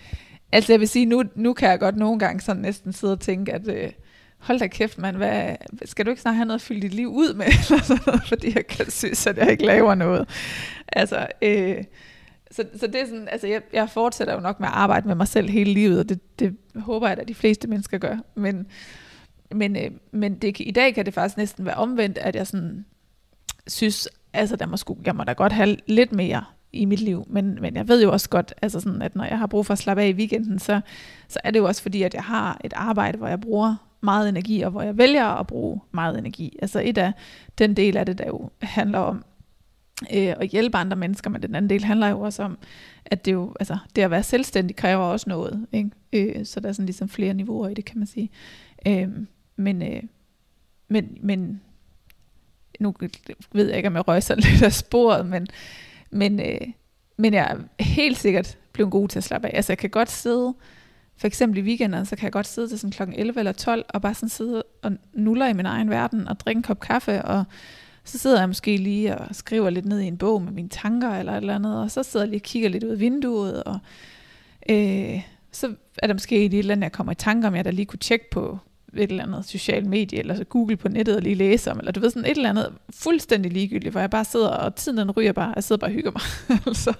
altså, 0.53 0.73
jeg 0.73 0.81
vil 0.81 0.89
sige, 0.89 1.07
nu, 1.07 1.23
nu 1.35 1.53
kan 1.53 1.71
jeg 1.71 1.79
godt 1.79 1.97
nogle 1.97 2.19
gange 2.19 2.41
sådan 2.41 2.63
næsten 2.63 2.93
sidde 2.93 3.13
og 3.13 3.21
tænke, 3.21 3.53
at 3.53 3.69
øh, 3.69 3.91
hold 4.39 4.59
da 4.59 4.67
kæft, 4.67 4.99
mand, 4.99 5.17
hvad, 5.17 5.57
skal 5.85 6.07
du 6.07 6.11
ikke 6.11 6.23
snart 6.23 6.35
have 6.35 6.47
noget 6.47 6.59
at 6.59 6.63
fylde 6.63 6.81
dit 6.81 6.95
liv 6.95 7.09
ud 7.09 7.35
med? 7.35 7.47
Eller 7.71 7.83
sådan 7.83 8.03
noget, 8.07 8.23
fordi 8.29 8.55
jeg 8.55 8.67
kan 8.67 8.91
synes, 8.91 9.27
at 9.27 9.39
jeg 9.39 9.51
ikke 9.51 9.67
laver 9.67 9.95
noget. 9.95 10.29
Altså, 10.89 11.27
øh, 11.43 11.85
så, 12.51 12.65
så 12.77 12.87
det 12.87 13.01
er 13.01 13.07
sådan, 13.07 13.29
altså 13.33 13.47
jeg, 13.47 13.63
jeg 13.73 13.91
fortsætter 13.91 14.35
jo 14.35 14.41
nok 14.41 14.61
med 14.61 14.69
at 14.69 14.75
arbejde 14.75 15.09
med 15.09 15.15
mig 15.15 15.29
selv 15.29 15.51
hele 15.51 15.73
livet, 15.73 15.99
og 15.99 16.09
det, 16.09 16.39
det 16.39 16.57
håber 16.77 17.09
jeg, 17.09 17.19
at 17.19 17.29
de 17.29 17.35
fleste 17.35 17.69
mennesker 17.69 17.99
gør. 17.99 18.17
Men, 18.35 18.67
men, 19.55 19.77
øh, 19.77 19.91
men 20.13 20.35
det, 20.35 20.61
i 20.61 20.71
dag 20.71 20.95
kan 20.95 21.07
det 21.07 21.15
faktisk 21.15 21.37
næsten 21.37 21.65
være 21.65 21.75
omvendt, 21.75 22.19
at 22.19 22.37
jeg 22.37 22.47
sådan 22.47 22.85
synes, 23.67 24.09
altså 24.33 24.57
der 24.57 24.67
må 24.67 24.77
sku, 24.77 24.97
jeg 25.05 25.17
må 25.17 25.25
da 25.25 25.33
godt 25.33 25.53
have 25.53 25.77
lidt 25.87 26.13
mere 26.13 26.45
i 26.73 26.85
mit 26.85 27.01
liv, 27.01 27.25
men, 27.31 27.59
men 27.61 27.77
jeg 27.77 27.89
ved 27.89 28.03
jo 28.03 28.13
også 28.13 28.29
godt, 28.29 28.55
altså 28.63 28.81
sådan, 28.81 29.03
at 29.03 29.17
når 29.17 29.25
jeg 29.25 29.39
har 29.39 29.47
brug 29.47 29.67
for 29.67 29.73
at 29.73 29.79
slappe 29.79 30.03
af 30.03 30.09
i 30.09 30.13
weekenden, 30.13 30.59
så, 30.59 30.81
så 31.29 31.39
er 31.45 31.51
det 31.51 31.59
jo 31.59 31.65
også 31.65 31.83
fordi, 31.83 32.03
at 32.03 32.15
jeg 32.15 32.23
har 32.23 32.61
et 32.65 32.73
arbejde, 32.77 33.19
hvor 33.19 33.29
jeg 33.29 33.41
bruger 33.41 33.77
meget 34.01 34.29
energi, 34.29 34.63
og 34.63 34.71
hvor 34.71 34.83
jeg 34.83 34.99
vælger 34.99 35.27
at 35.27 35.47
bruge 35.47 35.81
meget 35.93 36.19
energi. 36.19 36.59
Altså 36.63 36.81
et 36.85 36.99
af 36.99 37.13
den 37.59 37.75
del 37.75 37.97
af 37.97 38.07
det, 38.07 38.19
der 38.19 38.27
jo 38.27 38.51
handler 38.63 38.99
om 38.99 39.25
øh, 40.15 40.35
at 40.41 40.49
hjælpe 40.49 40.77
andre 40.77 40.97
mennesker, 40.97 41.31
men 41.31 41.43
den 41.43 41.55
anden 41.55 41.71
del 41.71 41.85
handler 41.85 42.09
jo 42.09 42.21
også 42.21 42.43
om, 42.43 42.59
at 43.05 43.25
det 43.25 43.33
jo, 43.33 43.55
altså 43.61 43.79
det 43.97 44.03
at 44.03 44.11
være 44.11 44.23
selvstændig 44.23 44.77
kræver 44.77 45.05
også 45.05 45.29
noget, 45.29 45.67
ikke? 45.73 45.91
Øh, 46.13 46.47
så 46.47 46.61
der 46.61 46.69
er 46.69 46.73
sådan 46.73 46.87
ligesom 46.87 47.09
flere 47.09 47.35
niveauer 47.35 47.69
i 47.69 47.75
det, 47.75 47.85
kan 47.85 47.99
man 47.99 48.07
sige. 48.07 48.31
Øh, 48.87 49.09
men, 49.57 49.83
øh, 49.83 50.03
men, 50.89 51.19
men 51.23 51.61
nu 52.81 52.95
ved 53.53 53.69
jeg 53.69 53.77
ikke, 53.77 53.89
om 53.89 53.95
jeg 53.95 54.09
røg 54.09 54.23
sådan 54.23 54.43
lidt 54.51 54.63
af 54.63 54.73
sporet, 54.73 55.27
men, 55.27 55.47
men, 56.11 56.41
øh, 56.41 56.69
men 57.17 57.35
jeg 57.35 57.57
er 57.79 57.83
helt 57.83 58.19
sikkert 58.19 58.59
blevet 58.73 58.91
god 58.91 59.09
til 59.09 59.19
at 59.19 59.25
slappe 59.25 59.49
af. 59.49 59.57
Altså 59.57 59.73
jeg 59.73 59.79
kan 59.79 59.91
godt 59.91 60.11
sidde, 60.11 60.55
for 61.17 61.27
eksempel 61.27 61.59
i 61.59 61.63
weekenden, 61.63 62.07
så 62.07 62.17
kan 62.17 62.25
jeg 62.25 62.33
godt 62.33 62.47
sidde 62.47 62.69
til 62.69 62.79
sådan 62.79 62.93
klokken 62.93 63.19
11 63.19 63.39
eller 63.39 63.53
12, 63.53 63.85
og 63.89 64.03
bare 64.03 64.15
sådan 64.15 64.29
sidde 64.29 64.63
og 64.83 64.93
nuller 65.13 65.47
i 65.47 65.53
min 65.53 65.67
egen 65.67 65.91
verden, 65.91 66.29
og 66.29 66.41
drikke 66.41 66.59
en 66.59 66.63
kop 66.63 66.81
kaffe, 66.81 67.23
og 67.23 67.45
så 68.05 68.19
sidder 68.19 68.39
jeg 68.39 68.49
måske 68.49 68.77
lige 68.77 69.19
og 69.19 69.35
skriver 69.35 69.71
lidt 69.71 69.87
ned 69.87 70.01
i 70.01 70.07
en 70.07 70.19
bog 70.19 70.43
med 70.43 70.53
mine 70.53 70.69
tanker 70.69 71.11
eller 71.11 71.33
et 71.33 71.37
eller 71.37 71.55
andet, 71.55 71.81
og 71.81 71.91
så 71.91 72.03
sidder 72.03 72.27
jeg 72.27 72.31
lige 72.31 72.39
og 72.39 72.43
kigger 72.43 72.69
lidt 72.69 72.85
ud 72.85 72.91
af 72.91 73.01
vinduet, 73.01 73.63
og 73.63 73.79
øh, 74.69 75.23
så 75.53 75.75
er 75.99 76.07
der 76.07 76.15
måske 76.15 76.45
et 76.45 76.55
eller 76.55 76.73
andet, 76.73 76.83
jeg 76.83 76.93
kommer 76.93 77.13
i 77.13 77.17
tanker 77.17 77.49
om, 77.49 77.55
jeg 77.55 77.65
der 77.65 77.71
lige 77.71 77.87
kunne 77.87 77.99
tjekke 77.99 78.31
på 78.31 78.59
et 78.95 79.11
eller 79.11 79.23
andet 79.23 79.45
socialt 79.45 79.87
medie, 79.87 80.19
eller 80.19 80.35
så 80.35 80.45
google 80.45 80.77
på 80.77 80.89
nettet 80.89 81.17
og 81.17 81.23
lige 81.23 81.35
læse 81.35 81.71
om, 81.71 81.79
eller 81.79 81.93
du 81.93 82.01
ved 82.01 82.11
sådan 82.11 82.31
et 82.31 82.37
eller 82.37 82.51
andet 82.51 82.73
fuldstændig 82.91 83.53
ligegyldigt, 83.53 83.93
hvor 83.93 84.01
jeg 84.01 84.11
bare 84.11 84.25
sidder, 84.25 84.49
og 84.49 84.75
tiden 84.75 84.99
den 84.99 85.11
ryger 85.11 85.33
bare, 85.33 85.53
jeg 85.55 85.65
sidder 85.65 85.81
bare 85.81 85.91
og 85.91 85.95
hygger 85.95 86.11
mig. 86.11 86.23
altså, 86.67 86.95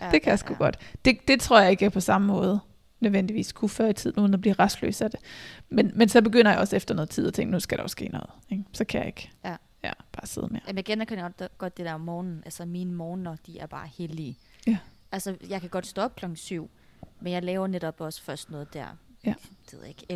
ja, 0.00 0.10
det 0.10 0.22
kan 0.22 0.30
jeg 0.30 0.38
sgu 0.38 0.52
ja. 0.52 0.58
godt. 0.58 0.78
Det, 1.04 1.28
det 1.28 1.40
tror 1.40 1.60
jeg 1.60 1.70
ikke 1.70 1.84
er 1.84 1.90
på 1.90 2.00
samme 2.00 2.26
måde 2.26 2.60
nødvendigvis 3.00 3.52
kunne 3.52 3.68
før 3.68 3.88
i 3.88 3.92
tiden, 3.92 4.22
uden 4.22 4.34
at 4.34 4.40
blive 4.40 4.54
restløs 4.54 5.00
af 5.00 5.10
det. 5.10 5.20
Men, 5.68 5.92
men 5.94 6.08
så 6.08 6.22
begynder 6.22 6.50
jeg 6.50 6.60
også 6.60 6.76
efter 6.76 6.94
noget 6.94 7.10
tid 7.10 7.26
at 7.26 7.34
tænke, 7.34 7.52
nu 7.52 7.60
skal 7.60 7.78
der 7.78 7.82
også 7.82 7.92
ske 7.92 8.08
noget. 8.08 8.30
Ikke? 8.50 8.64
Så 8.72 8.84
kan 8.84 8.98
jeg 8.98 9.06
ikke 9.06 9.30
ja. 9.44 9.56
Ja, 9.84 9.92
bare 10.12 10.26
sidde 10.26 10.48
med. 10.50 10.60
Jamen 10.66 10.76
jeg 10.76 10.84
godt 11.58 11.76
det 11.76 11.86
der 11.86 11.94
om 11.94 12.00
morgenen. 12.00 12.42
Altså 12.44 12.64
mine 12.64 12.94
morgener, 12.94 13.36
de 13.46 13.58
er 13.58 13.66
bare 13.66 13.88
hellige. 13.98 14.38
Ja. 14.66 14.78
Altså 15.12 15.36
jeg 15.48 15.60
kan 15.60 15.70
godt 15.70 15.86
stå 15.86 16.02
op 16.02 16.16
klokken 16.16 16.36
7, 16.36 16.70
men 17.20 17.32
jeg 17.32 17.42
laver 17.42 17.66
netop 17.66 18.00
også 18.00 18.22
først 18.22 18.50
noget 18.50 18.74
der. 18.74 18.86
Ja. 19.24 19.34
Det 19.70 19.80
ved 19.80 19.86
ikke, 19.86 20.06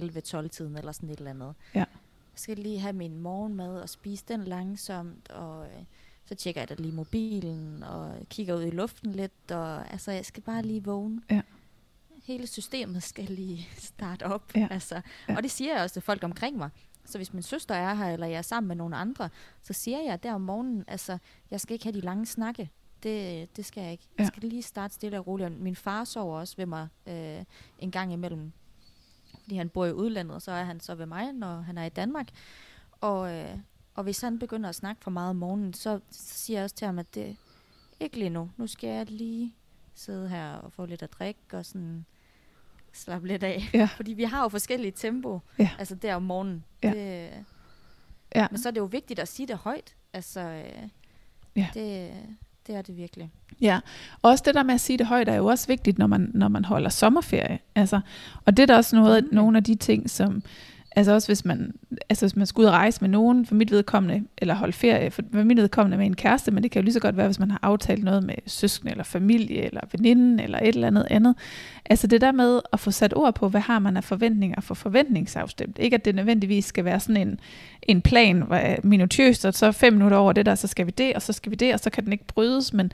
11-12 0.45 0.49
tiden 0.49 0.77
eller 0.77 0.93
sådan 0.93 1.11
et 1.11 1.19
eller 1.19 1.31
andet. 1.31 1.55
Ja. 1.75 1.79
Jeg 1.79 2.41
skal 2.41 2.57
lige 2.59 2.81
have 2.81 2.93
min 2.93 3.19
morgenmad 3.21 3.81
og 3.81 3.89
spise 3.89 4.25
den 4.29 4.45
langsomt, 4.45 5.31
og 5.31 5.67
øh, 5.67 5.83
så 6.25 6.35
tjekker 6.35 6.61
jeg 6.61 6.69
da 6.69 6.75
lige 6.75 6.95
mobilen, 6.95 7.83
og 7.83 8.17
kigger 8.31 8.55
ud 8.55 8.63
i 8.63 8.71
luften 8.71 9.13
lidt, 9.13 9.51
og 9.51 9.93
altså 9.93 10.13
jeg 10.13 10.25
skal 10.27 10.43
bare 10.43 10.63
lige 10.63 10.85
vågne. 10.85 11.23
Ja. 11.31 11.43
Hele 12.25 12.47
systemet 12.47 13.03
skal 13.03 13.25
lige 13.25 13.69
starte 13.95 14.27
op. 14.27 14.57
Ja. 14.57 14.69
Altså. 14.71 15.01
Ja. 15.29 15.37
Og 15.37 15.43
det 15.43 15.51
siger 15.51 15.75
jeg 15.75 15.83
også 15.83 15.93
til 15.93 16.03
folk 16.03 16.25
omkring 16.25 16.57
mig. 16.57 16.71
Så 17.05 17.19
hvis 17.19 17.33
min 17.33 17.43
søster 17.43 17.75
er 17.75 17.95
her, 17.95 18.13
eller 18.13 18.27
jeg 18.27 18.39
er 18.39 18.43
sammen 18.43 18.69
med 18.69 18.77
nogle 18.77 18.97
andre, 18.97 19.29
så 19.63 19.73
siger 19.73 20.03
jeg 20.03 20.23
der 20.23 20.35
om 20.35 20.41
morgenen, 20.41 20.85
altså, 20.89 21.19
jeg 21.51 21.61
skal 21.61 21.75
ikke 21.75 21.85
have 21.85 21.95
de 21.95 22.01
lange 22.01 22.27
snakke. 22.27 22.71
Det, 23.03 23.57
det 23.57 23.65
skal 23.65 23.83
jeg 23.83 23.93
ikke. 23.93 24.05
Ja. 24.19 24.23
Jeg 24.23 24.27
skal 24.27 24.43
lige 24.43 24.63
starte 24.63 24.95
stille 24.95 25.19
og 25.19 25.27
roligt. 25.27 25.61
Min 25.61 25.77
far 25.77 26.05
sover 26.05 26.39
også 26.39 26.57
ved 26.57 26.67
mig 26.67 26.89
øh, 27.07 27.45
en 27.79 27.91
gang 27.91 28.13
imellem, 28.13 28.53
fordi 29.47 29.57
han 29.57 29.69
bor 29.69 29.87
i 29.87 29.93
udlandet, 29.93 30.35
og 30.35 30.43
så 30.43 30.53
er 30.53 30.65
han 30.65 30.81
så 30.81 30.95
ved 30.95 31.07
mig, 31.07 31.33
når 31.33 31.61
han 31.61 31.79
er 31.79 31.85
i 31.85 31.89
Danmark. 31.89 32.29
Og, 33.01 33.35
øh, 33.35 33.59
og 33.95 34.05
hvis 34.05 34.21
han 34.21 34.39
begynder 34.39 34.69
at 34.69 34.75
snakke 34.75 35.03
for 35.03 35.11
meget 35.11 35.31
om 35.31 35.37
morgenen, 35.37 35.75
så, 35.75 36.01
så 36.11 36.23
siger 36.35 36.59
jeg 36.59 36.65
også 36.65 36.77
til 36.77 36.87
ham, 36.87 36.99
at 36.99 37.15
det 37.15 37.37
ikke 38.01 38.19
lige 38.19 38.31
nu. 38.31 38.51
Nu 38.57 38.67
skal 38.67 38.91
jeg 38.91 39.11
lige 39.11 39.55
sidde 39.95 40.29
her 40.29 40.53
og 40.53 40.73
få 40.73 40.87
lidt 40.87 41.03
at 41.03 41.13
drikke, 41.13 41.41
og 41.53 41.67
sådan 41.67 42.05
slappe 42.93 43.29
lidt 43.29 43.43
af. 43.43 43.63
Ja. 43.75 43.89
Fordi 43.97 44.13
vi 44.13 44.25
har 44.25 44.43
jo 44.43 44.49
forskellige 44.49 44.93
tempo, 44.93 45.41
ja. 45.59 45.71
altså 45.79 45.95
der 45.95 46.15
om 46.15 46.23
morgenen. 46.23 46.65
Ja. 46.83 46.91
Det, 46.91 47.31
ja. 48.35 48.47
Men 48.51 48.59
så 48.59 48.69
er 48.69 48.71
det 48.71 48.81
jo 48.81 48.85
vigtigt 48.85 49.21
at 49.21 49.29
sige 49.29 49.47
det 49.47 49.57
højt. 49.57 49.97
Altså, 50.13 50.41
øh, 50.41 50.89
ja. 51.57 51.69
det, 51.75 52.13
det 52.67 52.75
er 52.75 52.83
det 52.83 52.97
virkelig. 52.97 53.31
Ja, 53.61 53.81
og 54.23 54.31
også 54.31 54.43
det 54.47 54.55
der 54.55 54.63
med 54.63 54.75
at 54.75 54.81
sige 54.81 54.99
det 54.99 55.07
højt 55.07 55.29
er 55.29 55.35
jo 55.35 55.47
også 55.47 55.67
vigtigt, 55.67 55.99
når 55.99 56.07
man, 56.07 56.31
når 56.35 56.49
man 56.49 56.65
holder 56.65 56.89
sommerferie. 56.89 57.59
Altså, 57.75 58.01
og 58.45 58.57
det 58.57 58.63
er 58.63 58.67
da 58.67 58.77
også 58.77 58.97
noget, 58.97 59.25
mm. 59.25 59.35
nogle 59.35 59.59
af 59.59 59.65
de 59.65 59.75
ting, 59.75 60.11
som 60.11 60.43
Altså 60.99 61.13
også 61.13 61.29
hvis 61.29 61.45
man, 61.45 61.73
altså 62.09 62.27
hvis 62.27 62.37
man 62.37 62.47
skal 62.47 62.61
ud 62.61 62.65
og 62.65 62.73
rejse 62.73 63.01
med 63.01 63.09
nogen, 63.09 63.47
for 63.47 63.55
mit 63.55 63.71
vedkommende, 63.71 64.25
eller 64.39 64.55
holde 64.55 64.73
ferie, 64.73 65.11
for 65.11 65.23
mit 65.33 65.57
vedkommende 65.57 65.97
med 65.99 66.07
en 66.07 66.17
kæreste, 66.17 66.51
men 66.51 66.63
det 66.63 66.71
kan 66.71 66.83
jo 66.83 66.85
lige 66.85 66.93
så 66.93 67.01
godt 67.01 67.17
være, 67.17 67.27
hvis 67.27 67.39
man 67.39 67.51
har 67.51 67.59
aftalt 67.63 68.05
noget 68.05 68.25
med 68.25 68.35
søskende, 68.47 68.91
eller 68.91 69.05
familie, 69.05 69.65
eller 69.65 69.81
veninden, 69.93 70.41
eller 70.41 70.59
et 70.59 70.69
eller 70.69 70.87
andet 70.87 71.07
andet. 71.11 71.35
Altså 71.85 72.07
det 72.07 72.21
der 72.21 72.33
med 72.33 72.61
at 72.73 72.81
få 72.81 72.91
sat 72.91 73.17
ord 73.17 73.35
på, 73.35 73.49
hvad 73.49 73.61
har 73.61 73.79
man 73.79 73.97
af 73.97 74.05
forventninger 74.05 74.61
for 74.61 74.75
forventningsafstemt. 74.75 75.79
Ikke 75.79 75.95
at 75.95 76.05
det 76.05 76.15
nødvendigvis 76.15 76.65
skal 76.65 76.85
være 76.85 77.01
sådan 77.01 77.29
en, 77.29 77.41
en 77.83 78.03
plan, 78.03 78.43
hvor 78.43 78.57
øh, 78.57 78.77
minutiøst, 78.83 79.45
og 79.45 79.55
så 79.55 79.73
fem 79.73 79.93
minutter 79.93 80.17
over 80.17 80.33
det 80.33 80.47
der, 80.47 80.55
så 80.55 80.67
skal 80.67 80.87
vi 80.87 80.91
det, 80.91 81.15
og 81.15 81.23
så 81.23 81.33
skal 81.33 81.51
vi 81.51 81.57
det, 81.57 81.75
og 81.75 81.81
så 81.81 81.91
kan 81.91 82.05
den 82.05 82.13
ikke 82.13 82.27
brydes, 82.27 82.73
men, 82.73 82.93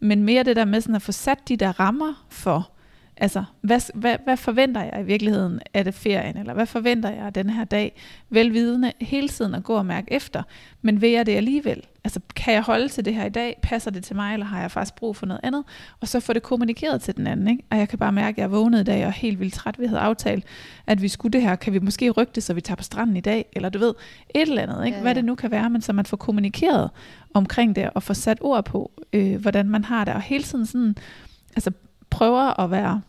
men 0.00 0.22
mere 0.22 0.42
det 0.42 0.56
der 0.56 0.64
med 0.64 0.80
sådan 0.80 0.94
at 0.94 1.02
få 1.02 1.12
sat 1.12 1.38
de 1.48 1.56
der 1.56 1.80
rammer 1.80 2.26
for, 2.28 2.70
Altså, 3.16 3.44
hvad, 3.60 3.80
hvad, 3.94 4.16
hvad 4.24 4.36
forventer 4.36 4.82
jeg 4.82 5.00
i 5.00 5.04
virkeligheden 5.04 5.60
af 5.74 5.84
det 5.84 5.94
ferien, 5.94 6.36
eller 6.36 6.54
hvad 6.54 6.66
forventer 6.66 7.10
jeg 7.10 7.26
af 7.26 7.32
den 7.32 7.50
her 7.50 7.64
dag? 7.64 8.00
Velvidende 8.30 8.92
hele 9.00 9.28
tiden 9.28 9.54
at 9.54 9.64
gå 9.64 9.74
og 9.74 9.86
mærke 9.86 10.12
efter, 10.12 10.42
men 10.82 11.00
vil 11.00 11.10
jeg 11.10 11.26
det 11.26 11.36
alligevel? 11.36 11.82
Altså, 12.04 12.20
kan 12.36 12.54
jeg 12.54 12.62
holde 12.62 12.88
til 12.88 13.04
det 13.04 13.14
her 13.14 13.24
i 13.24 13.28
dag? 13.28 13.58
Passer 13.62 13.90
det 13.90 14.04
til 14.04 14.16
mig, 14.16 14.32
eller 14.32 14.46
har 14.46 14.60
jeg 14.60 14.70
faktisk 14.70 14.94
brug 14.94 15.16
for 15.16 15.26
noget 15.26 15.40
andet? 15.42 15.64
Og 16.00 16.08
så 16.08 16.20
få 16.20 16.32
det 16.32 16.42
kommunikeret 16.42 17.00
til 17.00 17.16
den 17.16 17.26
anden, 17.26 17.48
ikke? 17.48 17.62
Og 17.70 17.78
jeg 17.78 17.88
kan 17.88 17.98
bare 17.98 18.12
mærke, 18.12 18.34
at 18.34 18.38
jeg 18.38 18.50
vågnet 18.50 18.80
i 18.80 18.84
dag 18.84 19.02
og 19.02 19.08
er 19.08 19.12
helt 19.12 19.40
vildt 19.40 19.54
træt. 19.54 19.78
Vi 19.78 19.86
havde 19.86 20.00
aftalt, 20.00 20.44
at 20.86 21.02
vi 21.02 21.08
skulle 21.08 21.32
det 21.32 21.42
her. 21.42 21.56
Kan 21.56 21.72
vi 21.72 21.78
måske 21.78 22.10
rykke 22.10 22.32
det, 22.34 22.42
så 22.42 22.54
vi 22.54 22.60
tager 22.60 22.76
på 22.76 22.82
stranden 22.82 23.16
i 23.16 23.20
dag? 23.20 23.44
Eller 23.52 23.68
du 23.68 23.78
ved, 23.78 23.94
et 24.34 24.42
eller 24.42 24.62
andet, 24.62 24.84
ikke? 24.86 24.94
Ja, 24.94 24.98
ja. 24.98 25.02
Hvad 25.02 25.14
det 25.14 25.24
nu 25.24 25.34
kan 25.34 25.50
være, 25.50 25.70
men 25.70 25.82
så 25.82 25.92
man 25.92 26.06
får 26.06 26.16
kommunikeret 26.16 26.90
omkring 27.34 27.76
det, 27.76 27.90
og 27.94 28.02
får 28.02 28.14
sat 28.14 28.38
ord 28.40 28.64
på, 28.64 28.90
øh, 29.12 29.40
hvordan 29.40 29.68
man 29.68 29.84
har 29.84 30.04
det. 30.04 30.14
Og 30.14 30.20
hele 30.20 30.44
tiden 30.44 30.66
sådan, 30.66 30.96
altså 31.56 31.70
prøver 32.14 32.60
at 32.60 32.70
være 32.70 33.00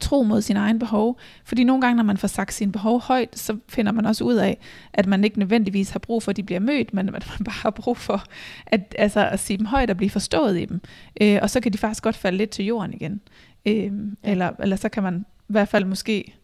tro 0.00 0.22
mod 0.22 0.42
sin 0.42 0.56
egen 0.56 0.78
behov. 0.78 1.18
Fordi 1.44 1.64
nogle 1.64 1.80
gange, 1.80 1.96
når 1.96 2.02
man 2.02 2.16
får 2.16 2.28
sagt 2.28 2.54
sine 2.54 2.72
behov 2.72 3.00
højt, 3.00 3.38
så 3.38 3.58
finder 3.68 3.92
man 3.92 4.06
også 4.06 4.24
ud 4.24 4.34
af, 4.34 4.58
at 4.92 5.06
man 5.06 5.24
ikke 5.24 5.38
nødvendigvis 5.38 5.90
har 5.90 5.98
brug 5.98 6.22
for, 6.22 6.30
at 6.30 6.36
de 6.36 6.42
bliver 6.42 6.60
mødt, 6.60 6.94
men 6.94 7.08
at 7.08 7.12
man 7.12 7.22
bare 7.44 7.60
har 7.62 7.70
brug 7.70 7.96
for 7.96 8.24
at, 8.66 8.94
altså, 8.98 9.28
at 9.28 9.40
sige 9.40 9.56
dem 9.56 9.66
højt 9.66 9.90
og 9.90 9.96
blive 9.96 10.10
forstået 10.10 10.60
i 10.60 10.64
dem. 10.64 10.80
Øh, 11.20 11.38
og 11.42 11.50
så 11.50 11.60
kan 11.60 11.72
de 11.72 11.78
faktisk 11.78 12.02
godt 12.02 12.16
falde 12.16 12.38
lidt 12.38 12.50
til 12.50 12.64
jorden 12.64 12.94
igen. 12.94 13.20
Øh, 13.66 13.74
ja. 13.74 13.90
eller, 14.24 14.50
eller 14.58 14.76
så 14.76 14.88
kan 14.88 15.02
man 15.02 15.24
i 15.48 15.52
hvert 15.52 15.68
fald 15.68 15.84
måske 15.84 16.34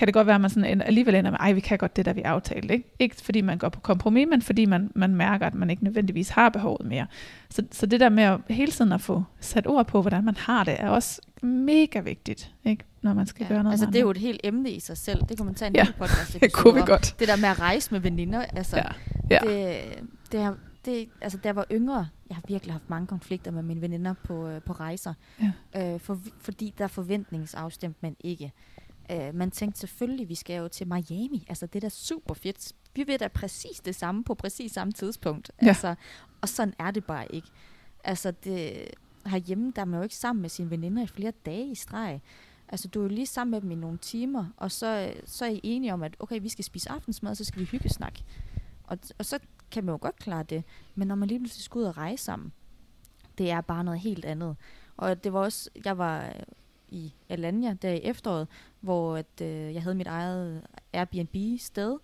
kan 0.00 0.06
det 0.06 0.14
godt 0.14 0.26
være, 0.26 0.34
at 0.34 0.40
man 0.40 0.50
sådan 0.50 0.82
alligevel 0.82 1.14
ender 1.14 1.30
med, 1.30 1.38
ej, 1.40 1.52
vi 1.52 1.60
kan 1.60 1.78
godt 1.78 1.96
det, 1.96 2.04
der 2.04 2.12
vi 2.12 2.20
aftalte. 2.20 2.74
Ikke, 2.74 2.88
ikke 2.98 3.16
fordi 3.16 3.40
man 3.40 3.58
går 3.58 3.68
på 3.68 3.80
kompromis, 3.80 4.26
men 4.30 4.42
fordi 4.42 4.64
man, 4.64 4.90
man 4.94 5.14
mærker, 5.14 5.46
at 5.46 5.54
man 5.54 5.70
ikke 5.70 5.84
nødvendigvis 5.84 6.28
har 6.28 6.48
behovet 6.48 6.86
mere. 6.86 7.06
Så, 7.50 7.62
så 7.70 7.86
det 7.86 8.00
der 8.00 8.08
med 8.08 8.22
at 8.22 8.40
hele 8.48 8.72
tiden 8.72 8.92
at 8.92 9.00
få 9.00 9.24
sat 9.40 9.66
ord 9.66 9.86
på, 9.86 10.00
hvordan 10.00 10.24
man 10.24 10.36
har 10.36 10.64
det, 10.64 10.76
er 10.78 10.88
også 10.88 11.20
mega 11.42 12.00
vigtigt, 12.00 12.52
ikke? 12.64 12.84
når 13.02 13.14
man 13.14 13.26
skal 13.26 13.44
ja, 13.44 13.54
gøre 13.54 13.62
noget 13.62 13.72
Altså 13.72 13.86
det 13.86 13.96
er 13.96 14.00
jo 14.00 14.10
et 14.10 14.16
helt 14.16 14.40
emne 14.44 14.70
i 14.70 14.80
sig 14.80 14.96
selv. 14.96 15.22
Det 15.28 15.38
kunne 15.38 15.46
man 15.46 15.54
tage 15.54 15.66
en 15.68 15.74
ja, 15.74 15.86
podcast 15.98 16.32
det 16.40 16.52
kunne 16.52 16.74
vi 16.74 16.82
godt. 16.86 17.16
Det 17.18 17.28
der 17.28 17.36
med 17.36 17.48
at 17.48 17.60
rejse 17.60 17.92
med 17.92 18.00
veninder, 18.00 18.40
altså 18.40 18.76
ja. 18.76 18.84
Ja. 19.30 19.38
Det, 19.38 19.78
det, 20.32 20.40
har, 20.40 20.56
det, 20.84 21.08
altså 21.20 21.38
da 21.38 21.48
jeg 21.48 21.56
var 21.56 21.66
yngre, 21.72 22.08
jeg 22.28 22.36
har 22.36 22.42
virkelig 22.48 22.74
haft 22.74 22.90
mange 22.90 23.06
konflikter 23.06 23.50
med 23.50 23.62
mine 23.62 23.80
veninder 23.80 24.14
på, 24.24 24.48
øh, 24.48 24.62
på 24.62 24.72
rejser, 24.72 25.14
ja. 25.74 25.94
øh, 25.94 26.00
for, 26.00 26.18
fordi 26.40 26.74
der 26.78 26.86
forventningsafstemt 26.86 28.02
man 28.02 28.16
ikke. 28.20 28.52
Øh, 29.10 29.34
man 29.34 29.50
tænkte 29.50 29.80
selvfølgelig, 29.80 30.28
vi 30.28 30.34
skal 30.34 30.56
jo 30.56 30.68
til 30.68 30.86
Miami. 30.88 31.46
Altså, 31.48 31.66
det 31.66 31.76
er 31.76 31.80
da 31.80 31.88
super 31.88 32.34
fedt. 32.34 32.72
Vi 32.94 33.06
ved 33.06 33.18
da 33.18 33.28
præcis 33.28 33.80
det 33.80 33.94
samme 33.94 34.24
på 34.24 34.34
præcis 34.34 34.72
samme 34.72 34.92
tidspunkt. 34.92 35.50
Ja. 35.62 35.68
Altså, 35.68 35.94
og 36.40 36.48
sådan 36.48 36.74
er 36.78 36.90
det 36.90 37.04
bare 37.04 37.34
ikke. 37.34 37.48
Altså, 38.04 38.30
det, 38.30 38.88
herhjemme, 39.26 39.72
der 39.76 39.82
er 39.82 39.86
man 39.86 39.98
jo 39.98 40.02
ikke 40.02 40.16
sammen 40.16 40.42
med 40.42 40.50
sine 40.50 40.70
veninder 40.70 41.02
i 41.02 41.06
flere 41.06 41.32
dage 41.46 41.70
i 41.70 41.74
streg. 41.74 42.20
Altså, 42.68 42.88
du 42.88 42.98
er 43.00 43.02
jo 43.02 43.08
lige 43.08 43.26
sammen 43.26 43.50
med 43.50 43.60
dem 43.60 43.70
i 43.70 43.74
nogle 43.74 43.98
timer, 43.98 44.46
og 44.56 44.72
så, 44.72 45.14
så 45.24 45.44
er 45.44 45.48
I 45.48 45.60
enige 45.62 45.92
om, 45.92 46.02
at 46.02 46.16
okay, 46.18 46.40
vi 46.40 46.48
skal 46.48 46.64
spise 46.64 46.90
aftensmad, 46.90 47.34
så 47.34 47.44
skal 47.44 47.60
vi 47.60 47.64
hygge 47.64 47.88
snak. 47.88 48.18
Og, 48.84 48.98
og 49.18 49.24
så 49.24 49.38
kan 49.70 49.84
man 49.84 49.92
jo 49.92 49.98
godt 50.00 50.16
klare 50.16 50.42
det. 50.42 50.64
Men 50.94 51.08
når 51.08 51.14
man 51.14 51.28
lige 51.28 51.40
pludselig 51.40 51.64
skal 51.64 51.78
ud 51.78 51.84
og 51.84 51.96
rejse 51.96 52.24
sammen, 52.24 52.52
det 53.38 53.50
er 53.50 53.60
bare 53.60 53.84
noget 53.84 54.00
helt 54.00 54.24
andet. 54.24 54.56
Og 54.96 55.24
det 55.24 55.32
var 55.32 55.40
også, 55.40 55.70
jeg 55.84 55.98
var 55.98 56.32
i 56.90 57.14
Alanya 57.28 57.74
der 57.82 57.90
i 57.90 58.00
efteråret, 58.02 58.48
hvor 58.80 59.16
at, 59.16 59.40
øh, 59.42 59.74
jeg 59.74 59.82
havde 59.82 59.94
mit 59.94 60.06
eget 60.06 60.62
Airbnb-sted, 60.92 61.98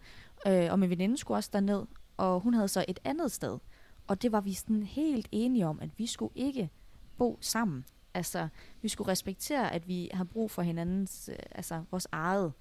øh, 0.46 0.68
og 0.70 0.78
min 0.78 0.90
veninde 0.90 1.16
skulle 1.16 1.38
også 1.38 1.50
derned, 1.52 1.82
og 2.16 2.40
hun 2.40 2.54
havde 2.54 2.68
så 2.68 2.84
et 2.88 2.98
andet 3.04 3.32
sted. 3.32 3.58
Og 4.06 4.22
det 4.22 4.32
var 4.32 4.40
vi 4.40 4.52
sådan 4.52 4.82
helt 4.82 5.28
enige 5.32 5.66
om, 5.66 5.78
at 5.82 5.90
vi 5.96 6.06
skulle 6.06 6.32
ikke 6.34 6.70
bo 7.18 7.38
sammen. 7.40 7.84
Altså, 8.14 8.48
vi 8.82 8.88
skulle 8.88 9.10
respektere, 9.10 9.72
at 9.72 9.88
vi 9.88 10.10
har 10.12 10.24
brug 10.24 10.50
for 10.50 10.62
hinandens, 10.62 11.30
øh, 11.32 11.38
altså 11.50 11.82
vores 11.90 12.08
eget. 12.12 12.52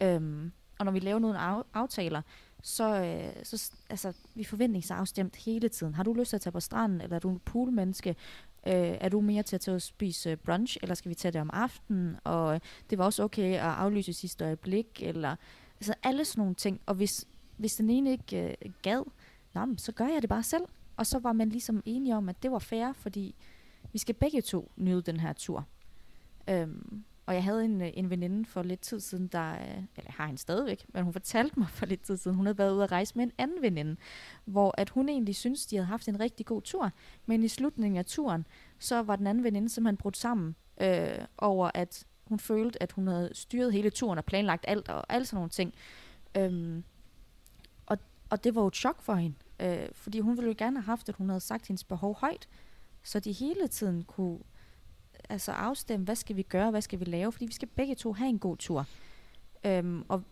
Øhm, 0.00 0.52
og 0.78 0.84
når 0.84 0.92
vi 0.92 0.98
laver 0.98 1.18
nogle 1.18 1.38
af, 1.38 1.62
aftaler, 1.74 2.22
så, 2.62 3.02
øh, 3.04 3.44
så 3.44 3.72
altså, 3.90 4.12
vi 4.34 4.44
forventningsafstemt 4.44 5.36
hele 5.36 5.68
tiden. 5.68 5.94
Har 5.94 6.02
du 6.02 6.12
lyst 6.12 6.28
til 6.28 6.36
at 6.36 6.40
tage 6.40 6.52
på 6.52 6.60
stranden, 6.60 7.00
eller 7.00 7.16
er 7.16 7.20
du 7.20 7.30
en 7.30 7.38
poolmenneske? 7.38 8.16
Øh, 8.66 8.96
er 9.00 9.08
du 9.08 9.20
mere 9.20 9.42
til 9.42 9.56
at 9.56 9.60
tage 9.60 9.74
og 9.74 9.82
spise 9.82 10.30
øh, 10.30 10.36
brunch, 10.36 10.76
eller 10.82 10.94
skal 10.94 11.08
vi 11.08 11.14
tage 11.14 11.32
det 11.32 11.40
om 11.40 11.50
aftenen? 11.52 12.16
Og 12.24 12.54
øh, 12.54 12.60
det 12.90 12.98
var 12.98 13.04
også 13.04 13.22
okay 13.22 13.54
at 13.54 13.60
aflyse 13.60 14.12
sidste 14.12 14.44
øjeblik, 14.44 15.02
eller 15.02 15.36
altså 15.76 15.94
alle 16.02 16.24
sådan 16.24 16.40
nogle 16.40 16.54
ting. 16.54 16.80
Og 16.86 16.94
hvis, 16.94 17.28
hvis 17.56 17.74
den 17.74 17.90
ene 17.90 18.10
ikke 18.10 18.56
øh, 18.62 18.72
gad, 18.82 19.04
nå, 19.54 19.66
så 19.76 19.92
gør 19.92 20.06
jeg 20.06 20.22
det 20.22 20.28
bare 20.28 20.42
selv. 20.42 20.64
Og 20.96 21.06
så 21.06 21.18
var 21.18 21.32
man 21.32 21.48
ligesom 21.48 21.82
enige 21.86 22.16
om, 22.16 22.28
at 22.28 22.42
det 22.42 22.50
var 22.50 22.58
fair, 22.58 22.92
fordi 22.92 23.34
vi 23.92 23.98
skal 23.98 24.14
begge 24.14 24.42
to 24.42 24.70
nyde 24.76 25.02
den 25.02 25.20
her 25.20 25.32
tur. 25.32 25.66
Øhm, 26.48 27.04
og 27.30 27.36
jeg 27.36 27.44
havde 27.44 27.64
en, 27.64 27.82
øh, 27.82 27.90
en 27.94 28.10
veninde 28.10 28.44
for 28.44 28.62
lidt 28.62 28.80
tid 28.80 29.00
siden, 29.00 29.26
der, 29.26 29.52
øh, 29.52 29.82
eller 29.96 30.12
har 30.12 30.26
hende 30.26 30.40
stadigvæk, 30.40 30.86
men 30.88 31.04
hun 31.04 31.12
fortalte 31.12 31.58
mig 31.58 31.68
for 31.68 31.86
lidt 31.86 32.02
tid 32.02 32.16
siden, 32.16 32.36
hun 32.36 32.46
havde 32.46 32.58
været 32.58 32.74
ude 32.74 32.84
at 32.84 32.92
rejse 32.92 33.12
med 33.16 33.24
en 33.24 33.32
anden 33.38 33.62
veninde, 33.62 33.96
hvor 34.44 34.74
at 34.78 34.90
hun 34.90 35.08
egentlig 35.08 35.36
synes, 35.36 35.66
de 35.66 35.76
havde 35.76 35.86
haft 35.86 36.08
en 36.08 36.20
rigtig 36.20 36.46
god 36.46 36.62
tur, 36.62 36.92
men 37.26 37.42
i 37.42 37.48
slutningen 37.48 37.98
af 37.98 38.04
turen, 38.04 38.46
så 38.78 39.02
var 39.02 39.16
den 39.16 39.26
anden 39.26 39.44
veninde 39.44 39.68
simpelthen 39.68 39.96
brudt 39.96 40.16
sammen 40.16 40.56
øh, 40.80 41.24
over, 41.38 41.70
at 41.74 42.06
hun 42.24 42.38
følte, 42.38 42.82
at 42.82 42.92
hun 42.92 43.06
havde 43.06 43.30
styret 43.32 43.72
hele 43.72 43.90
turen 43.90 44.18
og 44.18 44.24
planlagt 44.24 44.64
alt 44.68 44.88
og 44.88 45.12
alle 45.12 45.26
sådan 45.26 45.36
nogle 45.36 45.50
ting. 45.50 45.74
Øhm, 46.36 46.84
og, 47.86 47.98
og 48.30 48.44
det 48.44 48.54
var 48.54 48.60
jo 48.60 48.68
et 48.68 48.76
chok 48.76 49.02
for 49.02 49.14
hende, 49.14 49.36
øh, 49.60 49.88
fordi 49.92 50.20
hun 50.20 50.36
ville 50.36 50.48
jo 50.48 50.54
gerne 50.58 50.76
have 50.76 50.86
haft, 50.86 51.08
at 51.08 51.14
hun 51.14 51.28
havde 51.28 51.40
sagt 51.40 51.66
hendes 51.66 51.84
behov 51.84 52.16
højt, 52.20 52.48
så 53.02 53.20
de 53.20 53.32
hele 53.32 53.68
tiden 53.68 54.04
kunne 54.04 54.38
altså 55.30 55.52
afstemme, 55.52 56.04
hvad 56.04 56.16
skal 56.16 56.36
vi 56.36 56.42
gøre, 56.42 56.70
hvad 56.70 56.82
skal 56.82 57.00
vi 57.00 57.04
lave, 57.04 57.32
fordi 57.32 57.46
vi 57.46 57.52
skal 57.52 57.68
begge 57.68 57.94
to 57.94 58.12
have 58.12 58.28
en 58.28 58.38
god 58.38 58.56
tur. 58.56 58.86
Øhm, 59.64 60.04
og 60.08 60.22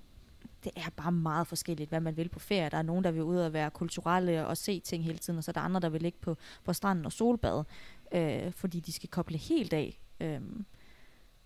det 0.64 0.72
er 0.76 0.90
bare 0.96 1.12
meget 1.12 1.46
forskelligt, 1.46 1.88
hvad 1.88 2.00
man 2.00 2.16
vil 2.16 2.28
på 2.28 2.38
ferie. 2.38 2.68
Der 2.70 2.76
er 2.78 2.82
nogen, 2.82 3.04
der 3.04 3.10
vil 3.10 3.22
ud 3.22 3.36
og 3.36 3.52
være 3.52 3.70
kulturelle 3.70 4.46
og 4.46 4.56
se 4.56 4.80
ting 4.80 5.04
hele 5.04 5.18
tiden, 5.18 5.38
og 5.38 5.44
så 5.44 5.50
er 5.50 5.52
der 5.52 5.60
andre, 5.60 5.80
der 5.80 5.88
vil 5.88 6.02
ligge 6.02 6.18
på, 6.20 6.36
på 6.64 6.72
stranden 6.72 7.06
og 7.06 7.12
solbade, 7.12 7.64
øh, 8.12 8.52
fordi 8.52 8.80
de 8.80 8.92
skal 8.92 9.08
koble 9.08 9.38
helt 9.38 9.72
af. 9.72 10.00
Øhm, 10.20 10.64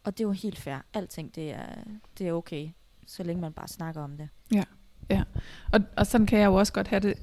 og 0.04 0.18
det 0.18 0.24
er 0.24 0.28
jo 0.28 0.32
helt 0.32 0.58
fair. 0.58 0.76
Alting, 0.94 1.34
det 1.34 1.50
er, 1.50 1.66
det 2.18 2.28
er 2.28 2.32
okay, 2.32 2.70
så 3.06 3.22
længe 3.22 3.40
man 3.40 3.52
bare 3.52 3.68
snakker 3.68 4.02
om 4.02 4.16
det. 4.16 4.28
Ja, 4.54 4.64
ja. 5.10 5.22
Og, 5.72 5.80
og 5.96 6.06
sådan 6.06 6.26
kan 6.26 6.38
jeg 6.38 6.46
jo 6.46 6.54
også 6.54 6.72
godt 6.72 6.88
have 6.88 7.00
det. 7.00 7.18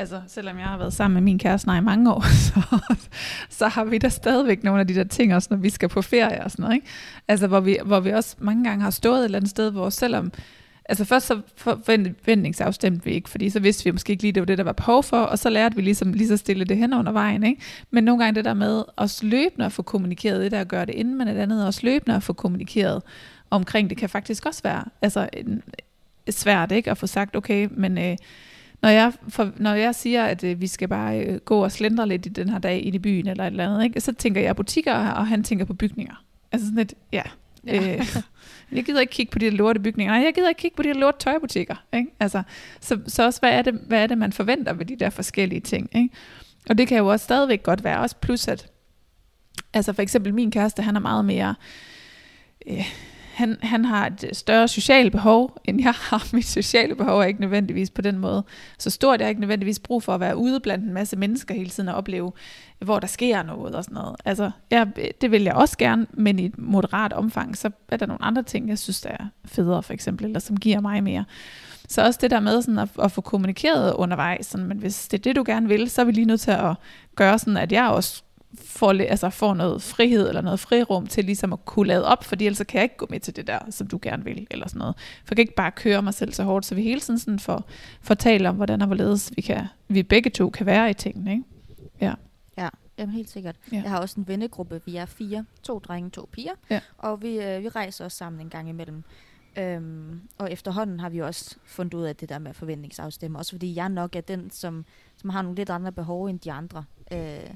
Altså, 0.00 0.20
selvom 0.26 0.58
jeg 0.58 0.66
har 0.66 0.78
været 0.78 0.92
sammen 0.92 1.14
med 1.14 1.22
min 1.22 1.38
kæreste 1.38 1.70
i 1.78 1.80
mange 1.80 2.12
år, 2.12 2.20
så, 2.46 2.78
så 3.48 3.68
har 3.68 3.84
vi 3.84 3.98
da 3.98 4.08
stadigvæk 4.08 4.64
nogle 4.64 4.80
af 4.80 4.86
de 4.86 4.94
der 4.94 5.04
ting, 5.04 5.34
også 5.34 5.48
når 5.50 5.58
vi 5.58 5.70
skal 5.70 5.88
på 5.88 6.02
ferie 6.02 6.44
og 6.44 6.50
sådan 6.50 6.62
noget. 6.62 6.74
Ikke? 6.74 6.86
Altså, 7.28 7.46
hvor 7.46 7.60
vi, 7.60 7.78
hvor 7.84 8.00
vi 8.00 8.10
også 8.10 8.36
mange 8.38 8.64
gange 8.64 8.82
har 8.82 8.90
stået 8.90 9.18
et 9.18 9.24
eller 9.24 9.38
andet 9.38 9.50
sted, 9.50 9.70
hvor 9.70 9.90
selvom 9.90 10.32
Altså 10.90 11.04
først 11.04 11.26
så 11.26 11.40
forventningsafstemte 11.56 13.04
vi 13.04 13.10
ikke, 13.10 13.28
fordi 13.28 13.50
så 13.50 13.60
vidste 13.60 13.84
vi 13.84 13.90
måske 13.90 14.10
ikke 14.10 14.22
lige, 14.22 14.32
det 14.32 14.40
var 14.40 14.46
det, 14.46 14.58
der 14.58 14.64
var 14.64 14.72
behov 14.72 15.02
for, 15.02 15.20
og 15.20 15.38
så 15.38 15.50
lærte 15.50 15.76
vi 15.76 15.82
ligesom 15.82 16.12
lige 16.12 16.28
så 16.28 16.36
stille 16.36 16.64
det 16.64 16.76
hen 16.76 16.94
under 16.94 17.12
vejen. 17.12 17.44
Ikke? 17.44 17.62
Men 17.90 18.04
nogle 18.04 18.24
gange 18.24 18.36
det 18.36 18.44
der 18.44 18.54
med 18.54 18.84
at 18.98 19.18
løbende 19.22 19.66
at 19.66 19.72
få 19.72 19.82
kommunikeret 19.82 20.40
det 20.40 20.50
der, 20.50 20.60
at 20.60 20.68
gøre 20.68 20.86
det 20.86 20.94
inden, 20.94 21.18
men 21.18 21.28
et 21.28 21.36
andet 21.36 21.66
også 21.66 21.80
løbende 21.82 22.16
at 22.16 22.22
få 22.22 22.32
kommunikeret 22.32 23.02
omkring 23.50 23.90
det, 23.90 23.98
kan 23.98 24.08
faktisk 24.08 24.46
også 24.46 24.62
være 24.62 24.84
altså, 25.02 25.28
en, 25.32 25.62
svært 26.30 26.72
ikke? 26.72 26.90
at 26.90 26.98
få 26.98 27.06
sagt, 27.06 27.36
okay, 27.36 27.68
men 27.70 27.98
øh, 27.98 28.16
når, 28.82 28.88
jeg 28.88 29.12
for, 29.28 29.52
når 29.56 29.74
jeg 29.74 29.94
siger, 29.94 30.24
at 30.24 30.44
øh, 30.44 30.60
vi 30.60 30.66
skal 30.66 30.88
bare 30.88 31.20
øh, 31.20 31.40
gå 31.40 31.64
og 31.64 31.72
slendre 31.72 32.08
lidt 32.08 32.26
i 32.26 32.28
den 32.28 32.48
her 32.48 32.58
dag 32.58 32.86
i 32.86 32.98
byen 32.98 33.26
eller 33.26 33.44
et 33.44 33.50
eller 33.50 33.66
andet, 33.66 33.84
ikke? 33.84 34.00
så 34.00 34.12
tænker 34.12 34.40
jeg 34.40 34.56
butikker, 34.56 34.94
og 34.94 35.26
han 35.26 35.44
tænker 35.44 35.64
på 35.64 35.74
bygninger. 35.74 36.24
Altså 36.52 36.66
sådan 36.66 36.76
lidt, 36.76 36.94
ja, 37.12 37.22
Ja. 37.66 37.92
Øh, 37.92 38.06
jeg 38.72 38.84
gider 38.84 39.00
ikke 39.00 39.10
kigge 39.10 39.30
på 39.30 39.38
de 39.38 39.50
lorte 39.50 39.80
bygninger. 39.80 40.14
Nej, 40.14 40.24
jeg 40.24 40.34
gider 40.34 40.48
ikke 40.48 40.58
kigge 40.58 40.76
på 40.76 40.82
de 40.82 40.92
lorte 40.92 41.18
tøjbutikker. 41.18 41.84
Ikke? 41.92 42.10
Altså, 42.20 42.42
så, 42.80 43.00
så 43.06 43.24
også, 43.24 43.40
hvad 43.40 43.50
er, 43.50 43.62
det, 43.62 43.74
hvad 43.74 44.02
er 44.02 44.06
det, 44.06 44.18
man 44.18 44.32
forventer 44.32 44.72
ved 44.72 44.86
de 44.86 44.96
der 44.96 45.10
forskellige 45.10 45.60
ting? 45.60 45.90
Ikke? 45.96 46.10
Og 46.68 46.78
det 46.78 46.88
kan 46.88 46.98
jo 46.98 47.06
også 47.06 47.24
stadigvæk 47.24 47.62
godt 47.62 47.84
være. 47.84 47.98
Også 47.98 48.16
plus, 48.16 48.48
at 48.48 48.70
altså 49.74 49.92
for 49.92 50.02
eksempel 50.02 50.34
min 50.34 50.50
kæreste, 50.50 50.82
han 50.82 50.96
er 50.96 51.00
meget 51.00 51.24
mere... 51.24 51.54
Øh, 52.66 52.86
han, 53.38 53.56
han 53.62 53.84
har 53.84 54.06
et 54.06 54.24
øh, 54.24 54.34
større 54.34 54.68
socialt 54.68 55.12
behov, 55.12 55.56
end 55.64 55.80
jeg 55.82 55.92
har. 56.10 56.28
Mit 56.32 56.46
sociale 56.46 56.94
behov 56.94 57.20
er 57.20 57.24
ikke 57.24 57.40
nødvendigvis 57.40 57.90
på 57.90 58.02
den 58.02 58.18
måde 58.18 58.44
så 58.78 58.90
stort. 58.90 59.20
Jeg 59.20 59.26
har 59.26 59.28
ikke 59.28 59.40
nødvendigvis 59.40 59.78
brug 59.78 60.02
for 60.02 60.14
at 60.14 60.20
være 60.20 60.36
ude 60.36 60.60
blandt 60.60 60.84
en 60.84 60.92
masse 60.92 61.16
mennesker 61.16 61.54
hele 61.54 61.70
tiden 61.70 61.88
og 61.88 61.94
opleve, 61.94 62.32
hvor 62.78 62.98
der 62.98 63.06
sker 63.06 63.42
noget 63.42 63.74
og 63.74 63.84
sådan 63.84 63.94
noget. 63.94 64.16
Altså, 64.24 64.50
jeg, 64.70 64.88
det 65.20 65.30
vil 65.30 65.42
jeg 65.42 65.54
også 65.54 65.78
gerne, 65.78 66.06
men 66.12 66.38
i 66.38 66.44
et 66.44 66.58
moderat 66.58 67.12
omfang, 67.12 67.56
så 67.56 67.70
er 67.88 67.96
der 67.96 68.06
nogle 68.06 68.24
andre 68.24 68.42
ting, 68.42 68.68
jeg 68.68 68.78
synes, 68.78 69.00
der 69.00 69.10
er 69.10 69.26
federe 69.44 69.82
for 69.82 69.92
eksempel, 69.92 70.26
eller 70.26 70.40
som 70.40 70.56
giver 70.56 70.80
mig 70.80 71.02
mere. 71.02 71.24
Så 71.88 72.04
også 72.04 72.18
det 72.22 72.30
der 72.30 72.40
med 72.40 72.62
sådan 72.62 72.78
at, 72.78 72.88
at 73.02 73.12
få 73.12 73.20
kommunikeret 73.20 73.94
undervejs, 73.94 74.46
sådan, 74.46 74.66
men 74.66 74.78
hvis 74.78 75.08
det 75.08 75.18
er 75.18 75.22
det, 75.22 75.36
du 75.36 75.42
gerne 75.46 75.68
vil, 75.68 75.90
så 75.90 76.00
er 76.00 76.04
vi 76.04 76.12
lige 76.12 76.24
nødt 76.24 76.40
til 76.40 76.50
at 76.50 76.74
gøre 77.16 77.38
sådan, 77.38 77.56
at 77.56 77.72
jeg 77.72 77.88
også 77.88 78.22
får, 78.54 78.90
altså 78.90 79.30
får 79.30 79.54
noget 79.54 79.82
frihed 79.82 80.28
eller 80.28 80.40
noget 80.40 80.60
frirum 80.60 81.06
til 81.06 81.24
ligesom 81.24 81.52
at 81.52 81.64
kunne 81.64 81.86
lade 81.86 82.04
op, 82.04 82.24
fordi 82.24 82.46
ellers 82.46 82.66
kan 82.68 82.78
jeg 82.78 82.82
ikke 82.82 82.96
gå 82.96 83.06
med 83.10 83.20
til 83.20 83.36
det 83.36 83.46
der, 83.46 83.58
som 83.70 83.86
du 83.86 83.98
gerne 84.02 84.24
vil, 84.24 84.46
eller 84.50 84.68
sådan 84.68 84.78
noget. 84.78 84.96
For 84.96 85.30
jeg 85.30 85.36
kan 85.36 85.42
ikke 85.42 85.54
bare 85.54 85.72
køre 85.72 86.02
mig 86.02 86.14
selv 86.14 86.32
så 86.32 86.42
hårdt, 86.42 86.66
så 86.66 86.74
vi 86.74 86.82
hele 86.82 87.00
tiden 87.00 87.18
sådan 87.18 87.38
får, 87.38 87.64
får 88.02 88.14
talt 88.14 88.46
om, 88.46 88.56
hvordan 88.56 88.80
og 88.80 88.86
hvorledes 88.86 89.32
vi, 89.36 89.42
kan, 89.42 89.66
vi 89.88 90.02
begge 90.02 90.30
to 90.30 90.50
kan 90.50 90.66
være 90.66 90.90
i 90.90 90.94
tingene. 90.94 91.32
Ikke? 91.32 91.44
Ja. 92.00 92.14
Ja, 92.58 92.68
jamen 92.98 93.14
helt 93.14 93.30
sikkert. 93.30 93.56
Ja. 93.72 93.80
Jeg 93.82 93.90
har 93.90 93.98
også 94.00 94.20
en 94.20 94.28
vennegruppe, 94.28 94.80
vi 94.86 94.96
er 94.96 95.06
fire, 95.06 95.44
to 95.62 95.78
drenge, 95.78 96.10
to 96.10 96.28
piger, 96.32 96.52
ja. 96.70 96.80
og 96.98 97.22
vi, 97.22 97.40
øh, 97.40 97.62
vi 97.62 97.68
rejser 97.68 98.04
også 98.04 98.18
sammen 98.18 98.40
en 98.40 98.50
gang 98.50 98.68
imellem. 98.68 99.02
Øhm, 99.56 100.20
og 100.38 100.52
efterhånden 100.52 101.00
har 101.00 101.08
vi 101.08 101.18
også 101.18 101.56
fundet 101.64 101.94
ud 101.94 102.04
af 102.04 102.16
det 102.16 102.28
der 102.28 102.38
med 102.38 102.54
forventningsafstemme, 102.54 103.38
også 103.38 103.52
fordi 103.52 103.74
jeg 103.74 103.88
nok 103.88 104.16
er 104.16 104.20
den, 104.20 104.50
som, 104.50 104.84
som 105.16 105.30
har 105.30 105.42
nogle 105.42 105.56
lidt 105.56 105.70
andre 105.70 105.92
behov 105.92 106.26
end 106.26 106.40
de 106.40 106.52
andre. 106.52 106.84
Øh, 107.12 107.50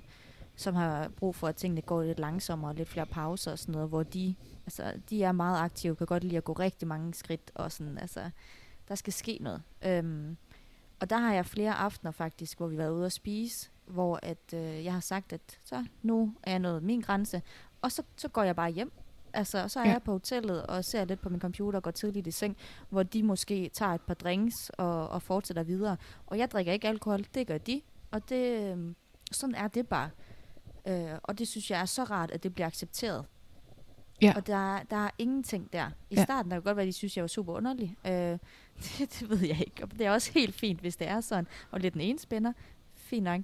som 0.56 0.74
har 0.74 1.08
brug 1.08 1.34
for, 1.34 1.48
at 1.48 1.56
tingene 1.56 1.82
går 1.82 2.02
lidt 2.02 2.18
langsommere, 2.18 2.74
lidt 2.74 2.88
flere 2.88 3.06
pauser 3.06 3.52
og 3.52 3.58
sådan 3.58 3.72
noget, 3.72 3.88
hvor 3.88 4.02
de, 4.02 4.34
altså, 4.66 4.92
de 5.10 5.22
er 5.22 5.32
meget 5.32 5.58
aktive, 5.58 5.96
kan 5.96 6.06
godt 6.06 6.24
lide 6.24 6.36
at 6.36 6.44
gå 6.44 6.52
rigtig 6.52 6.88
mange 6.88 7.14
skridt, 7.14 7.50
og 7.54 7.72
sådan, 7.72 7.98
altså, 7.98 8.30
der 8.88 8.94
skal 8.94 9.12
ske 9.12 9.38
noget. 9.40 9.62
Øhm, 9.86 10.36
og 11.00 11.10
der 11.10 11.16
har 11.16 11.34
jeg 11.34 11.46
flere 11.46 11.74
aftener 11.74 12.10
faktisk, 12.12 12.58
hvor 12.58 12.66
vi 12.66 12.76
har 12.76 12.82
været 12.82 12.92
ude 12.92 13.06
at 13.06 13.12
spise, 13.12 13.70
hvor 13.86 14.18
at, 14.22 14.54
øh, 14.54 14.84
jeg 14.84 14.92
har 14.92 15.00
sagt, 15.00 15.32
at 15.32 15.58
så 15.64 15.84
nu 16.02 16.34
er 16.42 16.50
jeg 16.50 16.58
nået 16.58 16.82
min 16.82 17.00
grænse, 17.00 17.42
og 17.82 17.92
så, 17.92 18.02
så 18.16 18.28
går 18.28 18.42
jeg 18.42 18.56
bare 18.56 18.70
hjem. 18.70 18.92
Altså, 19.32 19.68
så 19.68 19.80
er 19.80 19.84
ja. 19.84 19.92
jeg 19.92 20.02
på 20.02 20.12
hotellet 20.12 20.66
og 20.66 20.84
ser 20.84 21.04
lidt 21.04 21.20
på 21.20 21.28
min 21.28 21.40
computer 21.40 21.78
og 21.78 21.82
går 21.82 21.90
tidligt 21.90 22.26
i 22.26 22.30
seng, 22.30 22.56
hvor 22.88 23.02
de 23.02 23.22
måske 23.22 23.70
tager 23.72 23.92
et 23.92 24.00
par 24.00 24.14
drinks 24.14 24.70
og, 24.70 25.08
og 25.08 25.22
fortsætter 25.22 25.62
videre. 25.62 25.96
Og 26.26 26.38
jeg 26.38 26.50
drikker 26.50 26.72
ikke 26.72 26.88
alkohol, 26.88 27.26
det 27.34 27.46
gør 27.46 27.58
de. 27.58 27.82
Og 28.10 28.28
det, 28.28 28.76
øh, 28.76 28.94
sådan 29.32 29.54
er 29.54 29.68
det 29.68 29.88
bare. 29.88 30.10
Øh, 30.86 31.18
og 31.22 31.38
det 31.38 31.48
synes 31.48 31.70
jeg 31.70 31.80
er 31.80 31.84
så 31.84 32.04
rart, 32.04 32.30
at 32.30 32.42
det 32.42 32.54
bliver 32.54 32.66
accepteret. 32.66 33.24
Ja. 34.22 34.32
Og 34.36 34.46
der, 34.46 34.78
der 34.90 34.96
er 34.96 35.10
ingenting 35.18 35.72
der. 35.72 35.90
I 36.10 36.14
ja. 36.14 36.24
starten 36.24 36.50
der 36.50 36.56
kan 36.56 36.62
godt 36.62 36.76
være, 36.76 36.82
at 36.82 36.88
de 36.88 36.92
synes, 36.92 37.16
jeg 37.16 37.22
var 37.22 37.28
super 37.28 37.52
underlig. 37.52 37.96
Øh, 38.06 38.12
det, 38.84 39.16
det 39.20 39.30
ved 39.30 39.38
jeg 39.38 39.60
ikke. 39.60 39.82
Og 39.82 39.92
det 39.92 40.06
er 40.06 40.10
også 40.10 40.32
helt 40.32 40.54
fint, 40.54 40.80
hvis 40.80 40.96
det 40.96 41.08
er 41.08 41.20
sådan. 41.20 41.46
Og 41.70 41.80
lidt 41.80 41.94
den 41.94 42.00
ene 42.00 42.18
spænder. 42.18 42.52
Fint 42.94 43.24
nok. 43.24 43.40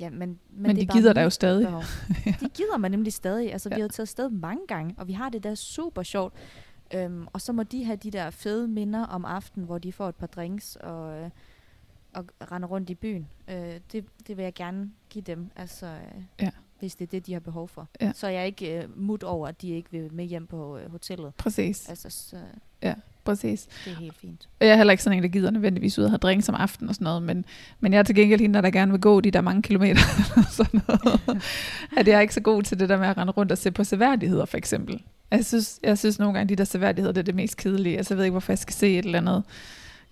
Ja, 0.00 0.10
men, 0.10 0.18
men, 0.18 0.38
men 0.50 0.76
de 0.80 0.86
gider 0.86 1.12
der 1.12 1.22
jo 1.22 1.30
stadig. 1.30 1.82
ja. 2.26 2.34
De 2.40 2.48
gider 2.48 2.76
man 2.76 2.90
nemlig 2.90 3.12
stadig. 3.12 3.52
Altså, 3.52 3.68
ja. 3.68 3.74
vi 3.74 3.80
har 3.80 3.88
taget 3.88 4.04
afsted 4.04 4.28
mange 4.28 4.66
gange, 4.66 4.94
og 4.98 5.08
vi 5.08 5.12
har 5.12 5.28
det 5.28 5.44
der 5.44 5.54
super 5.54 6.02
sjovt. 6.02 6.34
Øhm, 6.94 7.26
og 7.32 7.40
så 7.40 7.52
må 7.52 7.62
de 7.62 7.84
have 7.84 7.96
de 7.96 8.10
der 8.10 8.30
fede 8.30 8.68
minder 8.68 9.06
om 9.06 9.24
aftenen, 9.24 9.66
hvor 9.66 9.78
de 9.78 9.92
får 9.92 10.08
et 10.08 10.14
par 10.14 10.26
drinks 10.26 10.76
og, 10.76 11.18
øh, 11.18 11.30
og 12.12 12.26
render 12.52 12.68
rundt 12.68 12.90
i 12.90 12.94
byen. 12.94 13.28
Øh, 13.48 13.80
det, 13.92 14.04
det 14.26 14.36
vil 14.36 14.42
jeg 14.42 14.54
gerne 14.54 14.90
give 15.10 15.22
dem. 15.22 15.50
Altså, 15.56 15.86
øh, 15.86 16.22
ja 16.40 16.50
hvis 16.78 16.94
det 16.94 17.04
er 17.04 17.10
det, 17.10 17.26
de 17.26 17.32
har 17.32 17.40
behov 17.40 17.68
for. 17.68 17.88
Ja. 18.00 18.12
Så 18.14 18.28
jeg 18.28 18.40
er 18.40 18.44
ikke 18.44 18.84
uh, 18.84 19.00
mut 19.00 19.22
over, 19.22 19.48
at 19.48 19.62
de 19.62 19.70
ikke 19.70 19.90
vil 19.90 20.12
med 20.12 20.24
hjem 20.24 20.46
på 20.46 20.74
uh, 20.76 20.90
hotellet. 20.90 21.34
Præcis. 21.34 21.88
Altså, 21.88 22.10
så 22.10 22.36
ja, 22.82 22.94
præcis. 23.24 23.68
Det 23.84 23.92
er 23.92 23.96
helt 23.96 24.16
fint. 24.16 24.48
Jeg 24.60 24.68
er 24.68 24.76
heller 24.76 24.90
ikke 24.90 25.02
sådan 25.02 25.18
en, 25.18 25.22
der 25.22 25.28
gider 25.28 25.50
nødvendigvis 25.50 25.98
ud 25.98 26.04
og 26.04 26.10
have 26.10 26.18
drinks 26.18 26.48
om 26.48 26.54
aftenen 26.54 26.88
og 26.88 26.94
sådan 26.94 27.04
noget, 27.04 27.22
men, 27.22 27.44
men 27.80 27.92
jeg 27.92 27.98
er 27.98 28.02
til 28.02 28.14
gengæld 28.14 28.40
hende, 28.40 28.62
der 28.62 28.70
gerne 28.70 28.92
vil 28.92 29.00
gå 29.00 29.20
de 29.20 29.30
der 29.30 29.40
mange 29.40 29.62
kilometer. 29.62 30.00
sådan 30.50 30.80
noget. 30.88 31.42
at 31.96 32.08
jeg 32.08 32.16
er 32.16 32.20
ikke 32.20 32.34
så 32.34 32.40
god 32.40 32.62
til 32.62 32.80
det 32.80 32.88
der 32.88 32.98
med 32.98 33.08
at 33.08 33.16
rende 33.16 33.32
rundt 33.32 33.52
og 33.52 33.58
se 33.58 33.70
på 33.70 33.84
seværdigheder, 33.84 34.44
for 34.44 34.56
eksempel. 34.56 35.02
Jeg 35.30 35.44
synes, 35.44 35.80
jeg 35.82 35.98
synes 35.98 36.18
nogle 36.18 36.34
gange, 36.34 36.48
de 36.48 36.56
der 36.56 36.64
seværdigheder, 36.64 37.12
det 37.12 37.20
er 37.20 37.24
det 37.24 37.34
mest 37.34 37.56
kedelige. 37.56 37.96
Altså, 37.96 38.14
jeg 38.14 38.18
ved 38.18 38.24
ikke, 38.24 38.32
hvorfor 38.32 38.52
jeg 38.52 38.58
skal 38.58 38.74
se 38.74 38.98
et 38.98 39.04
eller 39.04 39.18
andet 39.18 39.44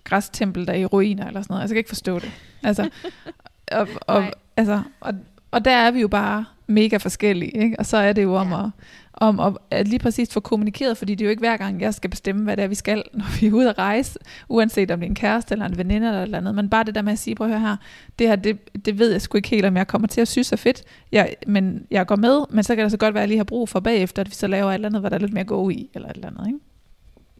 græstempel, 0.03 0.67
der 0.67 0.73
er 0.73 0.77
i 0.77 0.85
ruiner 0.85 1.27
eller 1.27 1.41
sådan 1.41 1.53
noget. 1.53 1.61
Altså, 1.61 1.73
jeg 1.73 1.75
kan 1.75 1.79
ikke 1.79 1.89
forstå 1.89 2.19
det. 2.19 2.31
Altså, 2.63 2.89
og, 3.71 3.87
og, 4.01 4.31
altså, 4.57 4.81
og, 4.99 5.13
og 5.51 5.65
der 5.65 5.71
er 5.71 5.91
vi 5.91 6.01
jo 6.01 6.07
bare 6.07 6.45
mega 6.67 6.97
forskellige, 6.97 7.51
ikke? 7.51 7.79
og 7.79 7.85
så 7.85 7.97
er 7.97 8.13
det 8.13 8.23
jo 8.23 8.35
om, 8.35 8.51
ja. 8.51 8.63
at, 8.63 8.69
om 9.13 9.39
at, 9.39 9.57
at 9.71 9.87
lige 9.87 9.99
præcis 9.99 10.33
få 10.33 10.39
kommunikeret, 10.39 10.97
fordi 10.97 11.15
det 11.15 11.21
er 11.21 11.25
jo 11.25 11.29
ikke 11.29 11.39
hver 11.39 11.57
gang, 11.57 11.81
jeg 11.81 11.93
skal 11.93 12.09
bestemme, 12.09 12.43
hvad 12.43 12.57
det 12.57 12.63
er, 12.63 12.67
vi 12.67 12.75
skal, 12.75 13.03
når 13.13 13.39
vi 13.39 13.47
er 13.47 13.51
ude 13.51 13.69
at 13.69 13.77
rejse, 13.77 14.19
uanset 14.49 14.91
om 14.91 14.99
det 14.99 15.05
er 15.05 15.09
en 15.09 15.15
kæreste 15.15 15.53
eller 15.53 15.65
en 15.65 15.77
veninde 15.77 16.07
eller 16.07 16.25
noget 16.25 16.35
andet, 16.35 16.55
men 16.55 16.69
bare 16.69 16.83
det 16.83 16.95
der 16.95 17.01
med 17.01 17.11
at 17.11 17.19
sige, 17.19 17.35
prøv 17.35 17.47
at 17.47 17.59
høre 17.59 17.69
her, 17.69 17.77
det 18.19 18.27
her, 18.27 18.35
det, 18.35 18.85
det 18.85 18.99
ved 18.99 19.11
jeg 19.11 19.21
sgu 19.21 19.37
ikke 19.37 19.49
helt, 19.49 19.65
om 19.65 19.77
jeg 19.77 19.87
kommer 19.87 20.07
til 20.07 20.21
at 20.21 20.27
synes 20.27 20.51
er 20.51 20.57
fedt, 20.57 20.83
jeg, 21.11 21.35
men 21.47 21.87
jeg 21.91 22.07
går 22.07 22.15
med, 22.15 22.41
men 22.49 22.63
så 22.63 22.75
kan 22.75 22.83
det 22.83 22.91
så 22.91 22.97
godt 22.97 23.13
være, 23.13 23.21
at 23.21 23.23
jeg 23.23 23.29
lige 23.29 23.39
har 23.39 23.43
brug 23.43 23.69
for 23.69 23.79
bagefter, 23.79 24.21
at 24.21 24.29
vi 24.29 24.35
så 24.35 24.47
laver 24.47 24.69
et 24.69 24.73
eller 24.73 24.89
andet, 24.89 25.01
hvor 25.01 25.09
der 25.09 25.15
er 25.15 25.19
lidt 25.19 25.33
mere 25.33 25.43
gå 25.43 25.69
i, 25.69 25.89
eller 25.93 26.09
et 26.09 26.15
eller 26.15 26.27
andet, 26.27 26.47
ikke? 26.47 26.59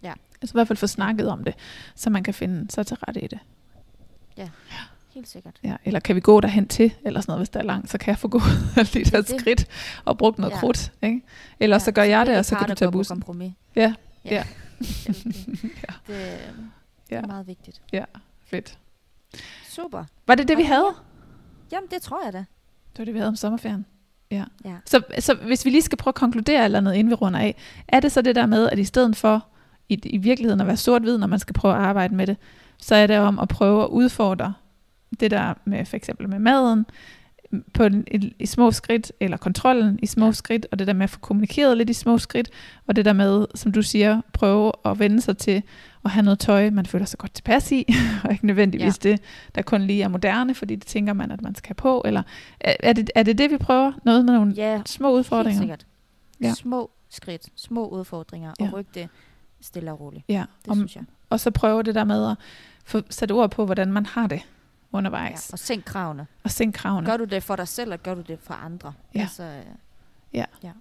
Ja. 0.03 0.13
Altså 0.41 0.53
i 0.53 0.57
hvert 0.57 0.67
fald 0.67 0.78
få 0.78 0.88
snakket 0.88 1.28
om 1.28 1.43
det, 1.43 1.53
så 1.95 2.09
man 2.09 2.23
kan 2.23 2.34
finde 2.34 2.71
sig 2.71 2.88
til 2.88 2.97
rette 2.97 3.21
i 3.21 3.28
det. 3.28 3.39
Ja. 4.38 4.49
ja. 4.71 4.78
Helt 5.16 5.28
sikkert. 5.28 5.59
Ja, 5.63 5.76
eller 5.86 5.99
kan 5.99 6.16
vi 6.16 6.20
gå 6.20 6.41
derhen 6.41 6.68
til, 6.68 6.93
eller 7.05 7.22
sådan 7.22 7.32
noget, 7.32 7.39
hvis 7.39 7.49
der 7.49 7.59
er 7.59 7.63
langt, 7.63 7.89
så 7.89 7.97
kan 7.97 8.11
jeg 8.11 8.18
få 8.18 8.28
gået 8.28 8.43
lidt 8.93 9.13
af 9.13 9.20
et 9.20 9.30
skridt 9.39 9.68
og 10.05 10.18
brugt 10.18 10.39
noget 10.39 10.53
ja. 10.53 10.59
krudt. 10.59 10.91
Ikke? 11.01 11.22
Eller 11.59 11.76
ja, 11.76 11.80
så 11.80 11.91
gør 11.91 12.01
så 12.01 12.09
jeg 12.09 12.26
det, 12.26 12.38
og 12.38 12.45
så 12.45 12.55
kan 12.55 12.68
du 12.68 12.76
tage 12.76 12.91
bussen. 12.91 13.16
Kompromis. 13.16 13.53
Ja, 13.76 13.93
ja. 14.26 14.32
ja. 14.32 14.43
ja. 15.63 16.13
Det, 17.09 17.18
er 17.18 17.28
meget 17.34 17.47
vigtigt. 17.47 17.82
Ja, 17.93 18.03
fedt. 18.45 18.78
Super. 19.70 20.03
Var 20.28 20.36
det 20.36 20.47
det, 20.47 20.57
vi 20.57 20.63
havde? 20.63 20.93
Jamen, 21.72 21.89
det 21.91 22.01
tror 22.01 22.24
jeg 22.26 22.34
da. 22.34 22.38
Det 22.38 22.99
var 22.99 23.05
det, 23.05 23.13
vi 23.13 23.20
havde 23.20 23.30
om 23.30 23.36
sommerferien. 23.36 23.86
Ja. 24.32 24.43
Ja. 24.66 24.76
Så, 24.86 25.01
så 25.20 25.34
hvis 25.34 25.66
vi 25.66 25.70
lige 25.70 25.82
skal 25.82 25.97
prøve 25.97 26.11
at 26.11 26.16
konkludere 26.16 26.66
eller 26.66 26.80
noget, 26.80 26.97
inden 26.97 27.11
vi 27.11 27.16
runder 27.16 27.39
af, 27.39 27.55
er 27.88 27.99
det 27.99 28.11
så 28.11 28.22
det 28.22 28.36
der 28.36 28.45
med, 28.45 28.70
at 28.70 28.80
i 28.80 28.86
stedet 28.86 29.16
for 29.16 29.47
i, 29.89 29.99
i 30.03 30.18
virkeligheden 30.18 30.61
at 30.61 30.68
være 30.68 30.78
sort-hvid, 30.78 31.18
når 31.18 31.28
man 31.28 31.39
skal 31.39 31.53
prøve 31.53 31.74
at 31.74 31.80
arbejde 31.82 32.16
med 32.16 32.28
det, 32.28 32.38
så 32.78 32.95
er 32.95 33.07
det 33.07 33.18
om 33.18 33.39
at 33.39 33.47
prøve 33.47 33.84
at 33.84 33.88
udfordre 33.88 34.53
det 35.20 35.32
der 35.32 35.53
med 35.66 35.86
for 35.86 35.95
eksempel 35.95 36.30
med 36.30 36.39
maden, 36.39 36.86
på 37.74 37.84
en, 37.84 38.03
i, 38.11 38.36
i 38.39 38.45
små 38.45 38.72
skridt, 38.72 39.11
eller 39.20 39.38
kontrollen 39.38 39.99
i 40.01 40.05
små 40.05 40.26
ja. 40.26 40.32
skridt, 40.32 40.68
og 40.72 40.80
det 40.80 40.88
der 40.88 40.93
med 40.93 41.03
at 41.03 41.09
få 41.09 41.20
kommunikeret 41.20 41.78
lidt 41.78 41.89
i 41.89 41.93
små 41.93 42.18
skridt, 42.18 42.49
og 42.88 42.95
det 42.95 43.05
der 43.05 43.13
med, 43.13 43.45
som 43.55 43.72
du 43.72 43.82
siger, 43.82 44.22
prøve 44.34 44.72
at 44.86 44.99
vende 44.99 45.22
sig 45.22 45.38
til 45.38 45.63
at 46.05 46.11
have 46.11 46.24
noget 46.24 46.39
tøj, 46.39 46.70
man 46.70 46.86
føler 46.86 47.05
sig 47.05 47.20
godt 47.20 47.34
tilpas 47.34 47.72
i, 47.72 47.86
og 48.24 48.32
ikke 48.32 48.45
nødvendigvis 48.45 48.99
ja. 49.05 49.09
det, 49.09 49.22
der 49.55 49.61
kun 49.61 49.82
lige 49.82 50.03
er 50.03 50.07
moderne, 50.07 50.53
fordi 50.55 50.76
det 50.76 50.88
tænker 50.88 51.13
man, 51.13 51.32
at 51.32 51.41
man 51.41 51.55
skal 51.55 51.76
på, 51.76 52.01
eller 52.05 52.24
er, 52.59 52.74
er, 52.80 52.93
det, 52.93 53.09
er 53.16 53.24
det 53.24 53.38
det, 53.38 53.51
vi 53.51 53.57
prøver? 53.57 53.91
Noget 54.05 54.26
med 54.26 54.34
nogle 54.34 54.53
Ja, 54.55 54.82
små 54.86 55.11
udfordringer? 55.11 55.51
Helt 55.51 55.61
sikkert. 55.61 55.86
Ja. 56.41 56.47
Ja. 56.47 56.53
Små 56.53 56.91
skridt, 57.09 57.41
små 57.55 57.88
udfordringer, 57.88 58.53
Ja. 58.59 58.66
og 58.66 58.74
rykke 58.74 58.91
det 58.93 59.09
stille 59.61 59.91
og 59.91 59.99
roligt. 59.99 60.24
Ja, 60.30 60.43
Det 60.61 60.72
om, 60.72 60.78
synes 60.78 60.95
jeg. 60.95 61.03
og 61.30 61.39
så 61.39 61.51
prøve 61.51 61.84
det 61.84 61.95
der 61.95 62.03
med 62.03 62.30
at 62.32 62.36
få 62.86 63.01
sat 63.09 63.32
ord 63.32 63.51
på, 63.51 63.66
hvordan 63.66 63.91
man 63.93 64.05
har 64.05 64.28
det 64.28 64.41
Ja. 64.96 64.98
undervejs, 64.98 65.50
Og 65.54 65.60
sænk 65.60 65.86
kravene. 65.86 66.28
og 66.43 66.52
sænke 66.52 66.76
kravene. 66.78 67.08
Gør 67.08 67.18
du 67.18 67.24
det 67.24 67.43
for 67.43 67.56
dig 67.56 67.68
selv, 67.68 67.88
eller 67.88 67.98
gør 67.98 68.14
du 68.16 68.22
det 68.22 68.39
for 68.39 68.54
andre? 68.54 68.93
Ja. 69.16 69.22
Altså, 69.22 69.43
øh, 69.43 69.66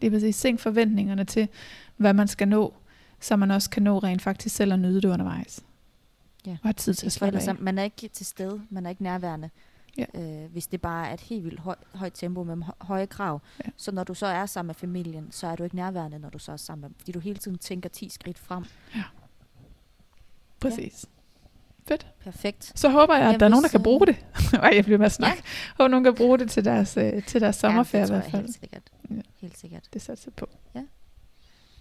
Det 0.00 0.06
er 0.06 0.10
præcis, 0.10 0.36
sænk 0.36 0.60
forventningerne 0.60 1.24
til, 1.24 1.48
hvad 1.96 2.14
man 2.14 2.28
skal 2.28 2.48
nå, 2.48 2.74
så 3.20 3.36
man 3.36 3.50
også 3.50 3.70
kan 3.70 3.82
nå 3.82 3.98
rent 3.98 4.22
faktisk 4.22 4.56
selv 4.56 4.72
at 4.72 4.78
nyde 4.78 5.00
det 5.02 5.08
undervejs. 5.08 5.60
Ja, 6.46 6.50
Og 6.50 6.58
have 6.62 6.72
tid 6.72 6.94
til 6.94 7.06
at 7.06 7.12
slappe 7.12 7.38
af. 7.38 7.54
man 7.60 7.78
er 7.78 7.82
ikke 7.82 8.08
til 8.08 8.26
stede, 8.26 8.62
man 8.70 8.86
er 8.86 8.90
ikke 8.90 9.02
nærværende. 9.02 9.50
Ja. 9.98 10.04
Øh, 10.14 10.50
hvis 10.52 10.66
det 10.66 10.80
bare 10.80 11.08
er 11.08 11.14
et 11.14 11.20
helt 11.20 11.44
vildt 11.44 11.60
høj, 11.60 11.74
højt 11.94 12.12
tempo 12.14 12.44
med 12.44 12.56
hø- 12.56 12.72
høje 12.80 13.06
krav. 13.06 13.40
Ja. 13.64 13.70
Så 13.76 13.92
når 13.92 14.04
du 14.04 14.14
så 14.14 14.26
er 14.26 14.46
sammen 14.46 14.66
med 14.68 14.74
familien, 14.74 15.28
så 15.32 15.46
er 15.46 15.56
du 15.56 15.64
ikke 15.64 15.76
nærværende, 15.76 16.18
når 16.18 16.30
du 16.30 16.38
så 16.38 16.52
er 16.52 16.56
sammen 16.56 16.80
med 16.80 16.88
dem. 16.88 16.96
Fordi 16.98 17.12
du 17.12 17.20
hele 17.20 17.38
tiden 17.38 17.58
tænker 17.58 17.88
10 17.88 18.08
skridt 18.08 18.38
frem. 18.38 18.64
Præcis. 20.60 21.06
Fedt. 21.88 22.06
Perfekt. 22.20 22.72
Så 22.78 22.88
håber 22.88 23.14
jeg, 23.14 23.22
at 23.22 23.26
Jamen, 23.26 23.40
der 23.40 23.46
er 23.46 23.50
nogen, 23.50 23.62
der 23.62 23.68
kan 23.68 23.82
bruge 23.82 24.06
det. 24.06 24.16
Jeg 24.76 24.84
bliver 24.84 24.98
med 24.98 25.06
at 25.06 25.12
snakke. 25.12 25.42
Ja. 25.44 25.74
Håber, 25.78 25.88
nogen 25.88 26.04
kan 26.04 26.14
bruge 26.14 26.38
det 26.38 26.50
til 26.50 26.64
deres, 26.64 26.96
øh, 26.96 27.24
til 27.24 27.40
deres 27.40 27.56
sommerferie 27.56 28.00
ja, 28.14 28.18
i 28.18 28.22
det 28.22 28.22
tror 28.22 28.30
hvert 28.30 28.32
jeg 28.32 28.32
fald. 28.32 28.42
helt 28.42 28.54
sikkert. 28.60 28.82
Ja. 29.10 29.20
Helt 29.40 29.58
sikkert. 29.58 29.88
Det 29.92 30.02
satser 30.02 30.30
jeg 30.30 30.34
på. 30.34 30.48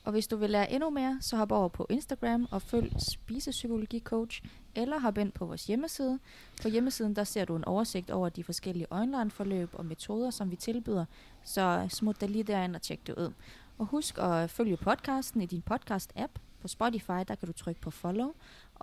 Og 0.06 0.12
hvis 0.12 0.28
du 0.28 0.36
vil 0.36 0.50
lære 0.50 0.72
endnu 0.72 0.90
mere, 0.90 1.18
så 1.22 1.38
hop 1.38 1.52
over 1.52 1.68
på 1.68 1.88
Instagram 1.90 2.48
og 2.52 2.62
følg 2.62 2.94
Spisepsykologi 3.00 4.00
Coach, 4.00 4.44
eller 4.76 5.00
hop 5.00 5.18
ind 5.18 5.32
på 5.32 5.46
vores 5.46 5.66
hjemmeside. 5.66 6.20
På 6.62 6.68
hjemmesiden 6.68 7.16
der 7.16 7.24
ser 7.24 7.46
du 7.46 7.56
en 7.56 7.66
oversigt 7.66 8.12
over 8.12 8.30
de 8.30 8.44
forskellige 8.44 8.88
online-forløb 8.90 9.70
og 9.74 9.86
metoder, 9.86 10.30
som 10.30 10.52
vi 10.52 10.56
tilbyder. 10.56 11.06
Så 11.44 11.88
smut 11.90 12.22
dig 12.22 12.30
lige 12.30 12.44
derind 12.44 12.76
og 12.76 12.82
tjek 12.82 13.08
det 13.08 13.16
ud. 13.16 13.34
Og 13.78 13.86
husk 13.86 14.18
at 14.18 14.50
følge 14.50 14.78
podcasten 14.78 15.42
i 15.42 15.46
din 15.46 15.64
podcast-app. 15.72 16.32
På 16.62 16.68
Spotify, 16.68 17.12
der 17.28 17.36
kan 17.36 17.48
du 17.48 17.54
trykke 17.54 17.82
på 17.82 17.92
follow. 17.92 18.34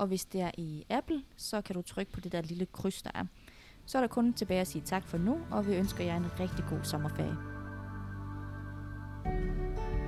Og 0.00 0.06
hvis 0.06 0.24
det 0.24 0.40
er 0.40 0.50
i 0.58 0.84
Apple, 0.90 1.22
så 1.36 1.60
kan 1.60 1.74
du 1.74 1.82
trykke 1.82 2.12
på 2.12 2.20
det 2.20 2.32
der 2.32 2.42
lille 2.42 2.66
kryds, 2.66 3.02
der 3.02 3.10
er. 3.14 3.24
Så 3.86 3.98
er 3.98 4.02
der 4.02 4.08
kun 4.08 4.32
tilbage 4.32 4.60
at 4.60 4.66
sige 4.66 4.82
tak 4.82 5.08
for 5.08 5.18
nu, 5.18 5.38
og 5.50 5.66
vi 5.66 5.76
ønsker 5.76 6.04
jer 6.04 6.16
en 6.16 6.40
rigtig 6.40 6.64
god 6.70 6.80
sommerferie. 6.82 7.36
thank 9.24 9.94
you 9.94 9.99